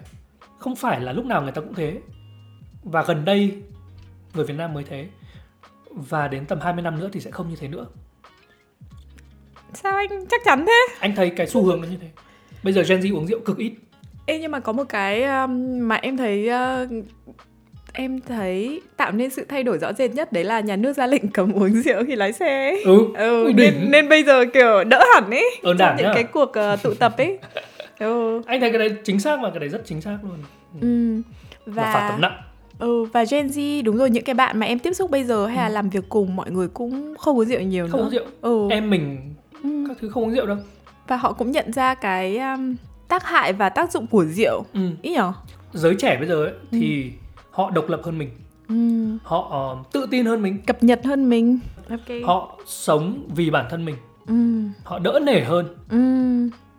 không 0.59 0.77
phải 0.77 1.01
là 1.01 1.13
lúc 1.13 1.25
nào 1.25 1.43
người 1.43 1.53
ta 1.53 1.61
cũng 1.61 1.75
thế. 1.75 1.99
Và 2.83 3.03
gần 3.03 3.25
đây 3.25 3.63
người 4.35 4.45
Việt 4.45 4.55
Nam 4.57 4.75
mới 4.75 4.85
thế. 4.85 5.09
Và 5.91 6.29
đến 6.29 6.47
tầm 6.47 6.61
20 6.61 6.83
năm 6.83 7.01
nữa 7.01 7.09
thì 7.13 7.21
sẽ 7.21 7.31
không 7.31 7.49
như 7.49 7.57
thế 7.57 7.69
nữa. 7.69 7.87
Sao 9.75 9.97
anh 9.97 10.27
chắc 10.31 10.41
chắn 10.45 10.65
thế? 10.67 10.87
Anh 11.01 11.15
thấy 11.17 11.31
cái 11.31 11.47
xu 11.47 11.65
hướng 11.65 11.81
nó 11.81 11.89
như 11.89 11.97
thế. 12.01 12.09
Bây 12.63 12.73
giờ 12.73 12.83
Gen 12.89 13.01
Z 13.01 13.17
uống 13.17 13.27
rượu 13.27 13.41
cực 13.41 13.59
ít. 13.59 13.73
Ê 14.27 14.39
nhưng 14.39 14.51
mà 14.51 14.61
có 14.61 14.73
một 14.73 14.85
cái 14.89 15.25
um, 15.25 15.79
mà 15.89 15.97
em 15.97 16.17
thấy 16.17 16.49
uh, 16.49 16.91
em 17.99 18.21
thấy 18.21 18.81
tạo 18.97 19.13
nên 19.13 19.31
sự 19.31 19.45
thay 19.49 19.63
đổi 19.63 19.79
rõ 19.79 19.93
rệt 19.93 20.15
nhất 20.15 20.33
đấy 20.33 20.45
là 20.45 20.61
nhà 20.61 20.77
nước 20.77 20.97
ra 20.97 21.07
lệnh 21.07 21.29
cấm 21.29 21.53
uống 21.53 21.83
rượu 21.83 22.05
khi 22.07 22.17
lái 22.17 22.33
xe 22.33 22.71
ấy. 22.71 22.83
ừ, 22.85 22.99
Ừ, 23.17 23.45
Ui, 23.45 23.53
nên, 23.53 23.57
đỉnh. 23.81 23.91
nên 23.91 24.09
bây 24.09 24.25
giờ 24.25 24.45
kiểu 24.55 24.85
đỡ 24.85 25.05
hẳn 25.15 25.31
ấy 25.31 25.51
Ơn 25.63 25.79
trong 25.79 25.97
những 25.97 26.07
nhá. 26.07 26.13
cái 26.15 26.25
cuộc 26.25 26.49
uh, 26.75 26.83
tụ 26.83 26.95
tập 26.95 27.15
ấy 27.19 27.39
ừ. 27.99 28.43
anh 28.47 28.61
thấy 28.61 28.71
cái 28.71 28.79
đấy 28.79 28.91
chính 29.05 29.21
xác 29.21 29.39
mà 29.41 29.51
cái 29.51 29.59
đấy 29.61 29.69
rất 29.69 29.83
chính 29.85 30.01
xác 30.01 30.19
luôn 30.23 30.39
Ừ. 30.81 31.23
và 31.67 31.83
phạt 31.83 32.01
và 32.01 32.09
tầm 32.11 32.21
nặng 32.21 32.37
ừ 32.79 33.05
và 33.05 33.25
Gen 33.31 33.47
Z 33.47 33.83
đúng 33.85 33.97
rồi 33.97 34.11
những 34.11 34.25
cái 34.25 34.35
bạn 34.35 34.59
mà 34.61 34.67
em 34.67 34.79
tiếp 34.79 34.93
xúc 34.93 35.11
bây 35.11 35.25
giờ 35.25 35.47
hay 35.47 35.57
là 35.57 35.67
Ừ. 35.69 35.73
làm 35.73 35.91
việc 35.91 36.05
cùng 36.09 36.37
mọi 36.37 36.51
người 36.51 36.69
cũng 36.69 37.15
không 37.19 37.39
uống 37.39 37.45
rượu 37.47 37.61
nhiều 37.61 37.89
không 37.91 38.01
nữa 38.01 38.07
uống 38.07 38.11
rượu 38.11 38.25
ừ. 38.41 38.69
em 38.71 38.91
mình 38.91 39.35
ừ. 39.63 39.71
các 39.89 39.97
thứ 40.01 40.09
không 40.09 40.25
uống 40.25 40.35
rượu 40.35 40.47
đâu 40.47 40.57
và 41.09 41.17
họ 41.17 41.33
cũng 41.33 41.51
nhận 41.53 41.73
ra 41.73 41.95
cái 41.95 42.39
um, 42.39 42.77
tác 43.09 43.25
hại 43.27 43.53
và 43.53 43.69
tác 43.69 43.93
dụng 43.93 44.07
của 44.07 44.25
rượu 44.25 44.65
ừ. 44.75 44.81
ý 45.03 45.13
nhở 45.15 45.33
giới 45.73 45.95
trẻ 45.99 46.17
bây 46.19 46.29
giờ 46.29 46.45
ấy, 46.45 46.53
thì 46.73 47.11
họ 47.59 47.71
độc 47.71 47.89
lập 47.89 48.01
hơn 48.05 48.19
mình. 48.19 48.31
Ừ. 48.69 48.75
họ 49.23 49.49
ờ, 49.51 49.85
tự 49.93 50.07
tin 50.11 50.27
hơn 50.27 50.43
mình. 50.43 50.59
Cập 50.67 50.83
nhật 50.83 51.01
hơn 51.05 51.31
mình. 51.31 51.59
Ok. 51.91 52.17
Họ 52.27 52.59
sống 52.67 53.25
vì 53.37 53.51
bản 53.51 53.67
thân 53.71 53.85
mình. 53.85 53.95
Ừ. 54.27 54.35
họ 54.85 54.99
đỡ 54.99 55.21
nể 55.23 55.41
hơn. 55.41 55.67
Ừ. 55.91 55.99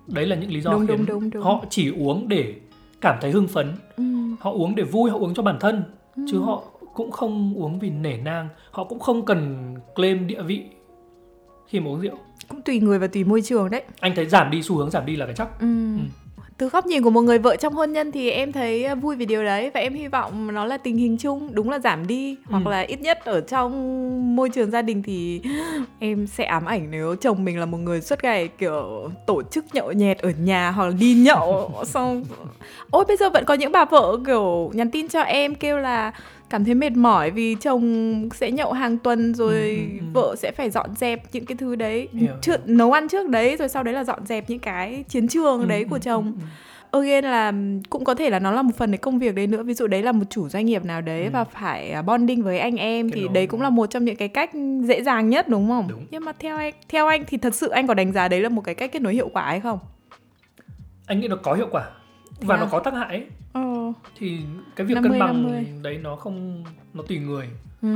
đấy 0.07 0.25
là 0.25 0.35
những 0.35 0.51
lý 0.51 0.61
do 0.61 0.71
Đúng, 0.71 0.87
khiến 0.87 0.97
đúng, 0.97 1.05
đúng, 1.05 1.29
đúng. 1.29 1.43
họ 1.43 1.65
chỉ 1.69 1.91
uống 1.99 2.27
để 2.27 2.53
cảm 3.01 3.17
thấy 3.21 3.31
hưng 3.31 3.47
phấn. 3.47 3.67
Ừ. 3.97 4.03
họ 4.39 4.51
uống 4.51 4.75
để 4.75 4.83
vui 4.83 5.09
họ 5.11 5.17
uống 5.17 5.33
cho 5.33 5.43
bản 5.43 5.57
thân. 5.59 5.83
Chứ 6.31 6.39
họ 6.39 6.63
cũng 6.93 7.11
không 7.11 7.53
uống 7.55 7.79
vì 7.79 7.89
nể 7.89 8.17
nang. 8.17 8.49
Họ 8.71 8.83
cũng 8.83 8.99
không 8.99 9.25
cần 9.25 9.75
claim 9.95 10.27
địa 10.27 10.41
vị 10.41 10.63
khi 11.67 11.79
mà 11.79 11.89
uống 11.89 12.01
rượu. 12.01 12.15
Cũng 12.47 12.61
tùy 12.61 12.79
người 12.79 12.99
và 12.99 13.07
tùy 13.07 13.23
môi 13.23 13.41
trường 13.41 13.69
đấy. 13.69 13.83
Anh 13.99 14.15
thấy 14.15 14.25
giảm 14.25 14.51
đi 14.51 14.61
xu 14.61 14.75
hướng 14.77 14.89
giảm 14.91 15.05
đi 15.05 15.15
là 15.15 15.25
cái 15.25 15.35
chắc. 15.35 15.59
Ừ. 15.59 15.67
từ 16.59 16.69
góc 16.69 16.85
nhìn 16.85 17.03
của 17.03 17.09
một 17.09 17.21
người 17.21 17.37
vợ 17.37 17.55
trong 17.55 17.73
hôn 17.73 17.91
nhân 17.91 18.11
thì 18.11 18.29
em 18.29 18.51
thấy 18.51 18.85
uh, 18.91 19.01
vui 19.01 19.15
vì 19.15 19.25
điều 19.25 19.43
đấy 19.43 19.71
và 19.73 19.79
em 19.79 19.93
hy 19.93 20.07
vọng 20.07 20.53
nó 20.53 20.65
là 20.65 20.77
tình 20.77 20.97
hình 20.97 21.17
chung 21.17 21.49
đúng 21.51 21.69
là 21.69 21.79
giảm 21.79 22.07
đi 22.07 22.35
hoặc 22.45 22.61
Ừ. 22.65 22.71
là 22.71 22.79
ít 22.79 23.01
nhất 23.01 23.25
ở 23.25 23.41
trong 23.41 24.35
môi 24.35 24.49
trường 24.49 24.71
gia 24.71 24.81
đình 24.81 25.03
thì 25.03 25.41
em 25.99 26.27
sẽ 26.27 26.43
ám 26.45 26.65
ảnh 26.65 26.91
nếu 26.91 27.15
chồng 27.15 27.45
mình 27.45 27.59
là 27.59 27.65
một 27.65 27.77
người 27.77 28.01
suốt 28.01 28.23
ngày 28.23 28.47
kiểu 28.47 29.09
tổ 29.25 29.41
chức 29.43 29.65
nhậu 29.73 29.91
nhẹt 29.91 30.17
ở 30.17 30.31
nhà 30.39 30.71
hoặc 30.71 30.85
là 30.85 30.91
đi 30.99 31.13
nhậu 31.13 31.71
xong 31.85 32.23
ôi 32.91 33.05
bây 33.07 33.17
giờ 33.17 33.29
vẫn 33.29 33.45
có 33.45 33.53
những 33.53 33.71
bà 33.71 33.85
vợ 33.85 34.17
kiểu 34.25 34.71
nhắn 34.73 34.91
tin 34.91 35.07
cho 35.07 35.21
em 35.21 35.55
kêu 35.55 35.77
là 35.77 36.11
cảm 36.49 36.65
thấy 36.65 36.75
mệt 36.75 36.91
mỏi 36.93 37.31
vì 37.31 37.55
chồng 37.55 38.29
sẽ 38.35 38.51
nhậu 38.51 38.73
hàng 38.73 38.97
tuần 38.97 39.33
rồi 39.35 39.53
Ừ, 39.69 39.75
ừ, 39.75 39.99
ừ. 39.99 40.05
vợ 40.13 40.35
sẽ 40.37 40.51
phải 40.51 40.69
dọn 40.69 40.95
dẹp 40.95 41.23
những 41.33 41.45
cái 41.45 41.57
thứ 41.57 41.75
đấy 41.75 42.07
Hiểu, 42.13 42.33
trước 42.41 42.69
nấu 42.69 42.91
ăn 42.91 43.07
trước 43.07 43.29
đấy 43.29 43.55
rồi 43.57 43.69
sau 43.69 43.83
đấy 43.83 43.93
là 43.93 44.03
dọn 44.03 44.25
dẹp 44.25 44.49
những 44.49 44.59
cái 44.59 45.03
chiến 45.09 45.27
trường 45.27 45.67
đấy 45.67 45.79
Ừ, 45.79 45.85
của 45.89 45.95
ừ, 45.95 45.99
chồng. 45.99 46.33
again 46.91 47.23
là 47.25 47.53
cũng 47.89 48.03
có 48.03 48.15
thể 48.15 48.29
là 48.29 48.39
nó 48.39 48.51
là 48.51 48.61
một 48.61 48.71
phần 48.77 48.91
cái 48.91 48.97
công 48.97 49.19
việc 49.19 49.35
đấy 49.35 49.47
nữa. 49.47 49.63
Ví 49.63 49.73
dụ 49.73 49.87
đấy 49.87 50.03
là 50.03 50.11
một 50.11 50.23
chủ 50.29 50.49
doanh 50.49 50.65
nghiệp 50.65 50.85
nào 50.85 51.01
đấy 51.01 51.23
Ừ. 51.23 51.29
và 51.33 51.43
phải 51.43 51.91
à, 51.91 52.01
bonding 52.01 52.43
với 52.43 52.59
anh 52.59 52.75
em 52.75 53.09
thì 53.09 53.27
đấy 53.33 53.47
cũng 53.47 53.61
là 53.61 53.69
một 53.69 53.85
trong 53.89 54.05
những 54.05 54.15
cái 54.15 54.27
cách 54.27 54.49
dễ 54.83 55.03
dàng 55.03 55.29
nhất 55.29 55.47
đúng 55.49 55.67
không? 55.67 55.87
Đúng. 55.89 56.05
nhưng 56.11 56.25
mà 56.25 56.31
theo 56.39 56.57
anh 56.57 56.73
theo 56.89 57.07
anh 57.07 57.23
thì 57.27 57.37
thật 57.37 57.55
sự 57.55 57.69
anh 57.69 57.87
có 57.87 57.93
đánh 57.93 58.11
giá 58.11 58.27
đấy 58.27 58.41
là 58.41 58.49
một 58.49 58.61
cái 58.61 58.75
cách 58.75 58.91
kết 58.91 59.01
nối 59.01 59.13
hiệu 59.13 59.29
quả 59.33 59.43
hay 59.45 59.59
không? 59.59 59.79
Anh 61.05 61.19
nghĩ 61.19 61.27
nó 61.27 61.35
có 61.35 61.53
hiệu 61.53 61.67
quả 61.71 61.83
và 62.41 62.55
À. 62.55 62.59
nó 62.59 62.67
có 62.71 62.79
tác 62.79 62.93
hại 62.93 63.07
ấy. 63.07 63.25
ờ 63.53 63.63
thì 64.17 64.39
cái 64.75 64.87
việc 64.87 64.93
50, 64.95 65.11
cân 65.11 65.19
bằng 65.19 65.43
50. 65.43 65.67
đấy 65.81 65.97
nó 66.03 66.15
không 66.15 66.63
nó 66.93 67.03
tùy 67.07 67.17
người. 67.17 67.47
Ừ. 67.81 67.87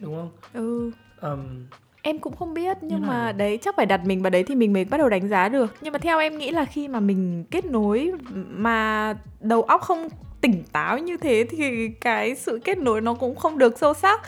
Đúng 0.00 0.14
không? 0.16 0.30
Ừ. 0.52 0.90
Ờm, 1.20 1.66
em 2.02 2.18
cũng 2.18 2.36
không 2.36 2.54
biết 2.54 2.76
nhưng 2.80 3.00
Như 3.00 3.06
mà 3.06 3.32
đấy 3.32 3.58
chắc 3.62 3.76
phải 3.76 3.86
đặt 3.86 4.00
mình 4.04 4.22
vào 4.22 4.30
đấy 4.30 4.44
thì 4.44 4.54
mình 4.54 4.72
mới 4.72 4.84
bắt 4.84 4.98
đầu 4.98 5.08
đánh 5.08 5.28
giá 5.28 5.48
được. 5.48 5.74
Nhưng 5.80 5.92
mà 5.92 5.98
theo 5.98 6.18
em 6.18 6.38
nghĩ 6.38 6.50
là 6.50 6.64
khi 6.64 6.88
mà 6.88 7.00
mình 7.00 7.44
kết 7.50 7.64
nối 7.64 8.12
mà 8.50 9.14
đầu 9.40 9.62
óc 9.62 9.80
không 9.80 10.08
tỉnh 10.40 10.62
táo 10.72 10.98
như 10.98 11.16
thế 11.16 11.46
thì 11.50 11.88
cái 11.88 12.34
sự 12.34 12.60
kết 12.64 12.78
nối 12.78 13.00
nó 13.00 13.14
cũng 13.14 13.36
không 13.36 13.58
được 13.58 13.78
sâu 13.78 13.94
sắc 13.94 14.20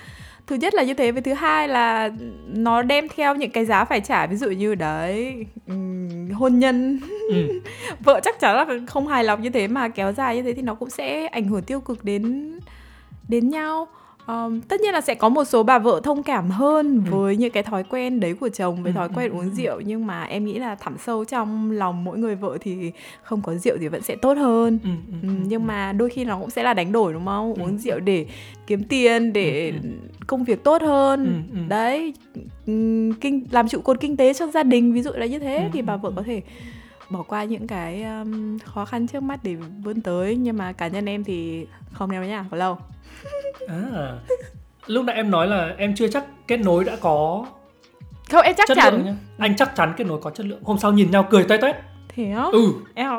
thứ 0.48 0.56
nhất 0.56 0.74
là 0.74 0.82
như 0.82 0.94
thế 0.94 1.12
và 1.12 1.20
thứ 1.20 1.32
hai 1.32 1.68
là 1.68 2.11
nó 2.46 2.82
đem 2.82 3.08
theo 3.16 3.34
những 3.34 3.50
cái 3.50 3.64
giá 3.64 3.84
phải 3.84 4.00
trả. 4.00 4.26
Ví 4.26 4.37
dụ 4.37 4.50
như 4.50 4.74
đấy 4.74 5.46
hôn 6.34 6.58
nhân. 6.58 7.00
Ừ, 7.30 7.61
vợ 8.00 8.20
chắc 8.24 8.40
chắn 8.40 8.56
là 8.56 8.66
không 8.87 9.06
hài 9.06 9.24
lòng 9.24 9.42
như 9.42 9.50
thế 9.50 9.68
mà 9.68 9.88
kéo 9.88 10.12
dài 10.12 10.37
như 10.37 10.42
thế 10.42 10.52
thì 10.54 10.62
nó 10.62 10.74
cũng 10.74 10.90
sẽ 10.90 11.26
ảnh 11.26 11.48
hưởng 11.48 11.62
tiêu 11.62 11.80
cực 11.80 12.04
đến 12.04 12.52
đến 13.28 13.48
nhau 13.48 13.88
Ờm, 14.29 14.61
tất 14.61 14.81
nhiên 14.81 14.93
là 14.93 15.01
sẽ 15.01 15.14
có 15.14 15.29
một 15.29 15.45
số 15.45 15.62
bà 15.62 15.79
vợ 15.79 16.01
thông 16.05 16.23
cảm 16.23 16.51
hơn 16.51 17.03
Ừ. 17.07 17.11
với 17.11 17.37
những 17.37 17.51
cái 17.53 17.62
thói 17.62 17.85
quen 17.85 18.21
đấy 18.21 18.35
của 18.41 18.49
chồng 18.49 18.83
với 18.83 18.93
Ừ, 18.93 18.97
thói 18.97 19.09
ừ, 19.09 19.12
quen 19.17 19.31
ừ, 19.31 19.37
uống 19.38 19.51
rượu. 19.55 19.81
Nhưng 19.81 20.07
mà 20.07 20.23
em 20.25 20.45
nghĩ 20.45 20.59
là 20.59 20.75
thẳm 20.75 20.97
sâu 20.99 21.25
trong 21.25 21.71
lòng 21.71 22.05
mỗi 22.05 22.19
người 22.19 22.35
vợ 22.35 22.59
thì 22.61 22.93
không 23.23 23.43
có 23.43 23.55
rượu 23.55 23.77
thì 23.81 23.88
vẫn 23.88 24.03
sẽ 24.03 24.17
tốt 24.17 24.38
hơn. 24.38 24.79
Ừ, 24.85 24.88
ừ, 24.88 25.17
Ừ, 25.23 25.29
ừ, 25.29 25.35
nhưng 25.47 25.67
mà 25.67 25.93
đôi 25.93 26.11
khi 26.11 26.25
nó 26.25 26.38
cũng 26.38 26.51
sẽ 26.51 26.62
là 26.62 26.75
đánh 26.75 26.93
đổi 26.93 27.12
đúng 27.12 27.25
không? 27.27 27.55
Ừ. 27.55 27.62
uống 27.62 27.79
rượu 27.79 27.99
để 28.01 28.27
kiếm 28.67 28.85
tiền 28.85 29.33
để 29.33 29.71
Ừ, 29.83 29.88
công 30.27 30.45
việc 30.45 30.64
tốt 30.64 30.83
hơn. 30.83 31.25
Ừ, 31.53 31.59
ừ. 31.59 31.64
đấy 31.69 32.14
kinh 33.21 33.45
làm 33.51 33.69
trụ 33.69 33.81
cột 33.81 34.01
kinh 34.01 34.17
tế 34.17 34.35
cho 34.35 34.47
gia 34.47 34.62
đình 34.62 34.93
ví 34.93 35.03
dụ 35.03 35.11
là 35.14 35.27
như 35.27 35.38
thế 35.38 35.62
Ừ, 35.62 35.69
thì 35.73 35.83
bà 35.83 35.97
vợ 35.97 36.11
có 36.17 36.23
thể 36.23 36.43
bỏ 37.11 37.23
qua 37.23 37.44
những 37.44 37.66
cái 37.66 38.03
um, 38.03 38.59
khó 38.59 38.85
khăn 38.85 39.07
trước 39.07 39.23
mắt 39.23 39.40
để 39.42 39.55
vươn 39.55 40.01
tới. 40.01 40.37
Nhưng 40.37 40.57
mà 40.57 40.73
cá 40.73 40.88
nhân 40.88 41.07
em 41.09 41.25
thì 41.25 41.66
không 41.92 42.11
đâu 42.11 42.25
nha 42.25 42.44
có 42.51 42.57
lâu. 42.57 42.79
À. 43.68 44.18
lúc 44.87 45.05
nãy 45.05 45.16
em 45.16 45.31
nói 45.31 45.47
là 45.47 45.75
em 45.79 45.94
chưa 45.94 46.09
chắc 46.09 46.25
kết 46.47 46.57
nối 46.57 46.85
đã 46.85 46.97
có 47.01 47.47
không 48.31 48.42
em 48.42 48.55
chắc 48.57 48.68
chất 48.68 48.77
chắn. 48.77 48.94
lượng 48.94 49.05
nhá. 49.05 49.14
Anh 49.38 49.57
chắc 49.57 49.77
chắn 49.77 49.94
kết 49.97 50.07
nối 50.07 50.21
có 50.23 50.31
chất 50.31 50.47
lượng. 50.47 50.61
Hôm 50.62 50.79
sau 50.79 50.92
nhìn 50.92 51.11
nhau 51.11 51.27
cười 51.31 51.44
toét 51.44 51.61
toét. 51.61 51.77
Thế 52.09 52.31
á? 52.31 52.47
Ừ. 52.53 52.73
Em 52.94 53.11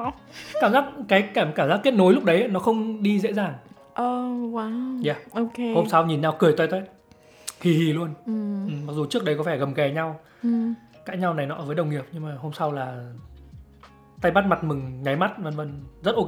cảm 0.62 0.74
giác 0.74 0.86
cái 1.08 1.22
cảm 1.22 1.52
cảm 1.56 1.70
giác 1.70 1.80
kết 1.84 1.94
nối 1.94 2.14
lúc 2.14 2.24
đấy 2.24 2.48
nó 2.48 2.60
không 2.60 3.04
đi 3.04 3.20
dễ 3.20 3.34
dàng. 3.34 3.54
Oh 4.02 4.54
wow. 4.54 5.06
Yeah. 5.06 5.18
ok. 5.34 5.76
Hôm 5.76 5.90
sau 5.90 6.06
nhìn 6.06 6.22
nhau 6.22 6.36
cười 6.40 6.54
toét 6.54 6.70
toét. 6.70 6.84
Hì 7.62 7.72
hì 7.72 7.94
luôn. 7.94 8.14
Ừ. 8.26 8.34
ừ, 8.68 8.74
mặc 8.88 8.94
dù 8.94 9.06
trước 9.06 9.24
đấy 9.24 9.36
có 9.38 9.44
vẻ 9.44 9.58
gầm 9.58 9.74
ghè 9.74 9.92
nhau. 9.92 10.20
Ừ. 10.44 10.50
cãi 11.06 11.18
nhau 11.18 11.34
này 11.34 11.46
nọ 11.46 11.56
với 11.56 11.76
đồng 11.76 11.90
nghiệp 11.90 12.04
nhưng 12.12 12.24
mà 12.24 12.36
hôm 12.40 12.54
sau 12.54 12.72
là 12.72 13.04
tay 14.22 14.32
bắt 14.32 14.46
mặt 14.46 14.64
mừng 14.64 15.04
nháy 15.04 15.16
mắt 15.16 15.32
vân 15.38 15.56
vân. 15.56 15.84
Rất 16.04 16.16
ok. 16.16 16.28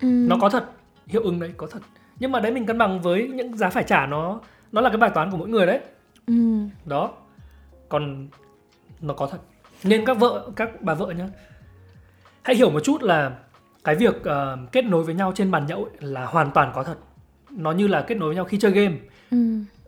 Ừ. 0.00 0.08
nó 0.08 0.36
có 0.40 0.48
thật 0.48 0.64
hiệu 1.06 1.22
ứng 1.22 1.40
đấy 1.40 1.52
có 1.56 1.66
thật. 1.66 1.80
Nhưng 2.20 2.32
mà 2.32 2.40
đấy 2.40 2.52
mình 2.52 2.66
cân 2.66 2.78
bằng 2.78 3.00
với 3.00 3.28
những 3.28 3.56
giá 3.56 3.70
phải 3.70 3.84
trả 3.84 4.06
nó 4.06 4.40
nó 4.72 4.80
là 4.80 4.90
cái 4.90 4.98
bài 4.98 5.10
toán 5.14 5.30
của 5.30 5.36
mỗi 5.36 5.48
người 5.48 5.66
đấy. 5.66 5.80
Ừ. 6.26 6.34
đó. 6.84 7.12
Còn 7.88 8.28
nó 9.00 9.14
có 9.14 9.26
thật. 9.26 9.38
Nên 9.84 10.04
các 10.04 10.18
vợ 10.18 10.50
các 10.56 10.82
bà 10.82 10.94
vợ 10.94 11.06
nhá. 11.06 11.28
Hãy 12.42 12.56
hiểu 12.56 12.70
một 12.70 12.80
chút 12.80 13.02
là 13.02 13.36
cái 13.84 13.94
việc 13.94 14.24
ờ, 14.24 14.58
kết 14.72 14.84
nối 14.84 15.04
với 15.04 15.14
nhau 15.14 15.32
trên 15.34 15.50
bàn 15.50 15.66
nhậu 15.66 15.84
ấy 15.84 15.92
là 16.00 16.26
hoàn 16.26 16.50
toàn 16.50 16.72
có 16.74 16.82
thật. 16.82 16.96
Nó 17.50 17.72
như 17.72 17.86
là 17.86 18.02
kết 18.02 18.14
nối 18.14 18.28
với 18.28 18.36
nhau 18.36 18.44
khi 18.44 18.58
chơi 18.58 18.72
game. 18.72 18.96
Ừ. 19.30 19.38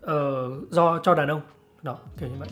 ờ, 0.00 0.50
do 0.70 0.98
cho 0.98 1.14
đàn 1.14 1.28
ông. 1.28 1.40
Đó 1.82 1.98
kiểu 2.18 2.28
như 2.28 2.36
vậy 2.38 2.48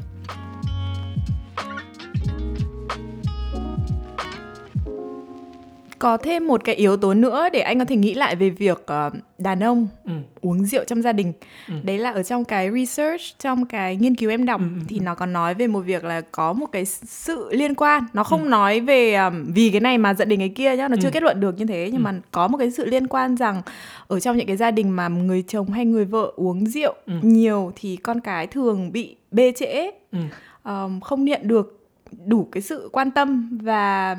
có 5.99 6.17
thêm 6.17 6.47
một 6.47 6.65
cái 6.65 6.75
yếu 6.75 6.97
tố 6.97 7.15
nữa 7.15 7.49
để 7.53 7.61
anh 7.61 7.79
có 7.79 7.85
thể 7.85 7.97
nghĩ 7.97 8.15
lại 8.15 8.37
về 8.37 8.51
việc 8.51 8.83
ờ, 8.87 9.11
đàn 9.39 9.61
ông 9.61 9.89
ừ. 10.05 10.13
uống 10.41 10.65
rượu 10.65 10.85
trong 10.85 11.03
gia 11.03 11.13
đình 11.13 11.33
Ừ. 11.69 11.75
đấy 11.83 11.99
là 11.99 12.11
ở 12.11 12.23
trong 12.23 12.45
cái 12.45 12.71
research 12.71 13.23
trong 13.39 13.67
cái 13.67 13.97
nghiên 13.97 14.15
cứu 14.15 14.31
em 14.31 14.47
đọc 14.47 14.61
Ừ, 14.61 14.67
ừ, 14.75 14.81
thì 14.89 14.99
ừ. 14.99 15.03
nó 15.03 15.15
còn 15.15 15.33
nói 15.33 15.55
về 15.55 15.67
một 15.67 15.81
việc 15.81 16.05
là 16.05 16.21
có 16.21 16.53
một 16.53 16.67
cái 16.73 16.85
sự 16.85 17.49
liên 17.53 17.75
quan 17.75 18.03
nó 18.13 18.25
không 18.25 18.43
Ừ. 18.43 18.49
nói 18.49 18.81
về 18.81 19.15
um, 19.15 19.45
vì 19.55 19.71
cái 19.71 19.81
này 19.81 19.99
mà 19.99 20.15
dẫn 20.15 20.29
đến 20.29 20.39
cái 20.39 20.49
kia 20.49 20.77
nhá 20.77 20.89
nó 20.89 20.97
chưa 21.03 21.09
Ừ. 21.09 21.13
kết 21.13 21.23
luận 21.23 21.41
được 21.41 21.59
như 21.59 21.65
thế 21.67 21.89
nhưng 21.93 22.01
Ừ. 22.01 22.05
mà 22.05 22.15
có 22.31 22.49
một 22.49 22.59
cái 22.59 22.71
sự 22.71 22.85
liên 22.85 23.07
quan 23.07 23.37
rằng 23.37 23.63
ở 24.09 24.21
trong 24.21 24.37
những 24.37 24.47
cái 24.47 24.57
gia 24.57 24.71
đình 24.71 24.97
mà 24.97 25.09
người 25.09 25.45
chồng 25.49 25.71
hay 25.71 25.85
người 25.85 26.05
vợ 26.05 26.33
uống 26.37 26.67
rượu 26.67 26.95
Ừ. 27.07 27.13
nhiều 27.23 27.73
thì 27.77 27.97
con 27.97 28.21
cái 28.21 28.47
thường 28.47 28.93
bị 28.93 29.17
bê 29.31 29.53
trễ 29.57 29.91
Ừ. 30.13 30.19
um, 30.65 31.01
không 31.01 31.25
nhận 31.25 31.41
được 31.45 31.76
đủ 32.27 32.49
cái 32.53 32.63
sự 32.63 32.89
quan 32.93 33.11
tâm 33.11 33.59
và 33.63 34.17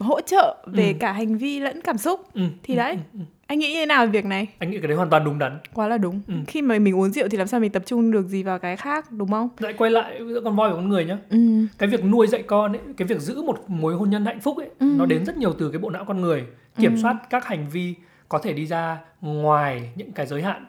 hỗ 0.00 0.20
trợ 0.20 0.64
về 0.66 0.88
Ừ. 0.92 0.96
cả 1.00 1.12
hành 1.12 1.36
vi 1.38 1.60
lẫn 1.60 1.80
cảm 1.80 1.98
xúc 1.98 2.20
Ừ. 2.34 2.40
Thì 2.62 2.74
ừ, 2.74 2.78
đấy. 2.78 2.92
ừ, 2.92 3.00
ừ. 3.18 3.20
anh 3.46 3.58
nghĩ 3.58 3.68
như 3.68 3.74
thế 3.80 3.86
nào 3.86 4.06
về 4.06 4.12
việc 4.12 4.24
này 4.24 4.46
anh 4.58 4.70
nghĩ 4.70 4.78
cái 4.78 4.88
đấy 4.88 4.96
hoàn 4.96 5.10
toàn 5.10 5.24
đúng 5.24 5.38
đắn 5.38 5.58
quá 5.74 5.88
là 5.88 5.98
đúng 5.98 6.20
Ừ. 6.28 6.34
khi 6.46 6.62
mà 6.62 6.78
mình 6.78 6.96
uống 6.96 7.10
rượu 7.10 7.28
thì 7.28 7.38
làm 7.38 7.46
sao 7.46 7.60
mình 7.60 7.72
tập 7.72 7.82
trung 7.86 8.10
được 8.10 8.26
gì 8.28 8.42
vào 8.42 8.58
cái 8.58 8.76
khác 8.76 9.12
đúng 9.12 9.30
không 9.30 9.48
lại 9.58 9.72
quay 9.72 9.90
lại 9.90 10.20
giữa 10.28 10.40
con 10.44 10.56
voi 10.56 10.70
và 10.70 10.76
con 10.76 10.88
người 10.88 11.04
nhá 11.04 11.18
ừ 11.30 11.38
cái 11.78 11.88
việc 11.88 12.04
nuôi 12.04 12.26
dạy 12.26 12.42
con 12.42 12.72
ấy 12.72 12.80
cái 12.96 13.08
việc 13.08 13.20
giữ 13.20 13.42
một 13.42 13.64
mối 13.70 13.94
hôn 13.94 14.10
nhân 14.10 14.24
hạnh 14.24 14.40
phúc 14.40 14.56
ấy 14.58 14.68
Ừ. 14.78 14.86
nó 14.98 15.06
đến 15.06 15.24
rất 15.24 15.36
nhiều 15.36 15.52
từ 15.58 15.70
cái 15.70 15.78
bộ 15.78 15.90
não 15.90 16.04
con 16.04 16.20
người 16.20 16.44
kiểm 16.78 16.94
Ừ. 16.94 16.98
soát 17.02 17.16
các 17.30 17.44
hành 17.46 17.68
vi 17.72 17.94
có 18.28 18.38
thể 18.38 18.52
đi 18.52 18.66
ra 18.66 18.98
ngoài 19.20 19.92
những 19.96 20.12
cái 20.12 20.26
giới 20.26 20.42
hạn 20.42 20.66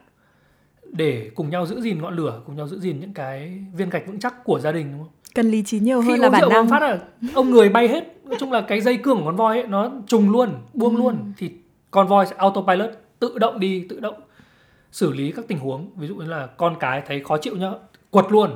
để 0.91 1.31
cùng 1.35 1.49
nhau 1.49 1.65
giữ 1.65 1.81
gìn 1.81 2.01
ngọn 2.01 2.15
lửa 2.15 2.41
cùng 2.45 2.55
nhau 2.55 2.67
giữ 2.67 2.79
gìn 2.79 2.99
những 2.99 3.13
cái 3.13 3.63
viên 3.75 3.89
gạch 3.89 4.07
vững 4.07 4.19
chắc 4.19 4.43
của 4.43 4.59
gia 4.59 4.71
đình 4.71 4.91
đúng 4.91 4.99
không 4.99 5.11
cần 5.37 5.51
lý 5.51 5.63
trí 5.63 5.79
nhiều 5.79 6.01
khi 6.01 6.09
hơn 6.11 6.19
là 6.19 6.27
uống 6.27 6.31
bản 6.31 6.41
rượu 6.41 6.49
năng 6.49 6.67
phát 6.69 6.81
là 6.81 6.99
ông 7.35 7.49
người 7.49 7.69
bay 7.69 7.87
hết 7.87 8.03
nói 8.25 8.37
chung 8.39 8.51
là 8.51 8.61
cái 8.61 8.81
dây 8.81 8.97
cương 8.97 9.17
của 9.17 9.25
con 9.25 9.35
voi 9.35 9.57
ấy 9.59 9.67
nó 9.67 9.91
trùng 10.07 10.29
luôn 10.29 10.49
buông 10.73 10.95
Ừ. 10.95 10.99
luôn 10.99 11.33
thì 11.37 11.51
con 11.91 12.07
voi 12.07 12.25
sẽ 12.25 12.35
autopilot 12.37 12.89
tự 13.19 13.37
động 13.37 13.59
đi 13.59 13.85
tự 13.89 13.99
động 13.99 14.13
xử 14.91 15.13
lý 15.13 15.31
các 15.31 15.45
tình 15.47 15.59
huống 15.59 15.89
ví 15.95 16.07
dụ 16.07 16.15
như 16.15 16.25
là 16.25 16.47
con 16.57 16.75
cái 16.79 17.01
thấy 17.07 17.23
khó 17.23 17.37
chịu 17.37 17.55
nhá 17.55 17.71
quật 18.09 18.25
luôn 18.29 18.49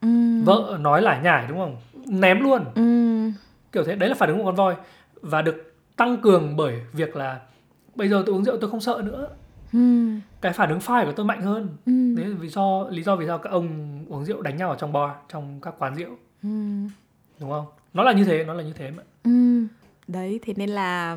ừ. 0.00 0.08
vợ 0.44 0.76
nói 0.80 1.02
lải 1.02 1.20
nhải 1.22 1.44
đúng 1.48 1.58
không 1.58 1.76
ném 2.06 2.40
luôn 2.40 2.64
ừ. 2.74 2.82
kiểu 3.72 3.84
thế 3.84 3.94
đấy 3.96 4.08
là 4.08 4.14
phản 4.14 4.28
ứng 4.28 4.38
của 4.38 4.44
con 4.44 4.54
voi 4.54 4.74
và 5.22 5.42
được 5.42 5.72
tăng 5.96 6.16
cường 6.16 6.56
bởi 6.56 6.80
việc 6.92 7.16
là 7.16 7.40
bây 7.94 8.08
giờ 8.08 8.22
tôi 8.26 8.34
uống 8.34 8.44
rượu 8.44 8.56
tôi 8.60 8.70
không 8.70 8.80
sợ 8.80 9.02
nữa 9.04 9.28
Ừ. 9.72 9.78
cái 10.40 10.52
phản 10.52 10.68
ứng 10.68 10.80
phai 10.80 11.04
của 11.04 11.12
tôi 11.12 11.26
mạnh 11.26 11.42
hơn 11.42 11.68
Ừ. 11.86 11.92
đấy 12.16 12.26
là 12.26 12.36
vì 12.40 12.48
do 12.48 12.86
lý 12.90 13.02
do 13.02 13.16
vì 13.16 13.26
sao 13.26 13.38
các 13.38 13.50
ông 13.50 13.68
uống 14.08 14.24
rượu 14.24 14.42
đánh 14.42 14.56
nhau 14.56 14.70
ở 14.70 14.76
trong 14.76 14.92
bar 14.92 15.10
trong 15.32 15.60
các 15.62 15.74
quán 15.78 15.94
rượu 15.94 16.10
Ừ. 16.46 16.88
đúng 17.40 17.50
không 17.50 17.66
nó 17.94 18.02
là 18.02 18.12
như 18.12 18.24
thế 18.24 18.44
nó 18.44 18.54
là 18.54 18.62
như 18.62 18.72
thế 18.72 18.90
mà 18.90 19.02
Ừ. 19.24 19.66
đấy 20.08 20.40
thế 20.42 20.54
nên 20.56 20.70
là 20.70 21.16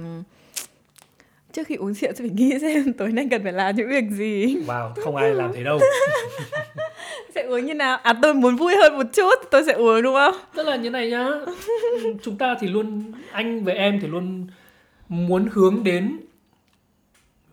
trước 1.53 1.67
khi 1.67 1.75
uống 1.75 1.93
rượu 1.93 2.11
sẽ 2.13 2.19
phải 2.19 2.29
nghĩ 2.29 2.59
xem 2.61 2.93
tối 2.93 3.11
nay 3.11 3.27
cần 3.31 3.43
phải 3.43 3.53
làm 3.53 3.75
những 3.75 3.89
việc 3.89 4.09
gì 4.11 4.55
wow 4.67 4.91
không 5.03 5.15
ai 5.15 5.33
làm 5.33 5.51
thế 5.53 5.63
đâu 5.63 5.79
sẽ 7.35 7.41
uống 7.43 7.65
như 7.65 7.73
nào 7.73 7.97
à 7.97 8.13
tôi 8.21 8.33
muốn 8.33 8.55
vui 8.55 8.75
hơn 8.75 8.97
một 8.97 9.05
chút 9.13 9.33
tôi 9.51 9.63
sẽ 9.65 9.73
uống 9.73 10.01
đúng 10.01 10.13
không 10.15 10.33
tức 10.55 10.63
là 10.67 10.75
như 10.75 10.89
này 10.89 11.09
nhá 11.09 11.27
chúng 12.23 12.37
ta 12.37 12.55
thì 12.59 12.67
luôn 12.67 13.11
anh 13.31 13.63
với 13.63 13.75
em 13.75 13.99
thì 14.01 14.07
luôn 14.07 14.47
muốn 15.09 15.47
hướng 15.51 15.83
đến 15.83 16.19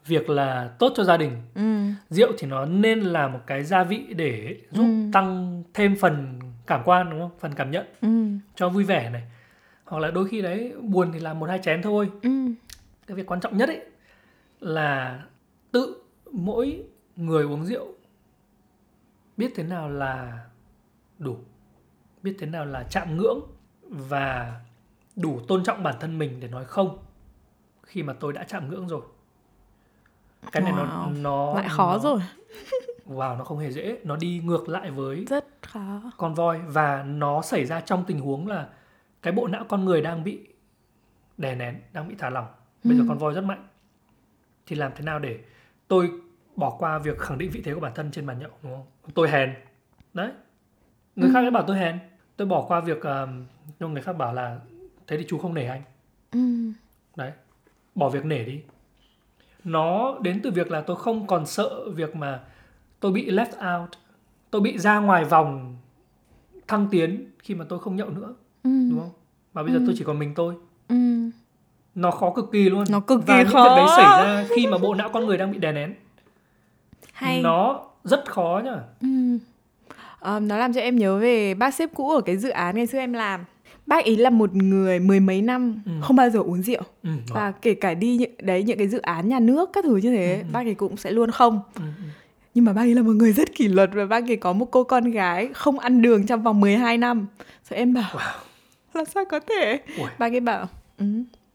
việc 0.06 0.30
là 0.30 0.70
tốt 0.78 0.92
cho 0.96 1.04
gia 1.04 1.16
đình 1.16 1.30
ừ. 1.54 1.62
rượu 2.10 2.32
thì 2.38 2.46
nó 2.46 2.64
nên 2.64 3.00
là 3.00 3.28
một 3.28 3.40
cái 3.46 3.64
gia 3.64 3.84
vị 3.84 4.00
để 4.16 4.56
giúp 4.72 4.82
Ừ. 4.84 5.10
tăng 5.12 5.62
thêm 5.74 5.96
phần 6.00 6.38
cảm 6.66 6.82
quan 6.84 7.10
đúng 7.10 7.20
không 7.20 7.30
phần 7.38 7.54
cảm 7.54 7.70
nhận 7.70 7.86
Ừ. 8.00 8.08
cho 8.54 8.68
vui 8.68 8.84
vẻ 8.84 9.10
này 9.10 9.22
hoặc 9.84 9.98
là 9.98 10.10
đôi 10.10 10.28
khi 10.28 10.42
đấy 10.42 10.72
buồn 10.82 11.10
thì 11.12 11.18
làm 11.20 11.38
một 11.38 11.48
hai 11.48 11.58
chén 11.58 11.82
thôi 11.82 12.10
Ừ. 12.22 12.30
cái 13.06 13.16
việc 13.16 13.26
quan 13.26 13.40
trọng 13.40 13.56
nhất 13.56 13.68
ấy 13.68 13.80
là 14.60 15.22
tự 15.72 16.02
mỗi 16.32 16.84
người 17.16 17.44
uống 17.44 17.64
rượu 17.64 17.86
biết 19.36 19.52
thế 19.56 19.62
nào 19.62 19.88
là 19.88 20.44
đủ 21.18 21.36
biết 22.22 22.36
thế 22.38 22.46
nào 22.46 22.64
là 22.66 22.84
chạm 22.90 23.16
ngưỡng 23.16 23.40
và 23.82 24.60
đủ 25.16 25.40
tôn 25.48 25.64
trọng 25.64 25.82
bản 25.82 25.94
thân 26.00 26.18
mình 26.18 26.40
để 26.40 26.48
nói 26.48 26.64
không 26.64 26.98
khi 27.82 28.02
mà 28.02 28.12
tôi 28.12 28.32
đã 28.32 28.44
chạm 28.48 28.70
ngưỡng 28.70 28.88
rồi 28.88 29.02
cái 30.52 30.62
này 30.62 30.72
nó 30.72 30.84
Wow. 30.84 31.22
nó 31.22 31.54
lại 31.54 31.68
khó 31.68 31.92
nó, 31.92 31.98
rồi 31.98 32.20
wow 33.08 33.36
nó 33.38 33.44
không 33.44 33.58
hề 33.58 33.70
dễ. 33.72 33.98
Nó 34.04 34.16
đi 34.16 34.40
ngược 34.44 34.68
lại 34.68 34.90
với 34.90 35.24
rất 35.28 35.44
khó. 35.62 36.00
Con 36.16 36.34
voi 36.34 36.58
và 36.66 37.02
nó 37.02 37.42
xảy 37.42 37.64
ra 37.64 37.80
trong 37.80 38.04
tình 38.06 38.20
huống 38.20 38.46
là 38.48 38.68
cái 39.22 39.32
bộ 39.32 39.46
não 39.46 39.64
con 39.68 39.84
người 39.84 40.02
đang 40.02 40.24
bị 40.24 40.40
đè 41.38 41.54
nén 41.54 41.80
đang 41.92 42.08
bị 42.08 42.14
thả 42.18 42.30
lỏng. 42.30 42.46
Bây 42.84 42.96
giờ 42.96 43.02
Ừ. 43.02 43.06
con 43.08 43.18
voi 43.18 43.34
rất 43.34 43.40
mạnh. 43.44 43.66
Thì 44.66 44.76
làm 44.76 44.92
thế 44.96 45.04
nào 45.04 45.18
để 45.18 45.38
tôi 45.88 46.10
bỏ 46.56 46.76
qua 46.78 46.98
việc 46.98 47.18
khẳng 47.18 47.38
định 47.38 47.50
vị 47.50 47.62
thế 47.64 47.74
của 47.74 47.80
bản 47.80 47.92
thân 47.94 48.10
trên 48.10 48.26
bàn 48.26 48.38
nhậu 48.38 48.50
đúng 48.62 48.72
không? 48.72 48.86
Tôi 49.14 49.28
hèn. 49.30 49.54
Đấy. 50.14 50.30
Người 51.16 51.28
Ừ. 51.28 51.32
khác 51.34 51.42
đã 51.42 51.50
bảo 51.50 51.64
tôi 51.66 51.78
hèn. 51.78 51.98
Tôi 52.36 52.46
bỏ 52.48 52.64
qua 52.68 52.80
việc 52.80 52.98
uh, 52.98 53.28
nhưng 53.80 53.92
người 53.92 54.02
khác 54.02 54.12
bảo 54.12 54.34
là 54.34 54.58
thế 55.06 55.16
thì 55.16 55.24
chú 55.28 55.38
không 55.38 55.54
nể 55.54 55.66
anh. 55.66 55.82
Ừ. 56.32 56.38
đấy. 57.16 57.32
Bỏ 57.94 58.08
việc 58.08 58.24
nể 58.24 58.44
đi. 58.44 58.60
Nó 59.64 60.18
đến 60.22 60.40
từ 60.42 60.50
việc 60.50 60.70
là 60.70 60.80
tôi 60.80 60.96
không 60.96 61.26
còn 61.26 61.46
sợ 61.46 61.90
việc 61.90 62.16
mà 62.16 62.44
tôi 63.00 63.12
bị 63.12 63.30
left 63.30 63.80
out 63.82 63.90
tôi 64.50 64.60
bị 64.60 64.78
ra 64.78 64.98
ngoài 64.98 65.24
vòng 65.24 65.76
thăng 66.68 66.86
tiến 66.90 67.30
khi 67.42 67.54
mà 67.54 67.64
tôi 67.68 67.78
không 67.78 67.96
nhậu 67.96 68.10
nữa 68.10 68.34
Ừ. 68.62 68.70
đúng 68.90 68.98
không 69.00 69.10
mà 69.54 69.62
bây 69.62 69.72
giờ 69.72 69.78
Ừ. 69.78 69.82
tôi 69.86 69.94
chỉ 69.98 70.04
còn 70.04 70.18
mình 70.18 70.32
tôi 70.34 70.54
Ừ. 70.88 70.94
nó 71.94 72.10
khó 72.10 72.30
cực 72.36 72.52
kỳ 72.52 72.68
luôn 72.70 72.84
Nó 72.90 73.00
cực 73.00 73.20
kỳ 73.26 73.32
và 73.32 73.38
những 73.42 73.52
khó. 73.52 73.62
việc 73.64 73.70
đấy 73.76 73.86
xảy 73.96 74.06
ra 74.18 74.44
khi 74.50 74.66
mà 74.66 74.78
bộ 74.78 74.94
não 74.94 75.08
con 75.12 75.26
người 75.26 75.38
đang 75.38 75.52
bị 75.52 75.58
đè 75.58 75.72
nén 75.72 75.94
hay 77.12 77.42
nó 77.42 77.80
rất 78.04 78.30
khó 78.30 78.62
nhá 78.64 78.76
Ừ. 79.02 79.08
Ờ, 80.20 80.40
nó 80.40 80.56
làm 80.56 80.72
cho 80.72 80.80
em 80.80 80.96
nhớ 80.96 81.18
về 81.18 81.54
bác 81.54 81.74
sếp 81.74 81.90
cũ 81.94 82.10
ở 82.10 82.20
cái 82.20 82.36
dự 82.36 82.48
án 82.48 82.76
ngày 82.76 82.86
xưa 82.86 82.98
em 82.98 83.12
làm 83.12 83.44
bác 83.86 84.04
ấy 84.04 84.16
là 84.16 84.30
một 84.30 84.54
người 84.54 85.00
mười 85.00 85.20
mấy 85.20 85.42
năm 85.42 85.82
Ừ. 85.86 85.92
không 86.02 86.16
bao 86.16 86.30
giờ 86.30 86.38
uống 86.40 86.62
rượu 86.62 86.82
ừ, 87.02 87.10
và 87.28 87.50
kể 87.52 87.74
cả 87.74 87.94
đi 87.94 88.16
những 88.16 88.30
đấy 88.42 88.62
những 88.62 88.78
cái 88.78 88.88
dự 88.88 88.98
án 88.98 89.28
nhà 89.28 89.40
nước 89.40 89.70
các 89.72 89.84
thứ 89.84 89.96
như 89.96 90.10
thế 90.16 90.34
Ừ, 90.36 90.42
ừ. 90.42 90.46
bác 90.52 90.66
ấy 90.66 90.74
cũng 90.74 90.96
sẽ 90.96 91.10
luôn 91.10 91.30
không 91.30 91.60
ừ, 91.74 91.80
ừ. 91.82 92.04
Nhưng 92.56 92.64
mà 92.64 92.72
bác 92.72 92.82
ấy 92.82 92.94
là 92.94 93.02
một 93.02 93.12
người 93.12 93.32
rất 93.32 93.54
kỷ 93.54 93.68
luật 93.68 93.90
và 93.94 94.04
bác 94.06 94.24
ấy 94.30 94.36
có 94.36 94.52
một 94.52 94.66
cô 94.70 94.84
con 94.84 95.10
gái 95.10 95.48
không 95.54 95.78
ăn 95.78 96.02
đường 96.02 96.26
trong 96.26 96.42
vòng 96.42 96.60
12 96.60 96.98
năm 96.98 97.26
rồi 97.70 97.78
em 97.78 97.94
bảo 97.94 98.10
Wow. 98.14 98.38
là 98.94 99.04
sao 99.04 99.24
có 99.24 99.40
thể 99.40 99.80
Ui. 99.98 100.06
bác 100.18 100.32
ấy 100.32 100.40
bảo 100.40 100.66
ừ, 100.98 101.04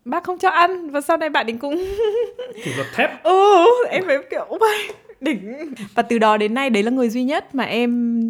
bác 0.05 0.23
không 0.23 0.37
cho 0.37 0.49
ăn 0.49 0.89
và 0.89 1.01
sau 1.01 1.17
này 1.17 1.29
bạn 1.29 1.45
ấy 1.47 1.57
cũng 1.61 1.75
kỷ 2.63 2.71
luật 2.75 2.87
thép 2.93 3.23
ừ 3.23 3.65
em 3.89 4.03
phải 4.07 4.17
kiểu 4.31 4.45
"Ôi, 4.59 4.69
đỉnh 5.21 5.53
và 5.95 6.03
từ 6.03 6.17
đó 6.19 6.37
đến 6.37 6.53
nay 6.53 6.69
đấy 6.69 6.83
là 6.83 6.91
người 6.91 7.09
duy 7.09 7.23
nhất 7.23 7.55
mà 7.55 7.63
em 7.63 8.21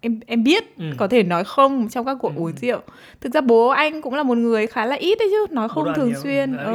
em 0.00 0.20
em 0.26 0.44
biết 0.44 0.64
Ừ. 0.78 0.84
có 0.96 1.08
thể 1.08 1.22
nói 1.22 1.44
không 1.44 1.88
trong 1.88 2.06
các 2.06 2.14
cuộc 2.20 2.32
Ừ, 2.36 2.40
uống 2.40 2.52
rượu 2.60 2.80
thực 3.20 3.34
ra 3.34 3.40
bố 3.40 3.68
anh 3.68 4.02
cũng 4.02 4.14
là 4.14 4.22
một 4.22 4.38
người 4.38 4.66
khá 4.66 4.86
là 4.86 4.96
ít 4.96 5.18
đấy 5.18 5.28
chứ 5.30 5.46
nói 5.54 5.68
không 5.68 5.92
thường 5.96 6.08
nhiều, 6.08 6.20
xuyên 6.22 6.56
ờ, 6.56 6.72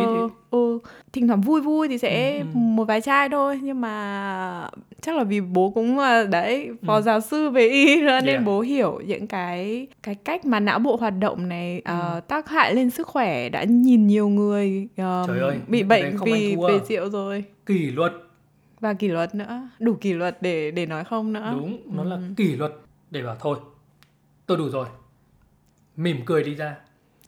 ừ. 0.52 0.80
thỉnh 1.14 1.28
thoảng 1.28 1.42
vui 1.42 1.62
vui 1.62 1.88
thì 1.88 1.98
sẽ 1.98 2.38
Ừ, 2.40 2.44
ừ. 2.54 2.58
một 2.58 2.84
vài 2.86 3.02
chai 3.02 3.30
thôi 3.30 3.60
nhưng 3.64 3.82
mà 3.82 4.70
chắc 5.02 5.16
là 5.16 5.24
vì 5.24 5.42
bố 5.42 5.70
cũng 5.70 6.00
là 6.00 6.24
đấy 6.24 6.70
phó 6.88 6.96
Ừ. 6.96 7.02
giáo 7.02 7.20
sư 7.22 7.50
về 7.50 7.68
y 7.68 7.96
nên 8.02 8.26
Yeah. 8.26 8.44
bố 8.46 8.62
hiểu 8.62 9.02
những 9.06 9.28
cái 9.28 9.88
cái 10.04 10.16
cách 10.16 10.46
mà 10.46 10.60
não 10.60 10.80
bộ 10.80 10.96
hoạt 10.96 11.14
động 11.20 11.50
này 11.50 11.82
ờ, 11.86 12.14
Ừ. 12.14 12.20
tác 12.28 12.50
hại 12.50 12.76
lên 12.76 12.90
sức 12.90 13.08
khỏe 13.08 13.50
đã 13.50 13.64
nhìn 13.64 14.08
nhiều 14.08 14.30
người 14.30 14.88
ờ, 14.98 15.24
Trời 15.28 15.40
ơi, 15.40 15.58
bị 15.68 15.84
bệnh 15.84 16.18
vì 16.26 16.56
về 16.68 16.80
rượu 16.90 17.10
rồi. 17.10 17.44
Kỷ 17.66 17.92
luật. 17.92 18.14
Và 18.80 18.94
kỷ 18.94 19.08
luật 19.08 19.36
nữa. 19.36 19.70
Đủ 19.80 19.94
kỷ 20.02 20.14
luật 20.14 20.38
để 20.42 20.72
để 20.72 20.86
nói 20.86 21.04
không 21.04 21.34
nữa. 21.34 21.50
Đúng 21.56 21.96
nó 21.96 22.04
là 22.04 22.16
Ừ. 22.16 22.22
kỷ 22.38 22.56
luật. 22.56 22.72
Để 23.12 23.22
bảo 23.22 23.36
thôi 23.40 23.58
tôi 24.46 24.58
đủ 24.58 24.70
rồi. 24.70 24.86
Mỉm 25.98 26.18
cười 26.26 26.44
đi 26.44 26.56
ra. 26.56 26.76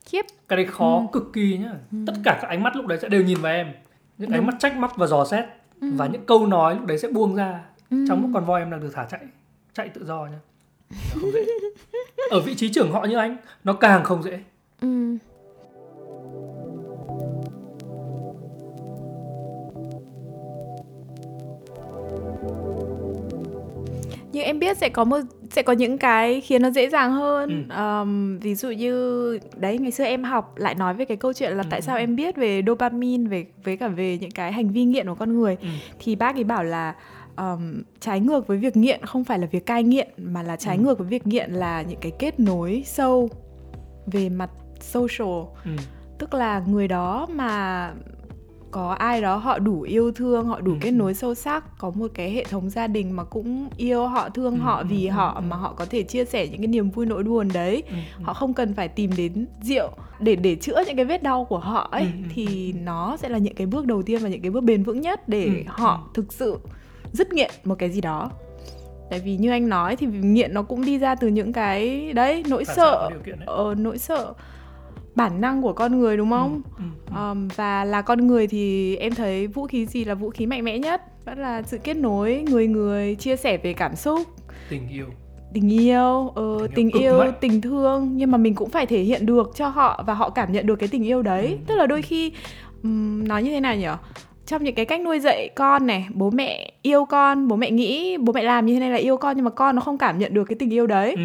Khiếp. 0.05 0.21
Cái 0.47 0.57
đấy 0.57 0.65
khó 0.65 0.97
Ừ. 0.97 1.03
cực 1.13 1.33
kỳ 1.33 1.57
nhá. 1.57 1.71
Tất 2.07 2.13
cả 2.23 2.37
các 2.41 2.47
ánh 2.47 2.63
mắt 2.63 2.75
lúc 2.75 2.85
đấy 2.87 2.99
sẽ 3.01 3.09
đều 3.09 3.23
nhìn 3.23 3.37
vào 3.41 3.53
em. 3.53 3.67
Những 4.17 4.29
Đúng. 4.29 4.39
ánh 4.39 4.45
mắt 4.45 4.55
trách 4.59 4.77
móc 4.77 4.97
và 4.97 5.07
dò 5.07 5.25
xét 5.25 5.45
Ừ. 5.83 5.87
và 5.95 6.07
những 6.07 6.25
câu 6.25 6.47
nói 6.47 6.75
lúc 6.75 6.85
đấy 6.85 6.97
sẽ 6.97 7.07
buông 7.07 7.35
ra 7.35 7.61
Ừ. 7.91 8.05
trong 8.07 8.21
lúc 8.21 8.31
con 8.33 8.45
voi 8.45 8.61
em 8.61 8.71
đang 8.71 8.79
được 8.79 8.91
thả 8.93 9.05
chạy 9.11 9.19
chạy 9.73 9.89
tự 9.89 10.05
do 10.05 10.25
nhá 10.31 10.39
Nó 10.89 11.21
không 11.21 11.31
dễ 11.31 11.45
ở 12.31 12.39
vị 12.39 12.55
trí 12.55 12.69
trưởng 12.73 12.91
họ 12.91 13.05
như 13.05 13.17
anh 13.17 13.37
nó 13.63 13.73
càng 13.73 14.03
không 14.03 14.23
dễ 14.23 14.39
Ừ. 14.81 15.17
Nhưng 24.31 24.43
em 24.43 24.59
biết 24.59 24.77
sẽ 24.77 24.89
có 24.89 25.03
một 25.03 25.19
sẽ 25.53 25.61
có 25.61 25.73
những 25.73 25.97
cái 25.97 26.41
khiến 26.41 26.61
nó 26.61 26.69
dễ 26.69 26.89
dàng 26.89 27.11
hơn. 27.13 27.65
Ừ. 27.69 27.75
Ờm, 27.75 28.39
ví 28.39 28.55
dụ 28.55 28.69
như 28.71 29.39
đấy 29.57 29.77
ngày 29.77 29.91
xưa 29.91 30.03
em 30.03 30.23
học 30.23 30.53
lại 30.57 30.75
nói 30.75 30.93
về 30.93 31.05
cái 31.05 31.17
câu 31.17 31.33
chuyện 31.33 31.51
là 31.57 31.63
Ừ, 31.63 31.67
tại 31.69 31.81
sao 31.81 31.97
em 31.97 32.15
biết 32.15 32.35
về 32.35 32.61
dopamine 32.67 33.29
về 33.29 33.45
với 33.63 33.77
cả 33.77 33.87
về 33.87 34.17
những 34.21 34.31
cái 34.31 34.51
hành 34.51 34.69
vi 34.69 34.83
nghiện 34.85 35.07
của 35.07 35.15
con 35.15 35.37
người 35.39 35.57
ừ. 35.61 35.67
thì 35.99 36.15
bác 36.15 36.35
ấy 36.35 36.43
bảo 36.43 36.63
là 36.63 36.95
ờm, 37.35 37.83
trái 37.99 38.19
ngược 38.19 38.47
với 38.47 38.57
việc 38.57 38.77
nghiện 38.77 39.05
không 39.05 39.23
phải 39.23 39.39
là 39.39 39.47
việc 39.51 39.65
cai 39.65 39.83
nghiện 39.83 40.07
mà 40.17 40.43
là 40.43 40.55
trái 40.55 40.77
Ừ. 40.77 40.83
ngược 40.83 40.99
với 40.99 41.07
việc 41.07 41.27
nghiện 41.27 41.51
là 41.51 41.81
những 41.81 41.99
cái 42.01 42.11
kết 42.19 42.39
nối 42.39 42.83
sâu 42.85 43.29
về 44.05 44.29
mặt 44.29 44.49
social 44.79 45.27
Ừ. 45.65 45.71
tức 46.19 46.33
là 46.33 46.63
người 46.67 46.87
đó 46.87 47.27
mà 47.31 47.91
có 48.73 48.91
ai 48.91 49.21
đó 49.21 49.35
họ 49.35 49.59
đủ 49.59 49.81
yêu 49.81 50.11
thương 50.11 50.45
họ 50.47 50.61
đủ 50.61 50.71
Ừ, 50.71 50.77
kết 50.81 50.89
ừ. 50.89 50.95
nối 50.95 51.13
sâu 51.13 51.35
sắc 51.35 51.77
có 51.77 51.89
một 51.95 52.11
cái 52.13 52.31
hệ 52.31 52.43
thống 52.43 52.69
gia 52.69 52.87
đình 52.87 53.15
mà 53.15 53.23
cũng 53.23 53.69
yêu 53.77 54.07
họ 54.07 54.29
thương 54.29 54.53
Ừ, 54.53 54.59
họ 54.59 54.77
ừ, 54.77 54.85
vì 54.89 55.07
ừ, 55.07 55.11
họ 55.11 55.33
ừ. 55.35 55.41
mà 55.49 55.55
họ 55.55 55.73
có 55.77 55.85
thể 55.85 56.03
chia 56.03 56.25
sẻ 56.25 56.47
những 56.47 56.57
cái 56.57 56.67
niềm 56.67 56.89
vui 56.89 57.05
nỗi 57.05 57.23
buồn 57.23 57.47
đấy. 57.53 57.83
Ừ. 57.89 57.95
họ 58.23 58.33
không 58.33 58.53
cần 58.53 58.73
phải 58.73 58.87
tìm 58.87 59.11
đến 59.17 59.45
rượu 59.61 59.89
để 60.19 60.35
để 60.35 60.55
chữa 60.55 60.83
những 60.87 60.95
cái 60.95 61.05
vết 61.05 61.23
đau 61.23 61.45
của 61.45 61.57
họ 61.59 61.87
ấy 61.91 62.03
Ừ, 62.03 62.07
thì 62.35 62.73
nó 62.73 63.17
sẽ 63.17 63.29
là 63.29 63.37
những 63.37 63.55
cái 63.55 63.67
bước 63.67 63.85
đầu 63.85 64.01
tiên 64.03 64.19
và 64.23 64.29
những 64.29 64.41
cái 64.41 64.51
bước 64.51 64.63
bền 64.63 64.83
vững 64.83 65.01
nhất 65.01 65.29
để 65.29 65.45
Ừ, 65.45 65.51
họ 65.67 66.07
thực 66.13 66.33
sự 66.33 66.57
dứt 67.13 67.33
nghiện 67.33 67.51
một 67.63 67.75
cái 67.79 67.89
gì 67.89 68.01
đó. 68.01 68.29
Tại 69.09 69.19
vì 69.19 69.37
như 69.37 69.51
anh 69.51 69.69
nói 69.69 69.95
thì 69.95 70.07
nghiện 70.07 70.53
nó 70.53 70.61
cũng 70.63 70.85
đi 70.85 70.97
ra 70.99 71.15
từ 71.15 71.27
những 71.27 71.53
cái 71.53 72.13
đấy 72.13 72.43
nỗi 72.49 72.65
Phản 72.65 72.75
sợ. 72.75 73.09
ờ, 73.45 73.75
nỗi 73.77 73.97
sợ 73.97 74.33
bản 75.15 75.41
năng 75.41 75.61
của 75.61 75.73
con 75.73 75.99
người 75.99 76.17
đúng 76.17 76.29
không? 76.29 76.61
Ừ, 76.77 76.83
ừ, 77.07 77.15
Ờm, 77.15 77.47
và 77.55 77.85
là 77.85 78.01
con 78.01 78.27
người 78.27 78.47
thì 78.47 78.95
em 78.95 79.15
thấy 79.15 79.47
vũ 79.47 79.67
khí 79.67 79.85
gì 79.85 80.05
là 80.05 80.13
vũ 80.15 80.29
khí 80.29 80.45
mạnh 80.45 80.63
mẽ 80.63 80.77
nhất? 80.77 81.01
Vẫn 81.25 81.37
là 81.37 81.61
sự 81.61 81.77
kết 81.77 81.97
nối 81.97 82.45
người 82.49 82.67
người 82.67 83.15
chia 83.15 83.35
sẻ 83.35 83.57
về 83.57 83.73
cảm 83.73 83.95
xúc. 83.95 84.21
Tình 84.69 84.87
yêu. 84.87 85.05
Tình 85.53 85.71
yêu 85.71 86.31
ờ, 86.35 86.57
Tình 86.61 86.71
tình 86.75 86.89
yêu 87.01 87.19
yêu 87.21 87.31
tình 87.41 87.61
thương. 87.61 88.09
Nhưng 88.13 88.31
mà 88.31 88.37
mình 88.37 88.55
cũng 88.55 88.69
phải 88.69 88.85
thể 88.85 88.99
hiện 89.01 89.25
được 89.25 89.51
cho 89.55 89.67
họ 89.67 90.03
và 90.07 90.13
họ 90.13 90.29
cảm 90.29 90.51
nhận 90.51 90.65
được 90.65 90.75
cái 90.75 90.89
tình 90.89 91.03
yêu 91.03 91.21
đấy. 91.21 91.47
Ừ. 91.47 91.57
tức 91.67 91.75
là 91.75 91.85
đôi 91.87 92.01
khi 92.01 92.31
ừm, 92.83 93.27
nói 93.27 93.43
như 93.43 93.51
thế 93.51 93.59
nào 93.59 93.75
nhỉ? 93.75 93.87
Trong 94.45 94.63
những 94.63 94.75
cái 94.75 94.85
cách 94.85 95.01
nuôi 95.01 95.19
dạy 95.19 95.49
con 95.55 95.87
này 95.87 96.07
bố 96.13 96.29
mẹ 96.29 96.71
yêu 96.81 97.05
con 97.05 97.47
bố 97.47 97.55
mẹ 97.55 97.71
nghĩ 97.71 98.17
bố 98.17 98.33
mẹ 98.33 98.43
làm 98.43 98.65
như 98.65 98.73
thế 98.73 98.79
này 98.79 98.89
là 98.89 98.97
yêu 98.97 99.17
con 99.17 99.35
nhưng 99.35 99.45
mà 99.45 99.51
con 99.51 99.75
nó 99.75 99.81
không 99.81 99.97
cảm 99.97 100.19
nhận 100.19 100.33
được 100.33 100.43
cái 100.43 100.55
tình 100.59 100.73
yêu 100.73 100.87
đấy. 100.87 101.15
Ừ. 101.17 101.23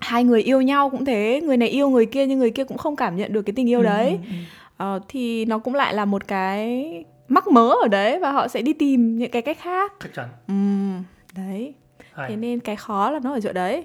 hai 0.00 0.24
người 0.24 0.42
yêu 0.42 0.60
nhau 0.60 0.90
cũng 0.90 1.04
thế 1.04 1.40
người 1.44 1.56
này 1.56 1.68
yêu 1.68 1.90
người 1.90 2.06
kia 2.06 2.26
nhưng 2.26 2.38
người 2.38 2.50
kia 2.50 2.64
cũng 2.64 2.78
không 2.78 2.96
cảm 2.96 3.16
nhận 3.16 3.32
được 3.32 3.42
cái 3.42 3.52
tình 3.56 3.68
yêu 3.68 3.78
Ừ, 3.80 3.84
đấy. 3.84 4.10
ừ, 4.10 4.16
ừ. 4.28 4.34
Ờ, 4.76 5.00
thì 5.08 5.44
nó 5.44 5.58
cũng 5.58 5.74
lại 5.74 5.94
là 5.94 6.04
một 6.04 6.28
cái 6.28 7.04
mắc 7.28 7.48
mớ 7.48 7.68
ở 7.82 7.88
đấy 7.88 8.18
và 8.20 8.30
họ 8.32 8.48
sẽ 8.48 8.62
đi 8.62 8.72
tìm 8.72 9.18
những 9.18 9.30
cái 9.30 9.42
cách 9.42 9.58
khác. 9.60 9.92
Chắc 10.00 10.14
chắn. 10.14 10.28
Ừm, 10.48 11.02
đấy. 11.36 11.74
Hay. 12.12 12.28
thế 12.30 12.36
nên 12.36 12.60
cái 12.60 12.76
khó 12.76 13.10
là 13.10 13.20
nó 13.24 13.32
ở 13.32 13.40
chỗ 13.40 13.52
đấy. 13.52 13.84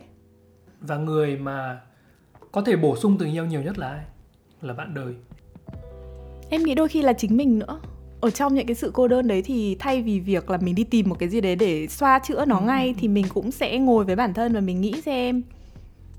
Và 0.82 0.98
người 0.98 1.38
mà 1.38 1.80
có 2.52 2.62
thể 2.62 2.76
bổ 2.76 2.96
sung 2.96 3.18
tình 3.20 3.34
yêu 3.34 3.46
nhiều 3.46 3.62
nhất 3.62 3.78
là 3.80 3.88
ai? 3.90 4.00
Là 4.62 4.74
bạn 4.74 4.94
đời. 4.94 5.14
Em 6.50 6.64
nghĩ 6.64 6.76
đôi 6.76 6.88
khi 6.88 7.02
là 7.02 7.14
chính 7.14 7.38
mình 7.38 7.60
nữa. 7.60 7.80
Ở 8.22 8.30
trong 8.30 8.56
những 8.56 8.66
cái 8.68 8.76
sự 8.76 8.92
cô 8.94 9.08
đơn 9.08 9.28
đấy 9.28 9.42
thì 9.42 9.76
thay 9.80 10.02
vì 10.02 10.20
việc 10.20 10.50
là 10.50 10.58
mình 10.58 10.76
đi 10.76 10.84
tìm 10.84 11.10
một 11.10 11.16
cái 11.20 11.30
gì 11.30 11.42
đấy 11.42 11.56
để 11.56 11.88
xoa 11.88 12.20
chữa 12.20 12.46
nó 12.46 12.58
Ừ, 12.60 12.64
ngay 12.66 12.88
ừ, 12.88 12.94
thì 13.00 13.08
mình 13.08 13.26
cũng 13.34 13.52
sẽ 13.52 13.78
ngồi 13.78 14.06
với 14.06 14.16
bản 14.16 14.34
thân 14.34 14.54
và 14.54 14.60
mình 14.60 14.82
nghĩ 14.82 15.02
xem 15.02 15.42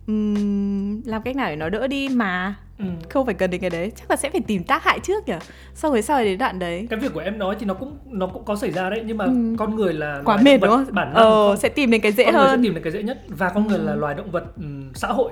um, 0.06 1.02
làm 1.04 1.22
cách 1.22 1.36
nào 1.36 1.48
để 1.48 1.56
nó 1.56 1.68
đỡ 1.68 1.86
đi 1.86 2.08
mà 2.08 2.54
ừ. 2.78 2.84
không 3.10 3.26
phải 3.26 3.34
cần 3.34 3.50
đến 3.50 3.60
cái 3.60 3.70
đấy 3.70 3.92
chắc 3.96 4.10
là 4.10 4.16
sẽ 4.16 4.30
phải 4.30 4.40
tìm 4.46 4.64
tác 4.64 4.84
hại 4.84 5.00
trước 5.00 5.28
nhỉ 5.28 5.34
sau 5.74 5.90
rồi 5.90 6.02
sau 6.02 6.24
đến 6.24 6.38
đoạn 6.38 6.58
đấy 6.58 6.86
cái 6.90 6.98
việc 6.98 7.14
của 7.14 7.20
em 7.20 7.38
nói 7.38 7.56
thì 7.58 7.66
nó 7.66 7.74
cũng 7.74 7.98
nó 8.06 8.26
cũng 8.26 8.44
có 8.44 8.56
xảy 8.56 8.70
ra 8.70 8.90
đấy 8.90 9.02
nhưng 9.06 9.16
mà 9.16 9.24
ừ. 9.24 9.54
con 9.58 9.76
người 9.76 9.92
là 9.92 10.22
quá 10.24 10.38
mệt 10.42 10.58
đúng 10.60 10.70
không 10.70 10.84
bản 10.90 11.14
năng 11.14 11.24
ờ, 11.24 11.56
sẽ 11.56 11.68
tìm 11.68 11.90
đến 11.90 12.00
cái 12.00 12.12
dễ 12.12 12.24
con 12.24 12.34
hơn 12.34 12.46
người 12.46 12.56
sẽ 12.56 12.62
tìm 12.62 12.74
đến 12.74 12.84
cái 12.84 12.92
dễ 12.92 13.02
nhất 13.02 13.22
và 13.28 13.48
con 13.48 13.68
ừ. 13.68 13.70
người 13.70 13.78
là 13.78 13.94
loài 13.94 14.14
động 14.14 14.30
vật 14.30 14.44
um, 14.56 14.92
xã 14.94 15.08
hội 15.08 15.30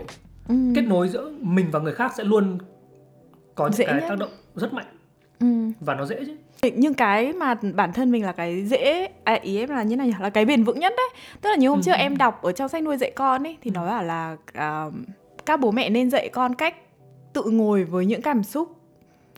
ừ. 0.48 0.54
kết 0.74 0.82
nối 0.82 1.08
giữa 1.08 1.30
mình 1.40 1.66
và 1.70 1.78
người 1.78 1.92
khác 1.92 2.12
sẽ 2.16 2.24
luôn 2.24 2.58
có 3.54 3.66
những 3.66 3.72
dễ 3.72 3.84
cái 3.84 4.00
nhất. 4.00 4.06
tác 4.08 4.18
động 4.18 4.30
rất 4.54 4.72
mạnh 4.72 4.86
ừ. 5.40 5.46
và 5.80 5.94
nó 5.94 6.04
dễ 6.04 6.24
chứ 6.26 6.36
nhưng 6.70 6.94
cái 6.94 7.32
mà 7.32 7.54
bản 7.74 7.92
thân 7.92 8.10
mình 8.10 8.24
là 8.24 8.32
cái 8.32 8.64
dễ 8.66 9.08
à, 9.24 9.34
ý 9.34 9.58
em 9.58 9.68
là 9.68 9.82
như 9.82 9.96
này 9.96 10.14
là 10.20 10.30
cái 10.30 10.44
bền 10.44 10.64
vững 10.64 10.78
nhất 10.78 10.92
đấy 10.96 11.08
tức 11.40 11.50
là 11.50 11.56
nhiều 11.56 11.70
hôm 11.70 11.78
ừ. 11.78 11.82
trước 11.84 11.92
em 11.92 12.16
đọc 12.16 12.42
ở 12.42 12.52
trong 12.52 12.68
sách 12.68 12.82
nuôi 12.82 12.96
dạy 12.96 13.10
con 13.10 13.46
ấy 13.46 13.56
thì 13.62 13.70
ừ. 13.70 13.74
nó 13.74 13.86
bảo 13.86 14.02
là 14.02 14.36
uh, 14.58 14.94
các 15.46 15.60
bố 15.60 15.70
mẹ 15.70 15.90
nên 15.90 16.10
dạy 16.10 16.28
con 16.28 16.54
cách 16.54 16.74
tự 17.32 17.42
ngồi 17.44 17.84
với 17.84 18.06
những 18.06 18.22
cảm 18.22 18.42
xúc 18.42 18.68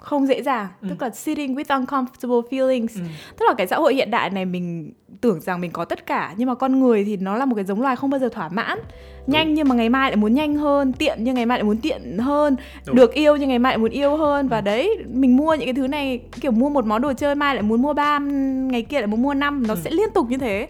không 0.05 0.27
dễ 0.27 0.43
dàng 0.43 0.69
ừ. 0.83 0.89
tức 0.89 1.03
là 1.03 1.11
sitting 1.11 1.55
with 1.55 1.85
uncomfortable 1.85 2.43
feelings 2.51 2.89
ừ. 2.95 3.01
tức 3.39 3.47
là 3.49 3.55
cái 3.59 3.67
xã 3.67 3.77
hội 3.77 3.95
hiện 3.95 4.11
đại 4.11 4.31
này 4.31 4.45
mình 4.45 4.93
tưởng 5.21 5.41
rằng 5.41 5.61
mình 5.61 5.71
có 5.71 5.85
tất 5.85 6.07
cả 6.07 6.35
nhưng 6.37 6.49
mà 6.49 6.55
con 6.55 6.81
người 6.81 7.05
thì 7.05 7.17
nó 7.17 7.37
là 7.37 7.45
một 7.45 7.55
cái 7.55 7.65
giống 7.65 7.83
loài 7.83 7.97
không 7.97 8.11
bao 8.11 8.19
giờ 8.19 8.29
thỏa 8.29 8.49
mãn 8.49 8.79
nhanh 9.27 9.47
Đúng. 9.47 9.55
nhưng 9.55 9.69
mà 9.69 9.75
ngày 9.75 9.89
mai 9.89 10.11
lại 10.11 10.17
muốn 10.17 10.35
nhanh 10.35 10.55
hơn 10.55 10.93
tiện 10.93 11.19
nhưng 11.21 11.35
ngày 11.35 11.47
mai 11.47 11.59
lại 11.59 11.63
muốn 11.65 11.77
tiện 11.77 12.19
hơn 12.19 12.57
Đúng. 12.87 12.97
được 12.97 13.15
yêu 13.15 13.37
nhưng 13.37 13.49
ngày 13.49 13.59
mai 13.59 13.73
lại 13.73 13.79
muốn 13.79 13.91
yêu 13.91 14.17
hơn 14.17 14.49
và 14.49 14.57
ừ. 14.57 14.63
đấy 14.63 14.97
mình 15.09 15.37
mua 15.37 15.55
những 15.55 15.67
cái 15.67 15.75
thứ 15.75 15.87
này 15.87 16.21
kiểu 16.41 16.53
mua 16.53 16.69
một 16.69 16.85
món 16.85 17.03
đồ 17.03 17.13
chơi 17.13 17.35
mai 17.35 17.55
lại 17.55 17.63
muốn 17.63 17.83
mua 17.83 17.93
ba 17.93 18.19
ngày 18.19 18.83
kia 18.83 18.99
lại 18.99 19.07
muốn 19.07 19.23
mua 19.23 19.35
năm 19.35 19.67
nó 19.67 19.75
ừ. 19.75 19.81
sẽ 19.85 19.91
liên 19.91 20.11
tục 20.15 20.27
như 20.31 20.39
thế 20.39 20.69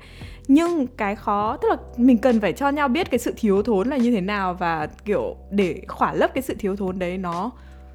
nhưng 0.48 0.86
cái 0.86 1.16
khó 1.16 1.56
tức 1.56 1.68
là 1.70 1.76
mình 1.96 2.18
cần 2.18 2.40
phải 2.40 2.52
cho 2.52 2.68
nhau 2.68 2.88
biết 2.88 3.10
cái 3.10 3.18
sự 3.18 3.34
thiếu 3.36 3.62
thốn 3.62 3.88
là 3.88 3.96
như 3.96 4.10
thế 4.10 4.20
nào 4.20 4.54
và 4.54 4.88
kiểu 5.04 5.36
để 5.50 5.82
khỏa 5.88 6.14
lấp 6.14 6.34
cái 6.34 6.42
sự 6.42 6.54
thiếu 6.58 6.76
thốn 6.76 6.98
đấy 6.98 7.18
nó 7.18 7.50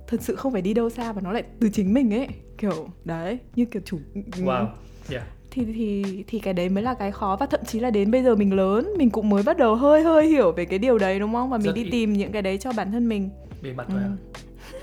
thật 0.09 0.21
sự 0.21 0.35
không 0.35 0.51
phải 0.51 0.61
đi 0.61 0.73
đâu 0.73 0.89
xa 0.89 1.11
và 1.13 1.21
nó 1.21 1.31
lại 1.31 1.43
từ 1.59 1.69
chính 1.69 1.93
mình 1.93 2.13
ấy 2.13 2.27
kiểu 2.57 2.87
đấy. 3.05 3.37
như 3.55 3.65
kiểu 3.65 3.81
chủ 3.85 3.99
wow. 4.31 4.67
Yeah. 5.11 5.23
Thì 5.51 5.65
thì 5.65 6.03
thì 6.27 6.39
cái 6.39 6.53
đấy 6.53 6.69
mới 6.69 6.83
là 6.83 6.93
cái 6.93 7.11
khó 7.11 7.37
và 7.39 7.45
thậm 7.45 7.59
chí 7.67 7.79
là 7.79 7.89
đến 7.89 8.11
bây 8.11 8.23
giờ 8.23 8.35
mình 8.35 8.53
lớn 8.53 8.93
mình 8.97 9.09
cũng 9.09 9.29
mới 9.29 9.43
bắt 9.43 9.57
đầu 9.57 9.75
hơi 9.75 10.03
hơi 10.03 10.27
hiểu 10.27 10.51
về 10.51 10.65
cái 10.65 10.79
điều 10.79 10.97
đấy 10.97 11.19
đúng 11.19 11.33
không? 11.33 11.49
Và 11.49 11.57
mình 11.57 11.65
Rất 11.65 11.75
đi 11.75 11.83
ý. 11.83 11.91
tìm 11.91 12.13
những 12.13 12.31
cái 12.31 12.41
đấy 12.41 12.57
cho 12.57 12.71
bản 12.77 12.91
thân 12.91 13.09
mình. 13.09 13.29
Bề 13.61 13.73
mặt 13.73 13.87
thôi 13.89 13.99
ừ. 14.03 14.05
à 14.05 14.79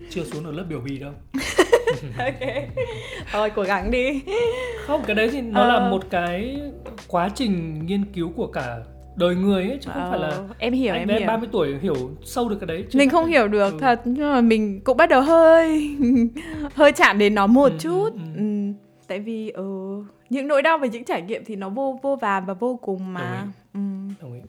chưa 0.10 0.24
xuống 0.24 0.44
được 0.44 0.52
lớp 0.52 0.64
biểu 0.68 0.80
bì 0.80 0.98
đâu. 0.98 1.12
Ok. 2.18 2.64
Thôi 3.32 3.50
cố 3.54 3.62
gắng 3.62 3.90
đi. 3.90 4.22
Không 4.86 5.02
cái 5.06 5.16
đấy 5.16 5.28
thì 5.32 5.40
nó 5.40 5.60
ờ. 5.60 5.68
là 5.68 5.90
một 5.90 6.02
cái 6.10 6.60
quá 7.08 7.28
trình 7.34 7.86
nghiên 7.86 8.04
cứu 8.04 8.32
của 8.36 8.46
cả 8.46 8.78
đời 9.16 9.34
người 9.34 9.68
ấy 9.68 9.78
chứ 9.80 9.90
không 9.94 10.02
ờ, 10.02 10.10
phải 10.10 10.18
là 10.18 10.38
em 10.58 10.72
hiểu 10.72 10.92
anh 10.92 11.00
em 11.00 11.08
bé 11.08 11.18
hiểu 11.18 11.28
30 11.28 11.48
tuổi 11.52 11.78
hiểu 11.78 12.10
sâu 12.24 12.48
được 12.48 12.56
cái 12.60 12.66
đấy 12.66 12.84
chứ 12.90 12.98
mình 12.98 13.10
không 13.10 13.26
hiểu 13.26 13.48
được 13.48 13.72
ừ. 13.72 13.78
thật 13.80 14.00
nhưng 14.04 14.32
mà 14.32 14.40
mình 14.40 14.80
cũng 14.84 14.96
bắt 14.96 15.08
đầu 15.08 15.22
hơi 15.22 15.96
hơi 16.74 16.92
chạm 16.92 17.18
đến 17.18 17.34
nó 17.34 17.46
một 17.46 17.72
ừ, 17.72 17.78
chút 17.78 18.08
ừ, 18.14 18.20
ừ. 18.36 18.40
Ừ, 18.40 18.72
tại 19.06 19.20
vì 19.20 19.50
ừ, 19.50 19.64
những 20.30 20.48
nỗi 20.48 20.62
đau 20.62 20.78
và 20.78 20.86
những 20.86 21.04
trải 21.04 21.22
nghiệm 21.22 21.44
thì 21.44 21.56
nó 21.56 21.68
vô 21.68 21.98
vô 22.02 22.16
vàn 22.16 22.46
và 22.46 22.54
vô 22.54 22.78
cùng 22.82 23.12
mà 23.14 23.46
Đồng 23.72 23.72
ý. 23.74 24.10
Ừ. 24.10 24.14
Đồng 24.22 24.34
ý. 24.34 24.40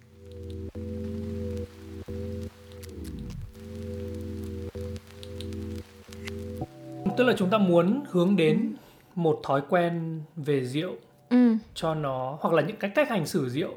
tức 7.17 7.23
là 7.23 7.33
chúng 7.37 7.49
ta 7.49 7.57
muốn 7.57 8.03
hướng 8.11 8.35
đến 8.35 8.73
một 9.15 9.39
thói 9.43 9.61
quen 9.69 10.21
về 10.35 10.65
rượu 10.65 10.91
ừ. 11.29 11.55
cho 11.73 11.95
nó 11.95 12.37
hoặc 12.41 12.53
là 12.53 12.61
những 12.61 12.77
cái 12.77 12.91
cách 12.95 13.09
hành 13.09 13.25
xử 13.25 13.49
rượu 13.49 13.73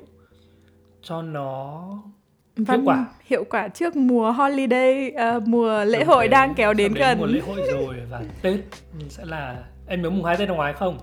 cho 1.02 1.22
nó 1.22 1.84
Văn, 2.56 2.78
hiệu 2.78 2.86
quả. 2.86 3.06
hiệu 3.26 3.44
quả 3.50 3.68
trước 3.68 3.96
mùa 3.96 4.32
holiday 4.32 5.12
uh, 5.36 5.42
mùa 5.48 5.84
lễ 5.84 5.98
Đúng 5.98 6.08
hội 6.08 6.24
thế, 6.24 6.28
đang 6.28 6.54
kéo 6.54 6.72
đến, 6.72 6.94
gần. 6.94 7.18
mùa 7.18 7.26
lễ 7.26 7.40
hội 7.40 7.60
rồi 7.72 7.96
và 8.10 8.22
tết 8.42 8.60
sẽ 9.08 9.24
là 9.24 9.56
em 9.86 10.02
nhớ 10.02 10.10
mùng 10.10 10.24
hai 10.24 10.36
tết 10.36 10.48
năm 10.48 10.56
ngoái 10.56 10.72
không? 10.72 10.98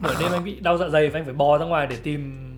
Nửa 0.00 0.14
đêm 0.20 0.32
anh 0.32 0.44
bị 0.44 0.60
đau 0.60 0.78
dạ 0.78 0.88
dày 0.88 1.08
và 1.08 1.18
anh 1.18 1.24
phải 1.24 1.34
bò 1.34 1.58
ra 1.58 1.64
ngoài 1.64 1.86
để 1.90 1.96
tìm 2.02 2.48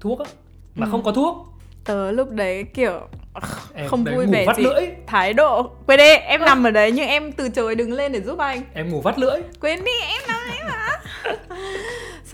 thuốc 0.00 0.18
á 0.18 0.26
mà 0.74 0.86
ừ. 0.86 0.90
không 0.90 1.02
có 1.02 1.12
thuốc. 1.12 1.46
Tớ 1.84 2.10
lúc 2.10 2.30
đấy 2.30 2.64
kiểu 2.74 3.00
em 3.74 3.88
không 3.88 4.04
vui 4.04 4.26
vẻ 4.26 4.46
gì. 4.56 4.62
lưỡi. 4.62 4.86
thái 5.06 5.32
độ. 5.32 5.70
Quên 5.86 5.98
đi 5.98 6.14
em 6.14 6.40
à. 6.40 6.46
nằm 6.46 6.66
ở 6.66 6.70
đấy 6.70 6.92
nhưng 6.92 7.08
em 7.08 7.32
từ 7.32 7.48
chối 7.48 7.74
đứng 7.74 7.92
lên 7.92 8.12
để 8.12 8.20
giúp 8.20 8.38
anh. 8.38 8.62
Em 8.74 8.88
ngủ 8.88 9.00
vắt 9.00 9.18
lưỡi. 9.18 9.40
Quên 9.60 9.84
đi 9.84 9.92
em 10.08 10.22
nằm 10.28 10.40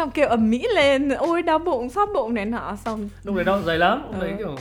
xong 0.03 0.11
kiểu 0.11 0.29
ầm 0.29 0.51
mỹ 0.51 0.67
lên 0.75 1.09
ôi 1.09 1.43
đau 1.43 1.59
bụng 1.59 1.91
sót 1.91 2.09
bụng 2.15 2.35
này 2.35 2.45
nọ 2.45 2.77
xong. 2.85 3.09
Lúc 3.25 3.35
đấy 3.35 3.45
đau 3.45 3.63
dày 3.63 3.79
lắm 3.79 4.03
lúc 4.03 4.21
ừ. 4.21 4.27
đấy 4.27 4.35
kiểu 4.39 4.57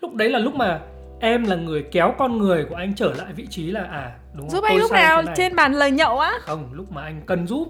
lúc 0.00 0.14
đấy 0.14 0.28
là 0.28 0.38
lúc 0.38 0.54
mà 0.54 0.80
em 1.20 1.44
là 1.44 1.56
người 1.56 1.82
kéo 1.82 2.14
con 2.18 2.38
người 2.38 2.64
của 2.64 2.74
anh 2.74 2.94
trở 2.94 3.14
lại 3.14 3.32
vị 3.36 3.46
trí 3.50 3.66
là 3.70 3.84
à 3.84 4.12
đúng 4.34 4.50
giúp 4.50 4.60
không? 4.60 4.64
anh 4.70 4.76
lúc 4.78 4.92
nào 4.92 5.22
trên 5.36 5.56
bàn 5.56 5.72
lời 5.72 5.90
nhậu 5.90 6.18
á? 6.18 6.32
Không 6.40 6.68
lúc 6.72 6.92
mà 6.92 7.02
anh 7.02 7.20
cần 7.26 7.46
giúp. 7.46 7.68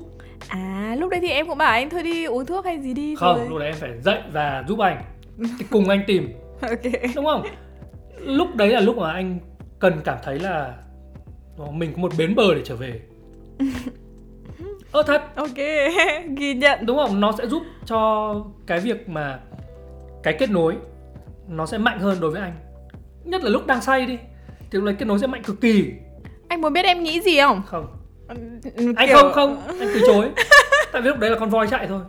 À 0.49 0.97
lúc 0.99 1.11
đấy 1.11 1.21
thì 1.21 1.29
em 1.29 1.47
cũng 1.47 1.59
bảo 1.59 1.71
anh 1.71 1.91
thôi 1.91 2.03
đi 2.03 2.25
uống 2.25 2.47
thuốc 2.47 2.65
hay 2.65 2.79
gì 2.81 2.95
đi 2.95 3.15
không 3.15 3.37
rồi. 3.37 3.49
lúc 3.49 3.59
đấy 3.59 3.69
em 3.69 3.77
phải 3.77 3.91
dậy 4.01 4.21
và 4.33 4.65
giúp 4.69 4.79
anh 4.79 5.03
cùng 5.71 5.89
anh 5.89 6.05
tìm. 6.07 6.33
Ok. 6.61 6.93
Đúng 7.15 7.25
không? 7.25 7.43
Lúc 8.19 8.55
đấy 8.55 8.69
là 8.69 8.81
lúc 8.81 8.97
mà 8.97 9.13
anh 9.13 9.39
cần 9.79 10.01
cảm 10.05 10.19
thấy 10.25 10.39
là 10.39 10.75
mình 11.73 11.93
có 11.93 12.03
một 12.03 12.13
bến 12.19 12.35
bờ 12.35 12.55
để 12.55 12.61
trở 12.65 12.77
về 12.77 13.01
ơ 14.97 15.03
thật? 15.03 15.23
Ok. 15.37 15.57
Ghi 16.37 16.55
nhận. 16.55 16.87
Đúng 16.87 16.97
không? 16.97 17.21
Nó 17.21 17.33
sẽ 17.39 17.47
giúp 17.47 17.63
cho 17.85 18.35
cái 18.67 18.81
việc 18.81 19.09
mà 19.09 19.39
cái 20.23 20.37
kết 20.39 20.51
nối 20.51 20.75
nó 21.49 21.67
sẽ 21.67 21.79
mạnh 21.79 21.99
hơn 22.01 22.21
đối 22.21 22.31
với 22.31 22.41
anh. 22.41 22.57
Nhất 23.25 23.45
là 23.45 23.51
lúc 23.51 23.67
đang 23.67 23.83
say 23.83 24.07
đi. 24.07 24.19
Thì 24.71 24.79
lúc 24.79 24.95
kết 24.99 25.05
nối 25.07 25.19
sẽ 25.19 25.27
mạnh 25.27 25.43
cực 25.43 25.61
kỳ. 25.61 25.93
Anh 26.49 26.61
muốn 26.61 26.73
biết 26.73 26.85
em 26.85 27.03
nghĩ 27.03 27.21
gì 27.21 27.41
không? 27.41 27.63
Không. 27.67 27.87
Kiểu... 28.29 28.93
anh 28.97 29.09
không 29.13 29.33
không. 29.33 29.63
Anh 29.67 29.89
từ 29.95 30.01
chối. 30.07 30.31
Tại 30.93 31.03
vì 31.03 31.09
lúc 31.09 31.19
đấy 31.19 31.31
là 31.31 31.39
con 31.39 31.51
voi 31.51 31.67
chạy 31.71 31.87
thôi 31.87 32.01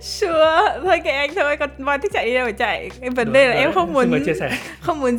sure. 0.00 0.80
Thôi 0.84 1.00
kệ 1.04 1.10
anh 1.10 1.30
thôi. 1.34 1.56
Con 1.56 1.70
voi 1.78 1.98
thích 1.98 2.12
chạy 2.14 2.26
đi 2.26 2.34
đâu 2.34 2.44
phải 2.44 2.52
chạy. 2.52 2.90
Cái 3.00 3.10
vấn 3.10 3.32
đề 3.32 3.48
là 3.48 3.54
em 3.54 3.72
không 3.72 3.92
muốn 3.92 4.24
chia 4.26 4.34
sẻ. 4.34 4.58
không 4.80 5.00
muốn 5.00 5.18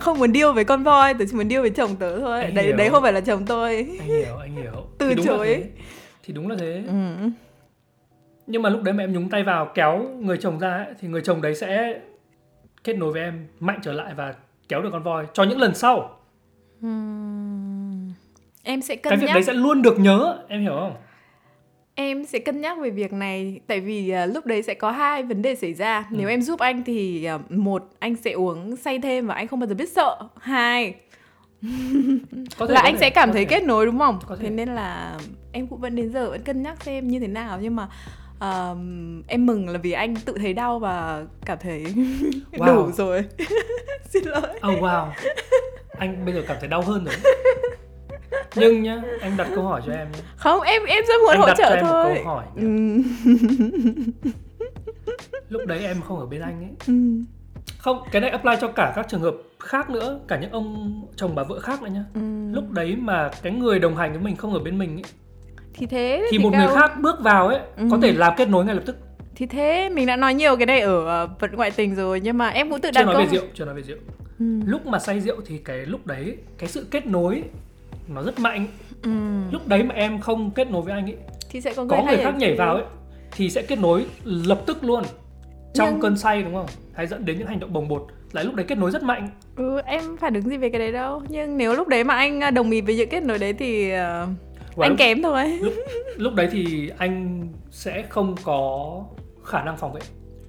không 0.00 0.18
muốn 0.18 0.32
điêu 0.32 0.52
với 0.52 0.64
con 0.64 0.82
voi. 0.82 1.14
Tớ 1.14 1.24
chỉ 1.30 1.36
muốn 1.36 1.48
điêu 1.48 1.60
với 1.60 1.70
chồng 1.70 1.96
tớ 1.96 2.20
thôi. 2.20 2.42
Anh 2.42 2.54
đấy 2.54 2.64
hiểu. 2.64 2.76
đấy 2.76 2.88
không 2.90 3.02
phải 3.02 3.12
là 3.12 3.20
chồng 3.20 3.46
tôi. 3.46 3.76
Anh 3.76 4.08
hiểu 4.08 4.36
anh 4.40 4.54
hiểu. 4.54 4.86
Từ 4.98 5.14
thì 5.14 5.22
chối. 5.24 5.64
thì 6.24 6.32
đúng 6.32 6.48
là 6.48 6.56
thế. 6.58 6.82
Ừ. 6.86 7.28
nhưng 8.46 8.62
mà 8.62 8.70
lúc 8.70 8.82
đấy 8.82 8.94
mà 8.94 9.04
em 9.04 9.12
nhúng 9.12 9.30
tay 9.30 9.42
vào 9.42 9.72
kéo 9.74 9.98
người 10.20 10.36
chồng 10.36 10.58
ra 10.58 10.70
ấy, 10.70 10.94
thì 11.00 11.08
người 11.08 11.20
chồng 11.24 11.42
đấy 11.42 11.54
sẽ 11.54 12.00
kết 12.84 12.96
nối 12.96 13.12
với 13.12 13.22
em 13.22 13.46
mạnh 13.60 13.78
trở 13.82 13.92
lại 13.92 14.14
và 14.16 14.34
kéo 14.68 14.82
được 14.82 14.88
con 14.92 15.02
voi 15.02 15.26
cho 15.32 15.42
những 15.42 15.60
lần 15.60 15.74
sau. 15.74 16.16
Uhm. 16.86 18.12
em 18.62 18.82
sẽ 18.82 18.96
cân 18.96 19.10
cái 19.10 19.18
việc 19.18 19.26
nhắc... 19.26 19.34
đấy 19.34 19.42
sẽ 19.42 19.52
luôn 19.52 19.82
được 19.82 19.98
nhớ 19.98 20.38
em 20.48 20.60
hiểu 20.60 20.72
không 20.80 20.94
em 22.00 22.24
sẽ 22.24 22.38
cân 22.38 22.60
nhắc 22.60 22.78
về 22.78 22.90
việc 22.90 23.12
này 23.12 23.60
tại 23.66 23.80
vì 23.80 24.12
uh, 24.24 24.34
lúc 24.34 24.46
đấy 24.46 24.62
sẽ 24.62 24.74
có 24.74 24.90
hai 24.90 25.22
vấn 25.22 25.42
đề 25.42 25.54
xảy 25.54 25.74
ra. 25.74 26.06
Ừ. 26.10 26.16
nếu 26.18 26.28
em 26.28 26.42
giúp 26.42 26.60
anh 26.60 26.84
thì 26.84 27.28
uh, 27.34 27.50
một 27.50 27.88
anh 27.98 28.16
sẽ 28.16 28.30
uống 28.30 28.76
say 28.76 28.98
thêm 28.98 29.26
và 29.26 29.34
anh 29.34 29.48
không 29.48 29.60
bao 29.60 29.66
giờ 29.66 29.74
biết 29.74 29.88
sợ. 29.88 30.16
Hai 30.40 30.94
có 32.58 32.66
thể, 32.66 32.74
là 32.74 32.80
anh 32.80 32.94
thể, 32.94 33.00
sẽ 33.00 33.10
cảm 33.10 33.32
thấy 33.32 33.44
thể. 33.44 33.50
kết 33.50 33.64
nối 33.64 33.86
đúng 33.86 33.98
không? 33.98 34.18
Thế 34.40 34.50
nên 34.50 34.68
là 34.68 35.18
em 35.52 35.66
cũng 35.66 35.80
vẫn 35.80 35.96
đến 35.96 36.12
giờ 36.12 36.30
vẫn 36.30 36.42
cân 36.42 36.62
nhắc 36.62 36.82
xem 36.82 37.08
như 37.08 37.18
thế 37.18 37.26
nào. 37.26 37.58
Nhưng 37.62 37.76
mà 37.76 37.88
uh, 38.36 38.78
em 39.26 39.46
mừng 39.46 39.68
là 39.68 39.78
vì 39.78 39.92
anh 39.92 40.16
tự 40.16 40.34
thấy 40.38 40.54
đau 40.54 40.78
và 40.78 41.24
cảm 41.46 41.58
thấy 41.60 41.84
wow. 42.52 42.66
đủ 42.66 42.92
rồi. 42.92 43.24
Xin 44.08 44.24
lỗi. 44.24 44.48
Oh 44.72 44.82
wow. 44.82 45.06
Anh 45.98 46.24
bây 46.24 46.34
giờ 46.34 46.42
cảm 46.48 46.56
thấy 46.60 46.68
đau 46.68 46.82
hơn 46.82 47.04
rồi 47.04 47.14
nhưng 48.54 48.82
nhá 48.82 49.02
anh 49.20 49.36
đặt 49.36 49.48
câu 49.54 49.64
hỏi 49.64 49.82
cho 49.86 49.92
em 49.92 50.12
nhé 50.12 50.18
không 50.36 50.60
em 50.60 50.84
em 50.84 51.04
rất 51.08 51.14
muốn 51.20 51.30
anh 51.30 51.40
hỗ 51.40 51.46
đặt 51.46 51.54
trợ 51.58 51.70
cho 51.70 51.74
em 51.76 51.84
thôi 51.86 52.04
một 52.04 52.14
câu 52.14 52.24
hỏi 52.24 52.44
ừ. 52.56 52.66
lúc 55.48 55.66
đấy 55.66 55.84
em 55.84 56.00
không 56.00 56.18
ở 56.18 56.26
bên 56.26 56.40
anh 56.40 56.62
ấy 56.62 56.70
ừ. 56.86 56.94
không 57.78 58.02
cái 58.12 58.20
này 58.20 58.30
apply 58.30 58.52
cho 58.60 58.68
cả 58.68 58.92
các 58.96 59.06
trường 59.08 59.20
hợp 59.20 59.34
khác 59.58 59.90
nữa 59.90 60.20
cả 60.28 60.38
những 60.38 60.50
ông 60.50 61.00
chồng 61.16 61.34
bà 61.34 61.42
vợ 61.42 61.60
khác 61.60 61.82
nữa 61.82 61.88
nhá 61.94 62.04
ừ. 62.14 62.20
lúc 62.52 62.70
đấy 62.70 62.96
mà 62.96 63.30
cái 63.42 63.52
người 63.52 63.78
đồng 63.78 63.96
hành 63.96 64.12
với 64.12 64.20
mình 64.20 64.36
không 64.36 64.52
ở 64.52 64.58
bên 64.58 64.78
mình 64.78 64.96
ấy 64.96 65.04
thì 65.74 65.86
thế 65.86 66.26
thì, 66.30 66.38
thì 66.38 66.44
một 66.44 66.50
cao... 66.52 66.60
người 66.60 66.76
khác 66.76 67.00
bước 67.00 67.20
vào 67.20 67.48
ấy 67.48 67.58
ừ. 67.76 67.84
có 67.90 67.98
thể 68.02 68.12
làm 68.12 68.34
kết 68.36 68.48
nối 68.48 68.64
ngay 68.64 68.74
lập 68.74 68.82
tức 68.86 68.96
thì 69.34 69.46
thế 69.46 69.88
mình 69.88 70.06
đã 70.06 70.16
nói 70.16 70.34
nhiều 70.34 70.56
cái 70.56 70.66
này 70.66 70.80
ở 70.80 71.24
uh, 71.24 71.40
vận 71.40 71.50
ngoại 71.56 71.70
tình 71.70 71.94
rồi 71.94 72.20
nhưng 72.20 72.38
mà 72.38 72.48
em 72.48 72.70
cũng 72.70 72.80
tự 72.80 72.90
đặt 72.90 73.00
chưa 73.00 73.04
nói 73.04 73.14
câu... 73.14 73.22
về 73.22 73.28
rượu 73.28 73.44
chưa 73.54 73.64
nói 73.64 73.74
về 73.74 73.82
rượu 73.82 73.98
ừ. 74.38 74.44
lúc 74.66 74.86
mà 74.86 74.98
say 74.98 75.20
rượu 75.20 75.36
thì 75.46 75.58
cái 75.58 75.86
lúc 75.86 76.06
đấy 76.06 76.36
cái 76.58 76.68
sự 76.68 76.86
kết 76.90 77.06
nối 77.06 77.42
nó 78.10 78.22
rất 78.22 78.38
mạnh. 78.38 78.66
Ừ. 79.02 79.10
lúc 79.50 79.68
đấy 79.68 79.82
mà 79.82 79.94
em 79.94 80.20
không 80.20 80.50
kết 80.50 80.70
nối 80.70 80.82
với 80.82 80.92
anh 80.92 81.04
ấy 81.04 81.16
thì 81.50 81.60
sẽ 81.60 81.74
có 81.74 81.84
người, 81.84 81.98
có 81.98 82.04
người 82.04 82.16
khác 82.16 82.34
nhảy 82.38 82.54
vào 82.54 82.74
ấy 82.74 82.84
thì 83.32 83.50
sẽ 83.50 83.62
kết 83.62 83.78
nối 83.78 84.06
lập 84.24 84.62
tức 84.66 84.84
luôn 84.84 85.04
trong 85.74 85.88
Nhưng... 85.90 86.00
cơn 86.00 86.16
say 86.16 86.42
đúng 86.42 86.54
không? 86.54 86.66
Hay 86.94 87.06
dẫn 87.06 87.24
đến 87.24 87.38
những 87.38 87.46
hành 87.46 87.60
động 87.60 87.72
bồng 87.72 87.88
bột 87.88 88.06
lại 88.32 88.44
lúc 88.44 88.54
đấy 88.54 88.66
kết 88.68 88.78
nối 88.78 88.90
rất 88.90 89.02
mạnh. 89.02 89.28
Ừ 89.56 89.80
em 89.84 90.16
phản 90.16 90.34
ứng 90.34 90.48
gì 90.48 90.56
về 90.56 90.68
cái 90.70 90.78
đấy 90.78 90.92
đâu. 90.92 91.22
Nhưng 91.28 91.56
nếu 91.56 91.74
lúc 91.74 91.88
đấy 91.88 92.04
mà 92.04 92.14
anh 92.14 92.40
à, 92.40 92.50
đồng 92.50 92.70
ý 92.70 92.80
với 92.80 92.96
những 92.96 93.08
kết 93.08 93.22
nối 93.22 93.38
đấy 93.38 93.52
thì 93.52 93.86
uh, 93.86 93.94
anh 94.78 94.90
lúc, 94.90 94.98
kém 94.98 95.22
thôi. 95.22 95.58
lúc 95.62 95.74
lúc 96.16 96.34
đấy 96.34 96.48
thì 96.52 96.90
anh 96.98 97.42
sẽ 97.70 98.04
không 98.08 98.34
có 98.44 99.04
khả 99.44 99.64
năng 99.64 99.76
phòng 99.76 99.92
vệ. 99.92 100.00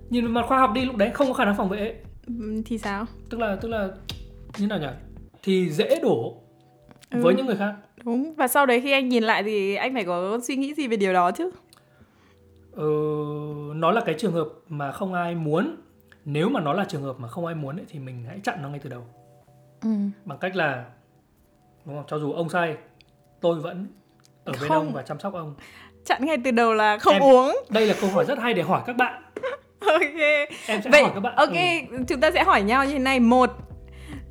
Nhìn 0.10 0.26
mặt 0.26 0.46
khoa 0.48 0.60
học 0.60 0.72
đi 0.74 0.86
lúc 0.86 0.96
đấy 0.96 1.10
không 1.14 1.28
có 1.28 1.34
khả 1.34 1.46
năng 1.46 1.58
phòng 1.58 1.70
vệ 1.70 1.96
Ừm, 2.28 2.64
thì 2.64 2.78
sao? 2.78 3.06
Tức 3.30 3.40
là 3.40 3.56
tức 3.56 3.70
là 3.70 3.90
như 4.58 4.68
nào 4.68 4.80
nhỉ? 4.80 4.88
Thì 5.44 5.70
dễ 5.70 6.00
đổ 6.02 6.42
Ừ. 7.12 7.22
với 7.22 7.36
những 7.36 7.46
người 7.46 7.56
khác. 7.56 7.74
Đúng. 8.04 8.34
Và 8.36 8.48
sau 8.48 8.66
đấy 8.66 8.82
khi 8.82 8.92
anh 8.92 9.10
nhìn 9.10 9.24
lại 9.24 9.44
thì 9.44 9.76
anh 9.76 9.94
phải 9.94 10.04
có 10.06 10.40
suy 10.44 10.56
nghĩ 10.56 10.74
gì 10.74 10.88
về 10.88 10.98
điều 10.98 11.14
đó 11.14 11.32
chứ? 11.32 11.50
Ờ, 12.76 12.86
nó 13.76 13.92
là 13.92 14.02
cái 14.06 14.16
trường 14.20 14.34
hợp 14.34 14.48
mà 14.70 14.92
không 14.92 15.14
ai 15.14 15.36
muốn. 15.36 15.76
Nếu 16.26 16.50
mà 16.50 16.60
nó 16.62 16.74
là 16.74 16.84
trường 16.86 17.02
hợp 17.04 17.16
mà 17.20 17.28
không 17.28 17.46
ai 17.46 17.56
muốn 17.56 17.76
ấy, 17.78 17.86
thì 17.90 18.00
mình 18.00 18.24
hãy 18.28 18.40
chặn 18.44 18.62
nó 18.62 18.70
ngay 18.70 18.80
từ 18.84 18.90
đầu. 18.90 19.02
Ừ. 19.82 19.90
bằng 20.26 20.38
cách 20.38 20.56
là 20.56 20.86
đúng 21.86 21.96
không? 21.96 22.06
Cho 22.08 22.20
dù 22.20 22.32
ông 22.34 22.50
say 22.50 22.76
tôi 23.42 23.60
vẫn 23.60 23.88
ở 24.44 24.54
bên 24.62 24.72
ông 24.72 24.94
và 24.94 25.02
chăm 25.02 25.20
sóc 25.20 25.34
ông. 25.34 25.56
Chặn 26.06 26.26
ngay 26.26 26.38
từ 26.44 26.52
đầu 26.52 26.74
là 26.74 26.98
không 26.98 27.14
Em- 27.14 27.24
uống. 27.24 27.56
đây 27.70 27.86
là 27.88 27.94
câu 28.02 28.10
hỏi 28.10 28.26
rất 28.26 28.40
hay 28.40 28.54
để 28.54 28.62
hỏi 28.64 28.82
các 28.86 28.96
bạn. 28.96 29.24
Ok. 29.88 30.02
Em 30.68 30.82
sẽ 30.84 30.90
vậy 30.92 31.04
hỏi 31.04 31.12
các 31.14 31.20
bạn. 31.20 31.36
ok 31.36 31.54
ừ, 31.92 31.98
chúng 32.08 32.20
ta 32.20 32.32
sẽ 32.32 32.44
hỏi 32.44 32.62
nhau 32.62 32.86
như 32.86 32.92
thế 32.94 33.00
này. 33.00 33.20
Một 33.20 33.50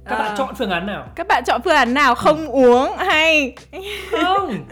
các 0.04 0.18
bạn 0.18 0.28
ờ, 0.30 0.34
chọn 0.38 0.54
phương 0.58 0.70
án 0.70 0.86
nào? 0.86 1.06
Các 1.14 1.26
bạn 1.28 1.42
chọn 1.46 1.60
phương 1.64 1.74
án 1.74 1.94
nào? 1.94 2.14
Không 2.14 2.46
uống 2.48 2.96
hay? 2.96 3.54
Không. 4.10 4.66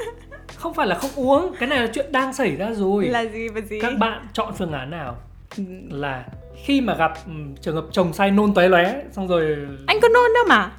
Không 0.56 0.74
phải 0.74 0.86
là 0.86 0.94
không 0.94 1.10
uống. 1.16 1.54
Cái 1.58 1.68
này 1.68 1.78
là 1.78 1.86
chuyện 1.94 2.12
đang 2.12 2.32
xảy 2.32 2.56
ra 2.56 2.70
rồi. 2.72 3.04
Là 3.04 3.20
gì 3.20 3.48
và 3.48 3.60
gì? 3.60 3.80
Các 3.80 3.92
bạn 3.98 4.26
chọn 4.32 4.54
phương 4.58 4.72
án 4.72 4.90
nào? 4.90 5.16
Ừ. 5.56 5.64
là 5.90 6.24
khi 6.64 6.80
mà 6.80 6.94
gặp 6.94 7.12
ừm, 7.26 7.56
trường 7.56 7.74
hợp 7.74 7.84
chồng 7.92 8.12
say 8.12 8.30
nôn 8.30 8.54
tóe 8.54 8.68
lóe 8.68 8.94
xong 9.12 9.28
rồi 9.28 9.56
anh 9.86 10.00
có 10.02 10.08
nôn 10.08 10.30
đâu 10.34 10.44
mà. 10.48 10.70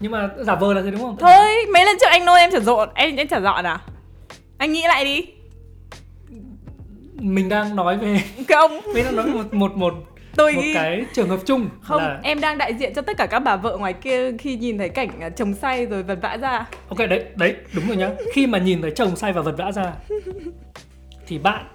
Nhưng 0.00 0.12
mà 0.12 0.28
giả 0.38 0.54
vờ 0.54 0.74
là 0.74 0.82
thế 0.82 0.90
đúng 0.90 1.00
không? 1.00 1.16
Thôi 1.20 1.66
mấy 1.72 1.84
lần 1.84 1.96
trước 2.00 2.06
anh 2.10 2.24
nôn 2.24 2.36
em 2.36 2.50
chả 2.50 2.60
dọn 2.60 2.88
em 2.94 3.16
em 3.16 3.28
chả 3.28 3.40
dọn 3.40 3.64
à? 3.66 3.80
Anh 4.58 4.72
nghĩ 4.72 4.82
lại 4.88 5.04
đi. 5.04 5.26
Mình 7.14 7.48
đang 7.48 7.76
nói 7.76 7.96
về 7.98 8.22
không. 8.48 8.80
Mình 8.94 9.04
đang 9.04 9.16
nói 9.16 9.26
một 9.26 9.54
một 9.54 9.76
một 9.76 9.94
tôi 10.36 10.52
một 10.52 10.62
cái 10.74 11.04
trường 11.14 11.28
hợp 11.28 11.40
chung 11.46 11.68
không 11.80 12.02
là 12.02 12.20
em 12.22 12.40
đang 12.40 12.58
đại 12.58 12.74
diện 12.74 12.94
cho 12.94 13.02
tất 13.02 13.16
cả 13.16 13.26
các 13.26 13.38
bà 13.38 13.56
vợ 13.56 13.76
ngoài 13.78 13.92
kia 13.92 14.32
khi 14.38 14.56
nhìn 14.56 14.78
thấy 14.78 14.88
cảnh 14.88 15.20
à, 15.20 15.28
chồng 15.28 15.54
say 15.54 15.86
rồi 15.86 16.02
vật 16.02 16.18
vã 16.22 16.36
ra. 16.36 16.66
Ok 16.88 16.98
đấy 16.98 17.24
đấy 17.36 17.56
đúng 17.74 17.86
rồi 17.88 17.96
nhá. 17.96 18.10
Khi 18.32 18.46
mà 18.46 18.58
nhìn 18.58 18.82
thấy 18.82 18.90
chồng 18.90 19.16
say 19.16 19.32
và 19.32 19.42
vật 19.42 19.54
vã 19.58 19.72
ra 19.72 19.92
thì 21.26 21.38
bạn 21.38 21.66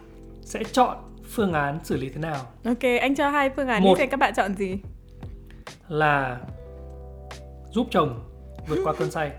sẽ 0.41 0.59
chọn 0.72 0.97
phương 1.32 1.53
án 1.53 1.80
xử 1.84 1.97
lý 1.97 2.09
thế 2.09 2.20
nào? 2.22 2.38
Ok 2.66 2.84
anh 3.01 3.16
cho 3.16 3.30
hai 3.30 3.49
phương 3.55 3.68
án 3.68 3.84
Một. 3.84 3.93
đi 3.95 3.99
xem 3.99 4.09
các 4.09 4.20
bạn 4.20 4.34
chọn 4.36 4.55
gì. 4.55 4.78
là 5.88 6.38
giúp 7.72 7.88
chồng 7.91 8.20
vượt 8.68 8.80
qua 8.84 8.93
cơn 8.93 9.12
say 9.12 9.32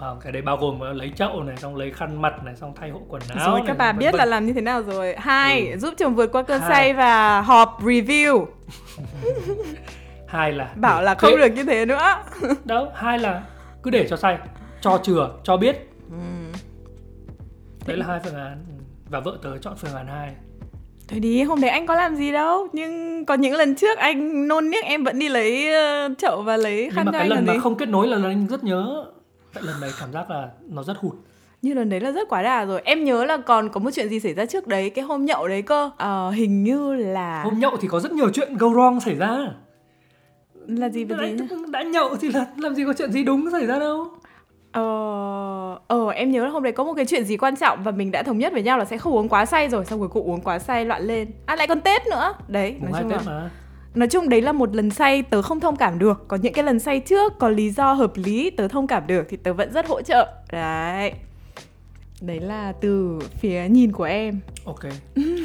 à, 0.00 0.08
cái 0.22 0.32
đấy 0.32 0.42
bao 0.42 0.56
gồm 0.56 0.80
là 0.80 0.92
lấy 0.92 1.12
chậu 1.16 1.42
này 1.42 1.56
xong 1.56 1.76
lấy 1.76 1.90
khăn 1.92 2.22
mặt 2.22 2.32
này 2.44 2.56
xong 2.56 2.72
thay 2.76 2.90
hộ 2.90 3.00
quần 3.08 3.22
áo 3.36 3.50
rồi 3.50 3.58
này, 3.60 3.64
các 3.68 3.76
bà 3.78 3.92
biết 3.92 4.10
vân. 4.12 4.18
là 4.18 4.24
làm 4.24 4.46
như 4.46 4.52
thế 4.52 4.60
nào 4.60 4.82
rồi. 4.82 5.14
Hai 5.18 5.68
Ừ. 5.70 5.78
giúp 5.78 5.94
chồng 5.96 6.14
vượt 6.14 6.32
qua 6.32 6.42
cơn 6.42 6.60
Hai. 6.60 6.70
say 6.70 6.92
và 6.92 7.40
họp 7.40 7.78
review. 7.82 8.46
Hai 10.28 10.52
là 10.52 10.70
bảo 10.76 11.00
để 11.00 11.04
là 11.04 11.14
không 11.14 11.30
kệ- 11.32 11.36
được 11.36 11.52
như 11.54 11.64
thế 11.64 11.84
nữa. 11.86 12.16
Đâu 12.64 12.88
hai 12.94 13.18
là 13.18 13.42
cứ 13.82 13.90
để 13.90 14.06
cho 14.10 14.16
say 14.16 14.38
cho 14.80 14.98
chừa 15.02 15.30
cho 15.44 15.56
biết. 15.56 15.90
Đấy 17.86 17.96
là 17.96 18.06
hai 18.06 18.20
phương 18.24 18.34
án. 18.34 18.52
Ừ. 18.68 18.84
và 19.10 19.20
vợ 19.20 19.38
tớ 19.42 19.58
chọn 19.58 19.74
phương 19.76 19.94
án 19.94 20.06
hai. 20.06 20.34
Thôi 21.08 21.20
đi, 21.20 21.42
hôm 21.42 21.60
đấy 21.60 21.70
anh 21.70 21.86
có 21.86 21.94
làm 21.94 22.16
gì 22.16 22.32
đâu. 22.32 22.68
Nhưng 22.72 23.24
có 23.24 23.34
những 23.34 23.52
lần 23.54 23.74
trước 23.74 23.98
anh 23.98 24.48
nôn 24.48 24.70
niếc 24.70 24.84
em 24.84 25.04
vẫn 25.04 25.18
đi 25.18 25.28
lấy 25.28 25.72
ờ, 25.74 26.08
chậu 26.18 26.42
và 26.42 26.56
lấy 26.56 26.82
nhưng 26.84 26.94
khăn 26.94 27.06
mà 27.06 27.12
cho 27.12 27.18
cái 27.18 27.20
anh 27.20 27.28
lần 27.30 27.46
mà 27.46 27.52
gì? 27.52 27.58
không 27.62 27.76
kết 27.76 27.88
nối 27.88 28.06
là 28.08 28.16
lần 28.16 28.30
anh 28.30 28.46
rất 28.46 28.64
nhớ 28.64 29.04
tại 29.54 29.64
lần 29.64 29.80
đấy 29.80 29.90
cảm 30.00 30.12
giác 30.12 30.30
là 30.30 30.48
nó 30.68 30.82
rất 30.82 30.96
hụt. 30.96 31.14
Như 31.62 31.74
lần 31.74 31.88
đấy 31.88 32.00
là 32.00 32.10
rất 32.10 32.28
quá 32.28 32.42
đà 32.42 32.64
rồi. 32.64 32.82
Em 32.84 33.04
nhớ 33.04 33.24
là 33.24 33.36
còn 33.36 33.68
có 33.68 33.80
một 33.80 33.90
chuyện 33.94 34.08
gì 34.08 34.20
xảy 34.20 34.34
ra 34.34 34.46
trước 34.46 34.66
đấy 34.66 34.90
Cái 34.90 35.04
hôm 35.04 35.24
nhậu 35.24 35.48
đấy 35.48 35.62
cơ. 35.62 35.90
Ờ, 35.96 36.30
Hình 36.30 36.64
như 36.64 36.94
là 36.94 37.42
hôm 37.42 37.58
nhậu 37.58 37.76
thì 37.76 37.88
có 37.88 38.00
rất 38.00 38.12
nhiều 38.12 38.30
chuyện 38.30 38.56
go 38.56 38.66
wrong 38.66 39.00
xảy 39.00 39.14
ra. 39.14 39.48
Là 40.66 40.88
gì 40.88 41.04
gì 41.04 41.14
nhá? 41.14 41.46
đã 41.70 41.82
nhậu 41.82 42.16
thì 42.16 42.30
là 42.30 42.46
làm 42.56 42.74
gì 42.74 42.84
có 42.84 42.92
chuyện 42.98 43.12
gì 43.12 43.24
đúng 43.24 43.50
xảy 43.52 43.66
ra 43.66 43.78
đâu. 43.78 44.06
Ờ, 44.72 44.82
ờ 45.86 46.08
em 46.08 46.30
nhớ 46.30 46.44
là 46.44 46.50
hôm 46.50 46.62
đấy 46.62 46.72
có 46.72 46.84
một 46.84 46.94
cái 46.94 47.06
chuyện 47.06 47.24
gì 47.24 47.36
quan 47.36 47.56
trọng 47.56 47.82
và 47.82 47.90
mình 47.90 48.10
đã 48.10 48.22
thống 48.22 48.38
nhất 48.38 48.52
với 48.52 48.62
nhau 48.62 48.78
là 48.78 48.84
sẽ 48.84 48.98
không 48.98 49.12
uống 49.12 49.28
quá 49.28 49.46
say 49.46 49.68
rồi 49.68 49.84
xong 49.84 49.98
cuối 49.98 50.08
cùng 50.08 50.30
uống 50.30 50.40
quá 50.40 50.58
say 50.58 50.84
loạn 50.84 51.02
lên. 51.02 51.30
À 51.46 51.56
lại 51.56 51.66
còn 51.66 51.80
tết 51.80 52.06
nữa. 52.06 52.34
Đấy 52.48 52.74
mùng 52.80 52.92
nói 52.92 53.02
chung 53.02 53.10
tết 53.10 53.26
là 53.26 53.32
mà 53.32 53.50
nói 53.94 54.08
chung 54.08 54.28
đấy 54.28 54.42
là 54.42 54.52
một 54.52 54.76
lần 54.76 54.90
say 54.90 55.22
tớ 55.22 55.42
không 55.42 55.60
thông 55.60 55.76
cảm 55.76 55.98
được. 55.98 56.24
Còn 56.28 56.40
những 56.40 56.52
cái 56.52 56.64
lần 56.64 56.78
say 56.78 57.00
trước 57.00 57.32
có 57.38 57.48
lý 57.48 57.70
do 57.70 57.92
hợp 57.92 58.12
lý 58.14 58.50
tớ 58.50 58.68
thông 58.68 58.86
cảm 58.86 59.06
được 59.06 59.26
thì 59.28 59.36
tớ 59.36 59.52
vẫn 59.52 59.72
rất 59.72 59.86
hỗ 59.86 60.02
trợ. 60.02 60.32
Đấy. 60.52 61.12
Đấy 62.20 62.40
là 62.40 62.72
từ 62.80 63.18
phía 63.38 63.68
nhìn 63.68 63.92
của 63.92 64.04
em. 64.04 64.40
Ok. 64.64 64.84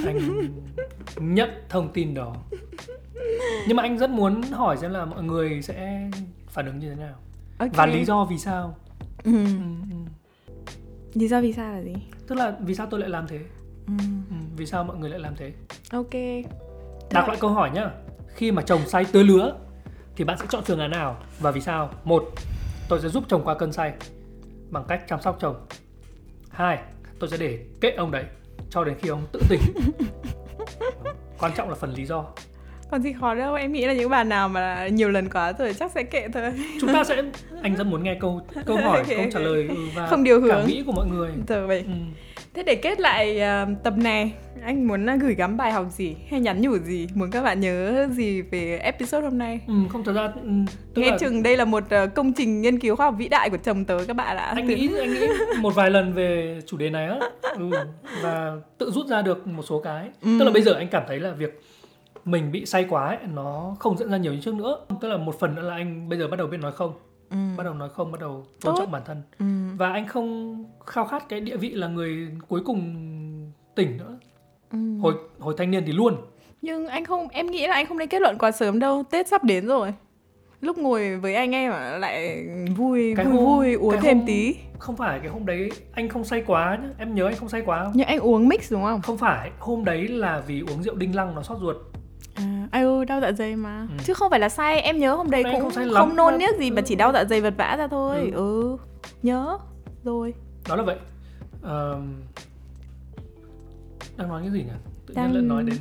Anh 0.05 0.49
nhận 1.19 1.49
thông 1.69 1.89
tin 1.93 2.13
đó. 2.13 2.35
Nhưng 3.67 3.77
mà 3.77 3.83
anh 3.83 3.97
rất 3.97 4.09
muốn 4.09 4.41
hỏi 4.41 4.77
xem 4.77 4.91
là 4.91 5.05
mọi 5.05 5.23
người 5.23 5.61
sẽ 5.61 6.09
phản 6.47 6.65
ứng 6.65 6.79
như 6.79 6.89
thế 6.89 6.95
nào? 6.95 7.15
Ok. 7.57 7.69
và 7.73 7.85
lý 7.85 8.05
do 8.05 8.25
vì 8.25 8.37
sao? 8.37 8.75
Ừ. 9.23 9.31
ừ, 9.33 9.49
ừ. 9.91 10.53
lý 11.13 11.27
do 11.27 11.41
vì 11.41 11.53
sao 11.53 11.73
là 11.73 11.81
gì? 11.81 11.93
Tức 12.27 12.35
là 12.35 12.53
vì 12.61 12.75
sao 12.75 12.87
tôi 12.89 12.99
lại 12.99 13.09
làm 13.09 13.27
thế? 13.27 13.39
Ừ. 13.87 13.93
ừ, 14.29 14.35
vì 14.57 14.65
sao 14.65 14.83
mọi 14.83 14.97
người 14.97 15.09
lại 15.09 15.19
làm 15.19 15.33
thế? 15.37 15.53
Ok. 15.91 16.13
Đặt 17.11 17.27
lại 17.27 17.37
câu 17.39 17.49
hỏi 17.49 17.71
nhá 17.73 17.91
khi 18.35 18.51
mà 18.51 18.61
chồng 18.61 18.81
say 18.87 19.05
tứ 19.11 19.23
lứa 19.23 19.55
thì 20.15 20.23
bạn 20.23 20.37
sẽ 20.37 20.45
chọn 20.49 20.63
phương 20.65 20.79
án 20.79 20.91
nào 20.91 21.17
và 21.39 21.51
vì 21.51 21.61
sao? 21.61 21.89
Một 22.03 22.23
tôi 22.89 22.99
sẽ 23.01 23.09
giúp 23.09 23.23
chồng 23.27 23.41
qua 23.45 23.55
cơn 23.55 23.71
say 23.73 23.93
bằng 24.69 24.83
cách 24.87 25.01
chăm 25.07 25.21
sóc 25.21 25.37
chồng 25.41 25.55
hai 26.49 26.79
tôi 27.19 27.29
sẽ 27.29 27.37
để 27.37 27.59
kệ 27.81 27.91
ông 27.91 28.11
đấy 28.11 28.23
cho 28.69 28.83
đến 28.83 28.95
khi 29.01 29.09
ông 29.09 29.25
tự 29.31 29.39
tỉnh. 29.49 29.61
Quan 31.39 31.51
trọng 31.55 31.69
là 31.69 31.75
phần 31.75 31.93
lý 31.93 32.05
do. 32.05 32.25
Còn 32.91 33.01
gì 33.01 33.13
khó 33.19 33.35
đâu 33.35 33.55
em 33.55 33.71
nghĩ 33.71 33.85
là 33.85 33.93
những 33.93 34.09
bà 34.09 34.23
nào 34.23 34.49
mà 34.49 34.87
nhiều 34.87 35.09
lần 35.09 35.29
quá 35.29 35.53
rồi 35.59 35.73
chắc 35.73 35.91
sẽ 35.91 36.03
kệ 36.03 36.27
thôi. 36.33 36.43
Chúng 36.81 36.93
ta 36.93 37.03
sẽ 37.03 37.21
anh 37.61 37.75
rất 37.75 37.83
muốn 37.83 38.03
nghe 38.03 38.17
câu 38.19 38.41
câu 38.65 38.77
hỏi 38.77 38.97
Ok, 38.97 39.07
câu 39.07 39.25
trả 39.33 39.39
lời 39.39 39.69
và 39.95 40.07
Không 40.07 40.23
điều 40.23 40.41
hướng. 40.41 40.49
cảm 40.49 40.67
nghĩ 40.67 40.83
của 40.85 40.91
mọi 40.91 41.07
người. 41.07 41.31
Rồi 41.47 41.67
vậy. 41.67 41.83
Ừ. 41.87 41.91
Thế 42.53 42.63
để 42.63 42.75
kết 42.75 42.99
lại 42.99 43.39
ờ, 43.39 43.65
tập 43.83 43.93
này, 43.97 44.33
anh 44.63 44.87
muốn 44.87 45.05
ờ, 45.05 45.15
gửi 45.15 45.35
gắm 45.35 45.57
bài 45.57 45.71
học 45.71 45.85
gì 45.89 46.15
hay 46.31 46.39
nhắn 46.39 46.61
nhủ 46.61 46.77
gì, 46.77 47.07
muốn 47.15 47.31
các 47.31 47.41
bạn 47.43 47.59
nhớ 47.61 48.07
gì 48.11 48.41
về 48.41 48.77
episode 48.77 49.23
hôm 49.27 49.37
nay? 49.37 49.59
Ừ, 49.67 49.73
không 49.89 50.03
thật 50.03 50.13
ra 50.13 50.23
ừ, 50.43 50.49
tức 50.93 51.01
Nghe 51.01 51.11
là 51.11 51.17
chừng 51.17 51.43
đây 51.43 51.57
là 51.57 51.65
một 51.65 51.83
ờ, 51.89 52.07
công 52.07 52.33
trình 52.33 52.61
nghiên 52.61 52.79
cứu 52.79 52.95
khoa 52.95 53.05
học 53.05 53.15
vĩ 53.17 53.27
đại 53.29 53.49
của 53.49 53.57
chồng 53.57 53.85
tớ 53.85 53.97
các 54.07 54.15
bạn 54.15 54.37
ạ. 54.37 54.53
anh 54.55 54.67
nghĩ 54.67 54.89
anh 54.99 55.13
nghĩ 55.13 55.27
một 55.59 55.75
vài 55.75 55.89
lần 55.89 56.13
về 56.13 56.59
chủ 56.67 56.77
đề 56.77 56.89
này 56.89 57.07
á 57.07 57.19
ừ, 57.57 57.69
và 58.21 58.55
tự 58.77 58.91
rút 58.91 59.07
ra 59.07 59.21
được 59.21 59.47
một 59.47 59.63
số 59.63 59.79
cái 59.79 60.09
Ừ. 60.21 60.29
tức 60.39 60.45
là 60.45 60.51
bây 60.51 60.61
giờ 60.61 60.73
anh 60.73 60.87
cảm 60.87 61.03
thấy 61.07 61.19
là 61.19 61.31
việc 61.31 61.61
mình 62.25 62.51
bị 62.51 62.65
say 62.65 62.85
quá 62.89 63.07
ấy, 63.07 63.17
nó 63.33 63.75
không 63.79 63.97
diễn 63.97 64.09
ra 64.11 64.17
nhiều 64.17 64.33
như 64.33 64.39
trước 64.41 64.55
nữa 64.55 64.77
tức 65.01 65.07
là 65.07 65.17
một 65.17 65.39
phần 65.39 65.55
nữa 65.55 65.61
là 65.61 65.73
anh 65.75 66.09
bây 66.09 66.19
giờ 66.19 66.27
bắt 66.27 66.37
đầu 66.37 66.47
biết 66.47 66.57
nói 66.61 66.71
không 66.71 66.93
ừ. 67.29 67.37
bắt 67.57 67.63
đầu 67.63 67.73
nói 67.73 67.89
không 67.89 68.11
bắt 68.11 68.21
đầu 68.21 68.45
tôn 68.61 68.75
Tốt. 68.75 68.79
trọng 68.79 68.91
bản 68.91 69.01
thân 69.05 69.21
Ừ. 69.39 69.45
và 69.77 69.91
anh 69.91 70.07
không 70.07 70.63
khao 70.85 71.05
khát 71.05 71.29
cái 71.29 71.39
địa 71.39 71.57
vị 71.57 71.69
là 71.69 71.87
người 71.87 72.27
cuối 72.47 72.61
cùng 72.65 72.95
tỉnh 73.75 73.97
nữa 73.97 74.17
Ừ. 74.71 74.77
hồi 75.01 75.13
hồi 75.39 75.53
thanh 75.57 75.71
niên 75.71 75.83
thì 75.85 75.91
luôn 75.91 76.15
Nhưng 76.61 76.87
anh 76.87 77.05
không, 77.05 77.27
em 77.27 77.47
nghĩ 77.47 77.67
là 77.67 77.73
anh 77.73 77.85
không 77.85 77.97
nên 77.97 78.09
kết 78.09 78.21
luận 78.21 78.37
quá 78.39 78.51
sớm 78.51 78.79
đâu, 78.79 79.03
Tết 79.11 79.27
sắp 79.27 79.43
đến 79.43 79.67
rồi. 79.67 79.93
Lúc 80.61 80.77
ngồi 80.77 81.17
với 81.17 81.35
anh 81.35 81.51
em 81.51 81.71
ạ, 81.71 81.97
lại 81.97 82.45
vui 82.77 83.13
Cái 83.17 83.25
vui 83.25 83.35
hôm- 83.35 83.45
vui 83.45 83.73
uống 83.73 83.95
thêm 84.01 84.17
hôm- 84.17 84.27
tí. 84.27 84.55
không 84.79 84.97
phải 84.97 85.19
cái 85.19 85.27
hôm 85.29 85.45
đấy 85.45 85.71
anh 85.93 86.09
không 86.09 86.23
say 86.23 86.43
quá 86.47 86.77
nhá 86.81 86.89
em 86.97 87.15
nhớ 87.15 87.25
anh 87.27 87.35
không 87.35 87.49
say 87.49 87.61
quá 87.65 87.83
không 87.83 87.91
Nhưng 87.95 88.07
anh 88.07 88.19
uống 88.19 88.47
mix 88.47 88.71
đúng 88.71 88.83
không? 88.83 89.01
không 89.01 89.17
phải 89.17 89.51
hôm 89.59 89.85
đấy 89.85 90.07
là 90.07 90.43
vì 90.47 90.59
uống 90.61 90.83
rượu 90.83 90.95
đinh 90.95 91.15
lăng 91.15 91.35
nó 91.35 91.41
sót 91.43 91.57
ruột 91.61 91.75
À, 92.39 92.67
ai 92.71 92.83
ơi 92.83 93.05
đau 93.05 93.21
dạ 93.21 93.31
dày 93.31 93.55
mà. 93.55 93.87
Ừ. 93.97 94.03
chứ 94.05 94.13
không 94.13 94.29
phải 94.29 94.39
là 94.39 94.49
say 94.49 94.81
em 94.81 94.99
nhớ 94.99 95.15
hôm 95.15 95.29
đấy 95.31 95.43
cũng 95.51 95.61
không 95.71 95.89
không, 95.93 96.15
nôn 96.15 96.37
niếc 96.37 96.57
gì 96.59 96.71
mà 96.71 96.81
chỉ 96.81 96.95
đau 96.95 97.11
dạ 97.13 97.25
dày 97.25 97.41
vật 97.41 97.53
vã 97.57 97.75
ra 97.77 97.87
thôi. 97.87 98.31
Ừ. 98.33 98.37
ừ, 98.71 98.77
nhớ. 99.23 99.57
Rồi. 100.03 100.33
Đó 100.69 100.75
là 100.75 100.83
vậy. 100.83 100.97
Ờm, 101.61 102.21
đang 104.17 104.27
nói 104.27 104.41
cái 104.41 104.51
gì 104.51 104.59
nhỉ? 104.59 104.69
Tự 105.07 105.13
Đang- 105.13 105.25
nhiên 105.31 105.35
lại 105.35 105.43
nói 105.43 105.63
đến 105.63 105.77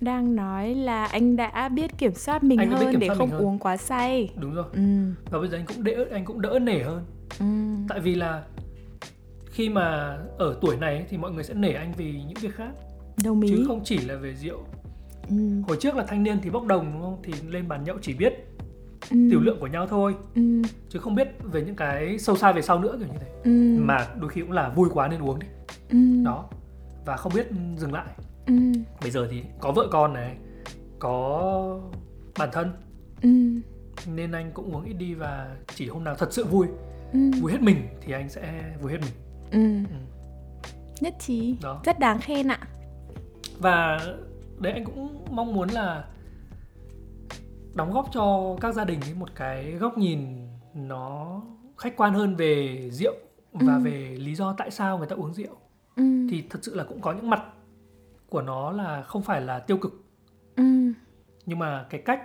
đang 0.00 0.36
nói 0.36 0.74
là 0.74 1.04
anh 1.06 1.36
đã 1.36 1.68
biết 1.68 1.98
kiểm 1.98 2.14
soát 2.14 2.44
mình 2.44 2.58
Anh 2.58 2.70
hơn 2.70 2.90
kiểm 2.90 3.00
để 3.00 3.06
soát 3.06 3.16
không 3.18 3.30
hơn. 3.30 3.42
uống 3.42 3.58
quá 3.58 3.76
say. 3.76 4.28
Đúng 4.36 4.54
rồi. 4.54 4.64
Ừ. 4.72 4.80
Và 5.30 5.38
bây 5.38 5.48
giờ 5.48 5.56
anh 5.58 5.66
cũng 5.66 5.84
đỡ 5.84 6.04
anh 6.12 6.24
cũng 6.24 6.40
đỡ 6.40 6.58
nể 6.62 6.82
hơn. 6.82 7.04
Ừ. 7.40 7.44
Tại 7.88 8.00
vì 8.00 8.14
là 8.14 8.42
khi 9.46 9.68
mà 9.68 10.18
ở 10.38 10.58
tuổi 10.60 10.76
này 10.76 11.06
thì 11.10 11.16
mọi 11.16 11.30
người 11.32 11.44
sẽ 11.44 11.54
nể 11.54 11.72
anh 11.72 11.92
vì 11.96 12.12
những 12.12 12.36
việc 12.40 12.54
khác. 12.54 12.70
Đồng 13.24 13.40
ý. 13.40 13.48
chứ 13.48 13.64
không 13.66 13.80
chỉ 13.84 13.98
là 13.98 14.16
về 14.16 14.34
rượu 14.34 14.58
ừ. 15.28 15.36
hồi 15.68 15.76
trước 15.80 15.94
là 15.96 16.04
thanh 16.08 16.22
niên 16.22 16.38
thì 16.42 16.50
bốc 16.50 16.66
đồng 16.66 16.92
đúng 16.92 17.02
không 17.02 17.18
thì 17.22 17.32
lên 17.48 17.68
bàn 17.68 17.84
nhậu 17.84 17.96
chỉ 18.02 18.14
biết 18.14 18.32
Ừ. 19.10 19.16
tiểu 19.30 19.40
lượng 19.40 19.56
của 19.60 19.66
nhau 19.66 19.86
thôi 19.86 20.14
ừ. 20.34 20.62
chứ 20.88 20.98
không 20.98 21.14
biết 21.14 21.28
về 21.42 21.62
những 21.62 21.76
cái 21.76 22.18
sâu 22.18 22.36
xa 22.36 22.52
về 22.52 22.62
sau 22.62 22.78
nữa 22.78 22.96
kiểu 22.98 23.08
như 23.08 23.18
thế 23.20 23.26
Ừ. 23.44 23.76
mà 23.80 24.06
đôi 24.20 24.30
khi 24.30 24.40
cũng 24.40 24.52
là 24.52 24.68
vui 24.68 24.88
quá 24.92 25.08
nên 25.08 25.20
uống 25.22 25.38
đi 25.38 25.46
ừ. 25.90 26.24
đó 26.24 26.44
và 27.06 27.16
không 27.16 27.32
biết 27.34 27.46
dừng 27.76 27.92
lại 27.92 28.06
ừ. 28.46 28.54
bây 29.02 29.10
giờ 29.10 29.28
thì 29.30 29.42
có 29.60 29.72
vợ 29.72 29.88
con 29.90 30.12
này 30.12 30.36
có 30.98 31.80
bản 32.38 32.48
thân 32.52 32.72
ừ. 33.22 33.28
nên 34.16 34.32
anh 34.32 34.50
cũng 34.54 34.74
uống 34.74 34.84
ít 34.84 34.92
đi 34.94 35.14
và 35.14 35.56
chỉ 35.74 35.88
hôm 35.88 36.04
nào 36.04 36.14
thật 36.14 36.32
sự 36.32 36.44
vui 36.44 36.66
ừ. 37.12 37.18
vui 37.40 37.52
hết 37.52 37.62
mình 37.62 37.76
thì 38.00 38.12
anh 38.12 38.28
sẽ 38.28 38.62
vui 38.82 38.92
hết 38.92 38.98
mình 39.00 39.12
ừ. 39.50 39.88
nhất 41.00 41.14
trí 41.20 41.56
Đó. 41.62 41.80
rất 41.84 41.98
đáng 41.98 42.18
khen 42.18 42.48
ạ 42.48 42.58
và 43.58 44.00
đấy 44.62 44.72
anh 44.72 44.84
cũng 44.84 45.24
mong 45.30 45.54
muốn 45.54 45.68
là 45.68 46.04
đóng 47.74 47.92
góp 47.92 48.08
cho 48.12 48.56
các 48.60 48.74
gia 48.74 48.84
đình 48.84 49.00
ấy 49.00 49.14
một 49.14 49.28
cái 49.34 49.72
góc 49.72 49.98
nhìn 49.98 50.48
nó 50.74 51.40
khách 51.78 51.96
quan 51.96 52.14
hơn 52.14 52.36
về 52.36 52.80
rượu 52.90 53.14
và 53.52 53.74
Ừ. 53.74 53.80
về 53.84 54.16
lý 54.20 54.34
do 54.34 54.54
tại 54.58 54.70
sao 54.70 54.98
người 54.98 55.06
ta 55.06 55.16
uống 55.16 55.34
rượu 55.34 55.56
ừ. 55.96 56.02
thì 56.30 56.44
thật 56.50 56.58
sự 56.62 56.74
là 56.74 56.84
cũng 56.84 57.00
có 57.00 57.12
những 57.12 57.30
mặt 57.30 57.42
của 58.28 58.42
nó 58.42 58.70
là 58.70 59.02
không 59.02 59.22
phải 59.22 59.40
là 59.40 59.58
tiêu 59.58 59.76
cực 59.76 59.92
Ừ. 60.56 60.64
nhưng 61.46 61.58
mà 61.58 61.86
cái 61.90 62.02
cách 62.04 62.22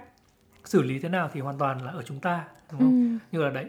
xử 0.65 0.81
lý 0.81 0.99
thế 0.99 1.09
nào 1.09 1.29
thì 1.33 1.39
hoàn 1.41 1.57
toàn 1.57 1.85
là 1.85 1.91
ở 1.91 2.01
chúng 2.01 2.19
ta 2.19 2.47
đúng 2.71 2.79
Ừ. 2.79 2.85
không 2.85 3.19
như 3.31 3.41
là 3.43 3.49
đấy 3.49 3.65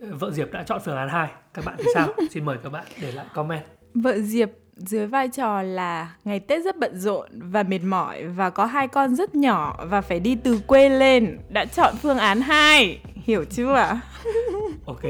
vợ 0.00 0.30
Diệp 0.30 0.52
đã 0.52 0.62
chọn 0.62 0.80
phương 0.84 0.96
án 0.96 1.08
2 1.08 1.30
các 1.54 1.64
bạn 1.64 1.74
thì 1.78 1.84
sao 1.94 2.08
xin 2.30 2.44
mời 2.44 2.58
các 2.62 2.68
bạn 2.72 2.86
để 3.02 3.12
lại 3.12 3.26
comment 3.34 3.64
Vợ 3.94 4.18
Diệp 4.18 4.50
dưới 4.76 5.06
vai 5.06 5.28
trò 5.28 5.62
là 5.62 6.14
ngày 6.24 6.40
Tết 6.40 6.64
rất 6.64 6.78
bận 6.78 6.98
rộn 6.98 7.28
và 7.32 7.62
mệt 7.62 7.82
mỏi 7.84 8.24
và 8.26 8.50
có 8.50 8.66
hai 8.66 8.88
con 8.88 9.14
rất 9.16 9.34
nhỏ 9.34 9.84
và 9.84 10.00
phải 10.00 10.20
đi 10.20 10.34
từ 10.34 10.60
quê 10.66 10.88
lên 10.88 11.38
đã 11.48 11.64
chọn 11.64 11.94
phương 12.02 12.18
án 12.18 12.40
2 12.40 12.98
hiểu 13.14 13.44
chưa? 13.44 14.00
Ok 14.86 15.02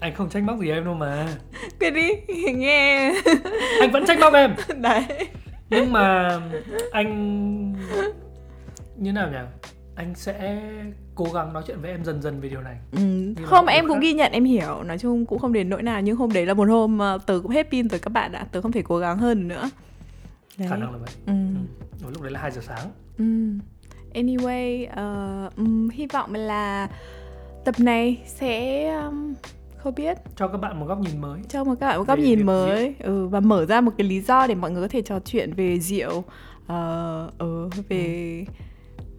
anh 0.00 0.14
không 0.14 0.28
trách 0.28 0.42
móc 0.42 0.58
gì 0.58 0.70
em 0.70 0.84
đâu 0.84 0.94
mà. 0.94 1.28
Cái 1.78 1.90
đi 1.90 2.08
nghe. 2.52 3.12
Anh 3.80 3.90
vẫn 3.92 4.06
trách 4.06 4.18
móc 4.20 4.34
em. 4.34 4.54
Đấy. 4.80 5.04
Nhưng 5.70 5.92
mà 5.92 6.38
anh 6.92 7.72
như 8.96 9.12
nào 9.12 9.28
nhỉ? 9.30 9.38
Anh 9.96 10.14
sẽ 10.14 10.62
cố 11.24 11.32
gắng 11.34 11.52
nói 11.52 11.62
chuyện 11.66 11.78
với 11.82 11.90
em 11.90 12.04
dần 12.04 12.22
dần 12.22 12.40
về 12.40 12.48
điều 12.48 12.60
này 12.60 12.76
ừ. 12.92 13.34
không 13.44 13.66
em 13.66 13.84
cũng 13.88 13.96
khác. 13.96 14.02
ghi 14.02 14.12
nhận 14.12 14.32
em 14.32 14.44
hiểu 14.44 14.82
nói 14.82 14.98
chung 14.98 15.26
cũng 15.26 15.38
không 15.38 15.52
đến 15.52 15.68
nỗi 15.68 15.82
nào 15.82 16.00
nhưng 16.00 16.16
hôm 16.16 16.32
đấy 16.32 16.46
là 16.46 16.54
một 16.54 16.68
hôm 16.68 16.98
ờ, 16.98 17.18
tớ 17.26 17.40
cũng 17.42 17.50
hết 17.50 17.70
pin 17.70 17.88
rồi 17.88 17.98
các 17.98 18.12
bạn 18.12 18.32
ạ 18.32 18.46
tớ 18.52 18.60
không 18.60 18.72
thể 18.72 18.82
cố 18.82 18.98
gắng 18.98 19.18
hơn 19.18 19.48
nữa 19.48 19.70
đấy. 20.58 20.68
khả 20.68 20.76
năng 20.76 20.92
là 20.92 20.98
vậy 20.98 21.10
ừ. 21.26 21.32
ừ. 22.02 22.10
lúc 22.12 22.22
đấy 22.22 22.32
là 22.32 22.40
2 22.40 22.50
giờ 22.50 22.60
sáng 22.66 22.90
Ừ. 23.18 23.24
Anyway, 24.14 24.86
ờ, 24.90 25.50
ừm, 25.56 25.88
hy 25.88 26.06
vọng 26.06 26.34
là 26.34 26.88
tập 27.64 27.74
này 27.78 28.22
sẽ 28.26 28.86
um, 28.94 29.34
không 29.76 29.94
biết 29.94 30.18
cho 30.36 30.48
các 30.48 30.58
bạn 30.58 30.80
một 30.80 30.86
góc 30.86 31.00
nhìn 31.00 31.20
mới 31.20 31.40
cho 31.48 31.64
một 31.64 31.74
các 31.80 31.86
bạn 31.86 31.98
một 31.98 32.04
góc 32.06 32.18
Về 32.18 32.24
nhìn 32.24 32.46
mới 32.46 32.94
ừ, 32.98 33.26
và 33.26 33.40
mở 33.40 33.66
ra 33.66 33.80
một 33.80 33.92
cái 33.98 34.06
lý 34.06 34.20
do 34.20 34.46
để 34.46 34.54
mọi 34.54 34.70
người 34.70 34.82
có 34.82 34.88
thể 34.88 35.02
trò 35.02 35.20
chuyện 35.20 35.52
về 35.52 35.80
rượu 35.80 36.24
ờ, 36.66 37.30
ờ, 37.38 37.68
về 37.88 38.44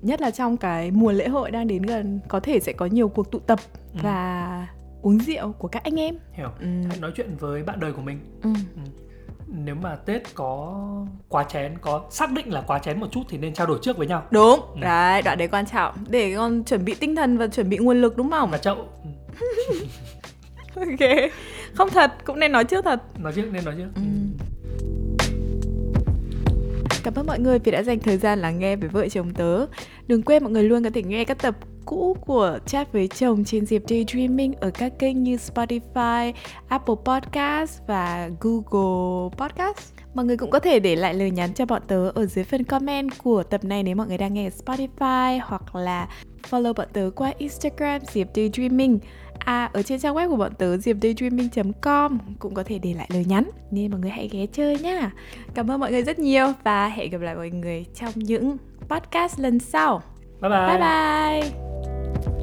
nhất 0.01 0.21
là 0.21 0.31
trong 0.31 0.57
cái 0.57 0.91
mùa 0.91 1.11
lễ 1.11 1.27
hội 1.27 1.51
đang 1.51 1.67
đến 1.67 1.81
gần 1.81 2.19
có 2.27 2.39
thể 2.39 2.59
sẽ 2.59 2.73
có 2.73 2.85
nhiều 2.85 3.09
cuộc 3.09 3.31
tụ 3.31 3.39
tập 3.39 3.59
Ừ. 3.93 3.99
và 4.03 4.67
uống 5.01 5.19
rượu 5.19 5.51
của 5.51 5.67
các 5.67 5.83
anh 5.83 5.99
em. 5.99 6.15
Hiểu. 6.33 6.49
Ừ. 6.59 6.67
hãy 6.89 6.97
nói 6.99 7.11
chuyện 7.15 7.35
với 7.39 7.63
bạn 7.63 7.79
đời 7.79 7.93
của 7.93 8.01
mình. 8.01 8.19
Ừ. 8.43 8.49
nếu 9.47 9.75
mà 9.75 9.95
Tết 9.95 10.35
có 10.35 10.75
quá 11.29 11.43
chén 11.43 11.77
có 11.81 12.03
xác 12.09 12.31
định 12.31 12.53
là 12.53 12.61
quá 12.61 12.79
chén 12.79 12.99
một 12.99 13.07
chút 13.11 13.21
thì 13.29 13.37
nên 13.37 13.53
trao 13.53 13.67
đổi 13.67 13.79
trước 13.81 13.97
với 13.97 14.07
nhau. 14.07 14.23
Đúng. 14.31 14.59
Ừ. 14.73 14.79
đấy 14.81 15.21
đoạn 15.21 15.37
đấy 15.37 15.47
quan 15.47 15.65
trọng. 15.65 15.93
Để 16.09 16.33
con 16.35 16.63
chuẩn 16.63 16.85
bị 16.85 16.95
tinh 16.95 17.15
thần 17.15 17.37
và 17.37 17.47
chuẩn 17.47 17.69
bị 17.69 17.77
nguồn 17.77 18.01
lực 18.01 18.17
đúng 18.17 18.29
không? 18.31 18.51
Và 18.51 18.57
chậu. 18.57 18.75
Ừ. 19.03 19.09
ok. 20.75 21.09
Không 21.73 21.89
thật 21.89 22.11
cũng 22.25 22.39
nên 22.39 22.51
nói 22.51 22.63
trước 22.63 22.85
thật. 22.85 23.01
Nói 23.19 23.33
trước 23.35 23.45
nên 23.51 23.65
nói 23.65 23.73
trước. 23.77 23.89
Ừ. 23.95 24.01
Cảm 27.03 27.13
ơn 27.13 27.27
mọi 27.27 27.39
người 27.39 27.59
vì 27.59 27.71
đã 27.71 27.83
dành 27.83 27.99
thời 27.99 28.17
gian 28.17 28.39
lắng 28.39 28.59
nghe 28.59 28.75
với 28.75 28.89
vợ 28.89 29.09
chồng 29.09 29.33
tớ. 29.33 29.65
Đừng 30.07 30.21
quên 30.21 30.43
mọi 30.43 30.51
người 30.51 30.63
luôn 30.63 30.83
có 30.83 30.89
thể 30.93 31.03
nghe 31.03 31.25
các 31.25 31.41
tập 31.41 31.55
cũ 31.85 32.17
của 32.25 32.59
Chat 32.65 32.93
với 32.93 33.07
chồng 33.07 33.43
trên 33.43 33.65
dịp 33.65 33.83
Daydreaming 33.89 34.53
ở 34.53 34.71
các 34.71 34.99
kênh 34.99 35.23
như 35.23 35.35
Spotify, 35.35 36.33
Apple 36.67 36.95
Podcast 37.05 37.79
và 37.87 38.29
Google 38.39 39.29
Podcast. 39.37 39.77
Mọi 40.13 40.25
người 40.25 40.37
cũng 40.37 40.51
có 40.51 40.59
thể 40.59 40.79
để 40.79 40.95
lại 40.95 41.13
lời 41.13 41.31
nhắn 41.31 41.53
cho 41.53 41.65
bọn 41.65 41.81
tớ 41.87 42.09
ở 42.09 42.25
dưới 42.25 42.45
phần 42.45 42.63
comment 42.63 43.17
của 43.23 43.43
tập 43.43 43.63
này 43.63 43.83
nếu 43.83 43.95
mọi 43.95 44.07
người 44.07 44.17
đang 44.17 44.33
nghe 44.33 44.49
Spotify 44.49 45.39
hoặc 45.43 45.75
là 45.75 46.07
follow 46.49 46.73
bọn 46.73 46.87
tớ 46.93 47.09
qua 47.15 47.33
Instagram 47.37 48.01
Diệp 48.11 48.27
Daydreaming. 48.35 48.99
À, 49.45 49.69
ở 49.73 49.81
trên 49.81 49.99
trang 49.99 50.15
web 50.15 50.29
của 50.29 50.35
bọn 50.35 50.51
tớ 50.57 50.77
diệp.daydreaming.com 50.77 52.17
cũng 52.39 52.53
có 52.53 52.63
thể 52.63 52.79
để 52.79 52.93
lại 52.93 53.09
lời 53.13 53.25
nhắn 53.25 53.49
nên 53.71 53.91
mọi 53.91 53.99
người 53.99 54.09
hãy 54.09 54.29
ghé 54.31 54.45
chơi 54.53 54.79
nhá. 54.79 55.11
Cảm 55.53 55.71
ơn 55.71 55.79
mọi 55.79 55.91
người 55.91 56.03
rất 56.03 56.19
nhiều 56.19 56.53
và 56.63 56.87
hẹn 56.87 57.09
gặp 57.09 57.21
lại 57.21 57.35
mọi 57.35 57.49
người 57.49 57.85
trong 57.95 58.11
những 58.15 58.57
podcast 58.89 59.39
lần 59.39 59.59
sau. 59.59 60.01
bye 60.41 60.49
bye 60.49 60.67
Bye 60.67 60.79
bye. 60.79 62.40